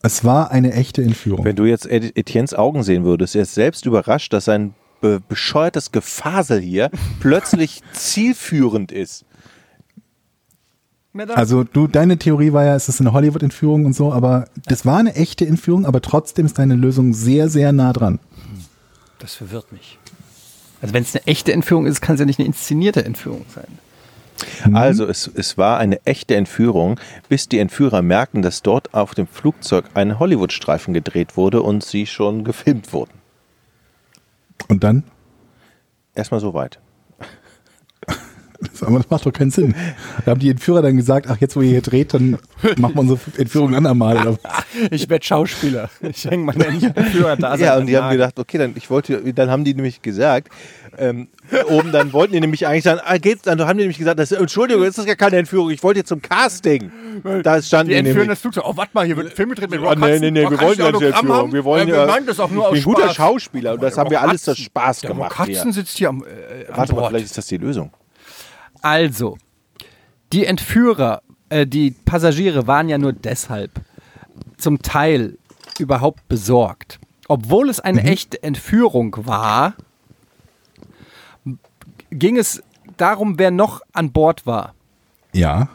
[0.01, 1.45] Es war eine echte Entführung.
[1.45, 5.91] Wenn du jetzt Etiennes Augen sehen würdest, er ist selbst überrascht, dass sein be bescheuertes
[5.91, 6.89] Gefasel hier
[7.19, 9.25] plötzlich zielführend ist.
[11.29, 14.97] Also du, deine Theorie war ja, es ist eine Hollywood-Entführung und so, aber das war
[14.97, 18.19] eine echte Entführung, aber trotzdem ist deine Lösung sehr, sehr nah dran.
[19.19, 19.97] Das verwirrt mich.
[20.81, 23.67] Also wenn es eine echte Entführung ist, kann es ja nicht eine inszenierte Entführung sein.
[24.73, 26.99] Also es, es war eine echte Entführung,
[27.29, 32.05] bis die Entführer merkten, dass dort auf dem Flugzeug ein Hollywood-Streifen gedreht wurde und sie
[32.05, 33.13] schon gefilmt wurden.
[34.67, 35.03] Und dann?
[36.13, 36.79] Erstmal so weit.
[38.59, 39.75] Das, aber das macht doch keinen Sinn.
[40.23, 42.37] Da haben die Entführer dann gesagt, ach, jetzt wo ihr hier dreht, dann
[42.77, 44.37] machen wir unsere Entführung ein andermal.
[44.91, 45.89] Ich werde Schauspieler.
[46.01, 47.55] Ich hänge meine Entführer da.
[47.55, 50.49] Ja, und die haben gedacht, okay, dann ich wollte, dann haben die nämlich gesagt,
[50.97, 51.29] ähm,
[51.69, 54.31] oben, dann wollten die nämlich eigentlich sagen, ah, geht's, dann haben die nämlich gesagt, das,
[54.33, 56.91] Entschuldigung, das ist ja keine Entführung, ich wollte jetzt zum Casting.
[57.43, 58.29] Da standen die entführen nämlich.
[58.29, 58.65] das Flugzeug.
[58.67, 60.19] Oh, warte mal, hier wird ein Film gedreht mit Ah, Rock nee, Hudson.
[60.21, 61.53] nee, nee, Rock wir wollen ja nicht Entführung.
[61.53, 62.07] Wir wollen Äh, ja.
[62.07, 63.13] Wir das auch nur ich bin ein guter.
[63.13, 65.41] Schauspieler und das haben wir alles aus Spaß gemacht.
[65.45, 65.71] Hier.
[65.71, 67.91] sitzt hier am, äh, am Warte mal, vielleicht ist das die Lösung.
[68.85, 69.39] Also,
[70.31, 73.71] die Entführer, äh, die Passagiere waren ja nur deshalb
[74.57, 75.39] zum Teil
[75.79, 76.99] überhaupt besorgt.
[77.27, 79.73] Obwohl es eine echte Entführung war,
[82.11, 82.61] ging es
[82.97, 84.75] darum, wer noch an Bord war.
[85.33, 85.69] Ja.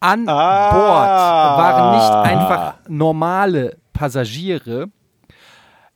[0.00, 0.70] An Ah.
[0.70, 4.90] Bord waren nicht einfach normale Passagiere,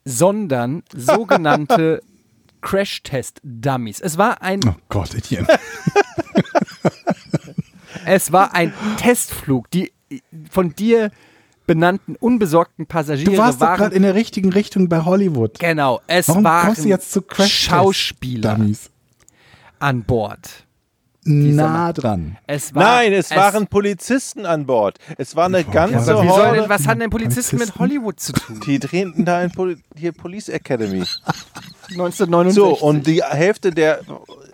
[0.07, 2.01] sondern sogenannte
[2.63, 4.01] Crash-Test-Dummies.
[4.01, 5.47] Es war ein Oh Gott, Etienne.
[8.07, 9.71] Es war ein Testflug.
[9.71, 9.93] Die
[10.51, 11.11] von dir
[11.67, 15.59] benannten unbesorgten Passagiere Du warst doch waren gerade in der richtigen Richtung bei Hollywood.
[15.59, 16.01] genau.
[16.07, 18.91] Es Warum waren kommst du jetzt zu Crash Schauspieler Dummies?
[19.79, 20.67] an Bord.
[21.25, 22.37] Nah dran.
[22.49, 24.99] Es war, Nein, es, waren Polizisten an Bord.
[25.19, 26.69] Es war eine ganze wie soll denn, Horde.
[26.69, 27.79] was hat denn Polizisten mit Polizisten?
[27.79, 28.61] Hollywood zu tun?
[28.67, 31.05] Die drehten da in Poli hier Police Academy.
[31.95, 32.55] 1969.
[32.55, 34.01] So, und die Hälfte der,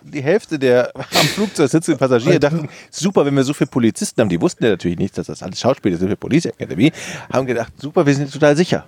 [0.03, 4.29] die Hälfte der am Flugzeug sitzenden Passagiere dachten, super, wenn wir so viele Polizisten haben,
[4.29, 6.91] die wussten ja natürlich nicht, dass das alles Schauspieler sind für Police Academy,
[7.31, 8.85] haben gedacht, super, wir sind total sicher.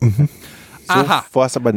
[0.00, 1.24] So Aha.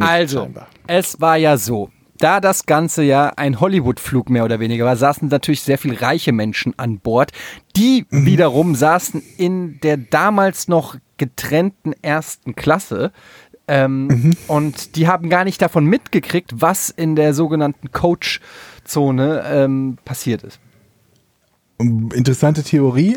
[0.00, 0.66] also, scheinbar.
[0.86, 1.90] es war ja so.
[2.18, 6.32] Da das Ganze ja ein Hollywood-Flug mehr oder weniger war, saßen natürlich sehr viel reiche
[6.32, 7.32] Menschen an Bord.
[7.76, 13.12] Die wiederum saßen in der damals noch getrennten ersten Klasse.
[13.66, 20.42] Ähm, Und die haben gar nicht davon mitgekriegt, was in der sogenannten Coach-Zone ähm, passiert
[20.42, 20.60] ist.
[21.78, 23.16] Interessante Theorie.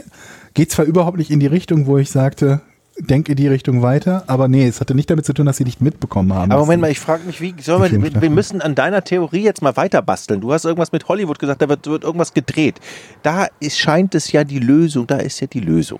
[0.53, 2.61] Geht zwar überhaupt nicht in die Richtung, wo ich sagte,
[2.99, 5.63] denk in die Richtung weiter, aber nee, es hatte nicht damit zu tun, dass sie
[5.63, 6.51] nicht mitbekommen haben.
[6.51, 9.03] Aber Moment mal, ich frage mich, wie sollen wir, Film wir, wir müssen an deiner
[9.03, 10.41] Theorie jetzt mal weiter basteln.
[10.41, 12.79] Du hast irgendwas mit Hollywood gesagt, da wird, wird irgendwas gedreht.
[13.21, 15.99] Da ist, scheint es ja die Lösung, da ist ja die Lösung.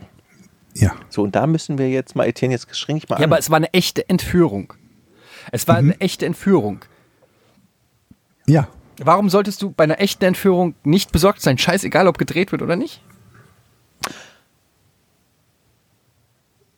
[0.79, 0.95] Ja.
[1.09, 3.31] So, und da müssen wir jetzt mal, Etienne, jetzt schränk ich mal Ja, an.
[3.31, 4.73] aber es war eine echte Entführung.
[5.51, 6.83] Es war eine echte Entführung.
[8.45, 8.67] Ja.
[8.99, 11.57] Warum solltest du bei einer echten Entführung nicht besorgt sein?
[11.57, 13.01] Scheißegal, ob gedreht wird oder nicht.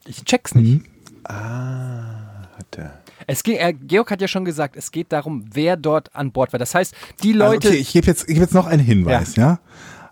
[0.06, 0.86] Ich check's nicht.
[1.24, 2.92] Warte.
[3.28, 6.52] Es ging, äh, Georg hat ja schon gesagt, es geht darum, wer dort an Bord
[6.52, 6.58] war.
[6.60, 7.68] Das heißt, die Leute.
[7.68, 9.60] Also okay, ich gebe jetzt, ich geb jetzt noch einen Hinweis, ja.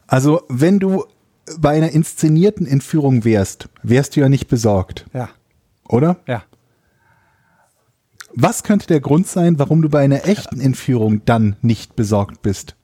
[0.05, 1.05] Also, wenn du
[1.59, 5.29] bei einer inszenierten Entführung wärst, wärst du ja nicht besorgt, ja,
[5.87, 6.17] oder?
[6.27, 6.43] ja.
[8.39, 12.75] Was könnte der Grund sein, warum du bei einer echten Entführung dann nicht besorgt bist?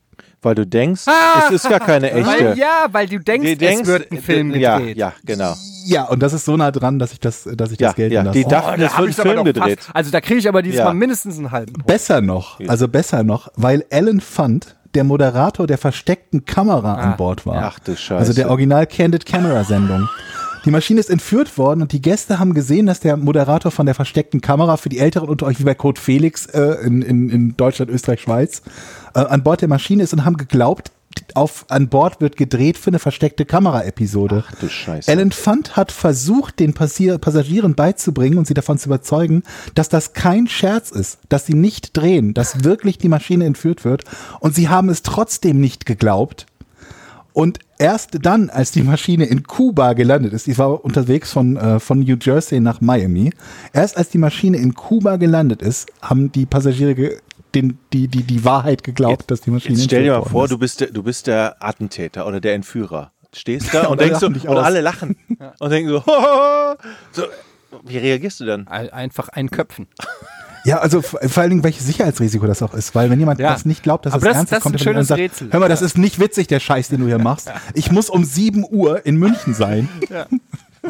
[0.42, 1.04] Weil du denkst,
[1.46, 2.26] es ist gar keine echte.
[2.28, 4.98] Weil, ja, weil du denkst, Du denkst, es wird ein Film äh, ja, gedreht.
[4.98, 5.56] Ja, genau.
[5.86, 8.14] Ja, und das ist so nah dran, dass ich das, dass ich Ja, das gelten
[8.16, 8.38] ja, lasse.
[8.40, 9.80] die dachten, da es hab wird ein Film gedreht.
[9.82, 10.86] fast- Also da kriege ich aber dieses Ja.
[10.86, 11.74] Mal mindestens einen halben.
[11.74, 11.88] Punkt.
[11.88, 17.46] Besser noch, also besser noch, weil Alan Fund der Moderator der versteckten Kamera an Bord
[17.46, 17.64] war.
[17.64, 18.16] Ach du Scheiße.
[18.16, 20.08] Also der Original Candid Camera Sendung.
[20.66, 23.96] Die Maschine ist entführt worden und die Gäste haben gesehen, dass der Moderator von der
[23.96, 27.58] versteckten Kamera für die Älteren unter euch wie bei Code Felix äh, in, in, in
[27.58, 28.62] Deutschland, Österreich, Schweiz
[29.14, 30.92] äh, an Bord der Maschine ist und haben geglaubt,
[31.36, 34.44] auf, an Bord wird gedreht für eine versteckte Kamera-Episode.
[34.48, 35.12] Ach du Scheiße.
[35.12, 39.44] Alan Fund hat versucht, den Passier Passagieren beizubringen und sie davon zu überzeugen,
[39.76, 44.04] dass das kein Scherz ist, dass sie nicht drehen, dass wirklich die Maschine entführt wird.
[44.40, 46.46] Und sie haben es trotzdem nicht geglaubt.
[47.34, 51.80] Und erst dann, als die Maschine in Kuba gelandet ist, ich war unterwegs von, äh,
[51.80, 53.32] von New Jersey nach Miami,
[53.74, 57.18] erst als die Maschine in Kuba gelandet ist, haben die Passagiere
[57.56, 60.58] den, die, die, die Wahrheit geglaubt, dass die Maschine Jetzt stell dir mal vor, du
[60.58, 63.12] bist, der, du bist der Attentäter oder der Entführer.
[63.36, 65.16] Stehst da Ja, und und denkst so, und alle lachen.
[65.60, 66.04] Und denken so,
[67.12, 67.24] so,
[67.84, 68.68] wie reagierst du dann?
[68.68, 69.88] Ein- Einfach einköpfen.
[70.66, 72.96] Ja, also vor allen Dingen, welches Sicherheitsrisiko das auch ist.
[72.96, 73.52] Weil wenn jemand Ja.
[73.52, 75.06] das nicht glaubt, dass Aber es das- ernst das ist, kommt ist ein er und
[75.06, 75.48] sagt, Rätsel.
[75.52, 77.52] hör mal, das ist nicht witzig, der Scheiß, den du hier machst.
[77.74, 79.90] Ich muss um 7 Uhr in München sein.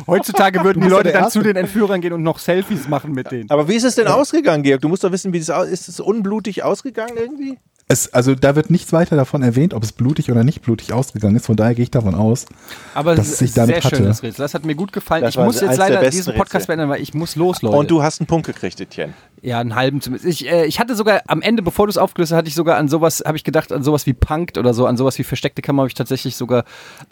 [0.07, 3.31] Heutzutage würden die ja Leute dann zu den Entführern gehen und noch Selfies machen mit
[3.31, 3.49] denen.
[3.49, 4.81] Aber wie ist es denn ausgegangen, Georg?
[4.81, 5.87] Du musst doch wissen, wie das aus ist.
[5.87, 7.57] Es unblutig ausgegangen irgendwie?
[7.89, 11.35] Es, also da wird nichts weiter davon erwähnt, ob es blutig oder nicht blutig ausgegangen
[11.35, 11.45] ist.
[11.45, 12.45] Von daher gehe ich davon aus,
[12.93, 13.95] Aber dass es sich ist damit sehr hatte.
[13.97, 14.43] schön, das Rätsel.
[14.43, 15.21] Das hat mir gut gefallen.
[15.21, 16.77] Das ich muss jetzt der leider diesen Podcast Rätsel.
[16.77, 17.75] beenden, weil ich muss los, Leute.
[17.75, 19.13] Und du hast einen Punkt gekriegt, Etienne.
[19.41, 20.25] Ja, einen halben zumindest.
[20.41, 22.77] Ich, äh, ich hatte sogar am Ende, bevor du es aufgelöst hast, hatte ich sogar
[22.77, 25.61] an sowas, habe ich gedacht, an sowas wie Punked oder so, an sowas wie versteckte
[25.61, 26.63] Kammer habe ich tatsächlich sogar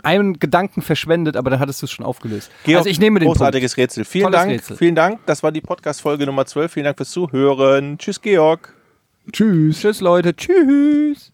[0.04, 2.50] einen Gedanken verschwendet, aber dann hattest du es schon aufgelöst.
[2.64, 3.40] Georg, also ich nehme den Punkt.
[3.40, 4.06] großartiges Rätsel.
[4.06, 4.52] Vielen Tolles Dank.
[4.52, 4.78] Rätsel.
[4.78, 5.20] Vielen Dank.
[5.26, 6.72] Das war die Podcast-Folge Nummer 12.
[6.72, 7.98] Vielen Dank fürs Zuhören.
[7.98, 8.74] Tschüss, Georg.
[9.32, 9.80] Tschüss.
[9.80, 10.36] Tschüss, Leute.
[10.36, 11.32] Tschüss.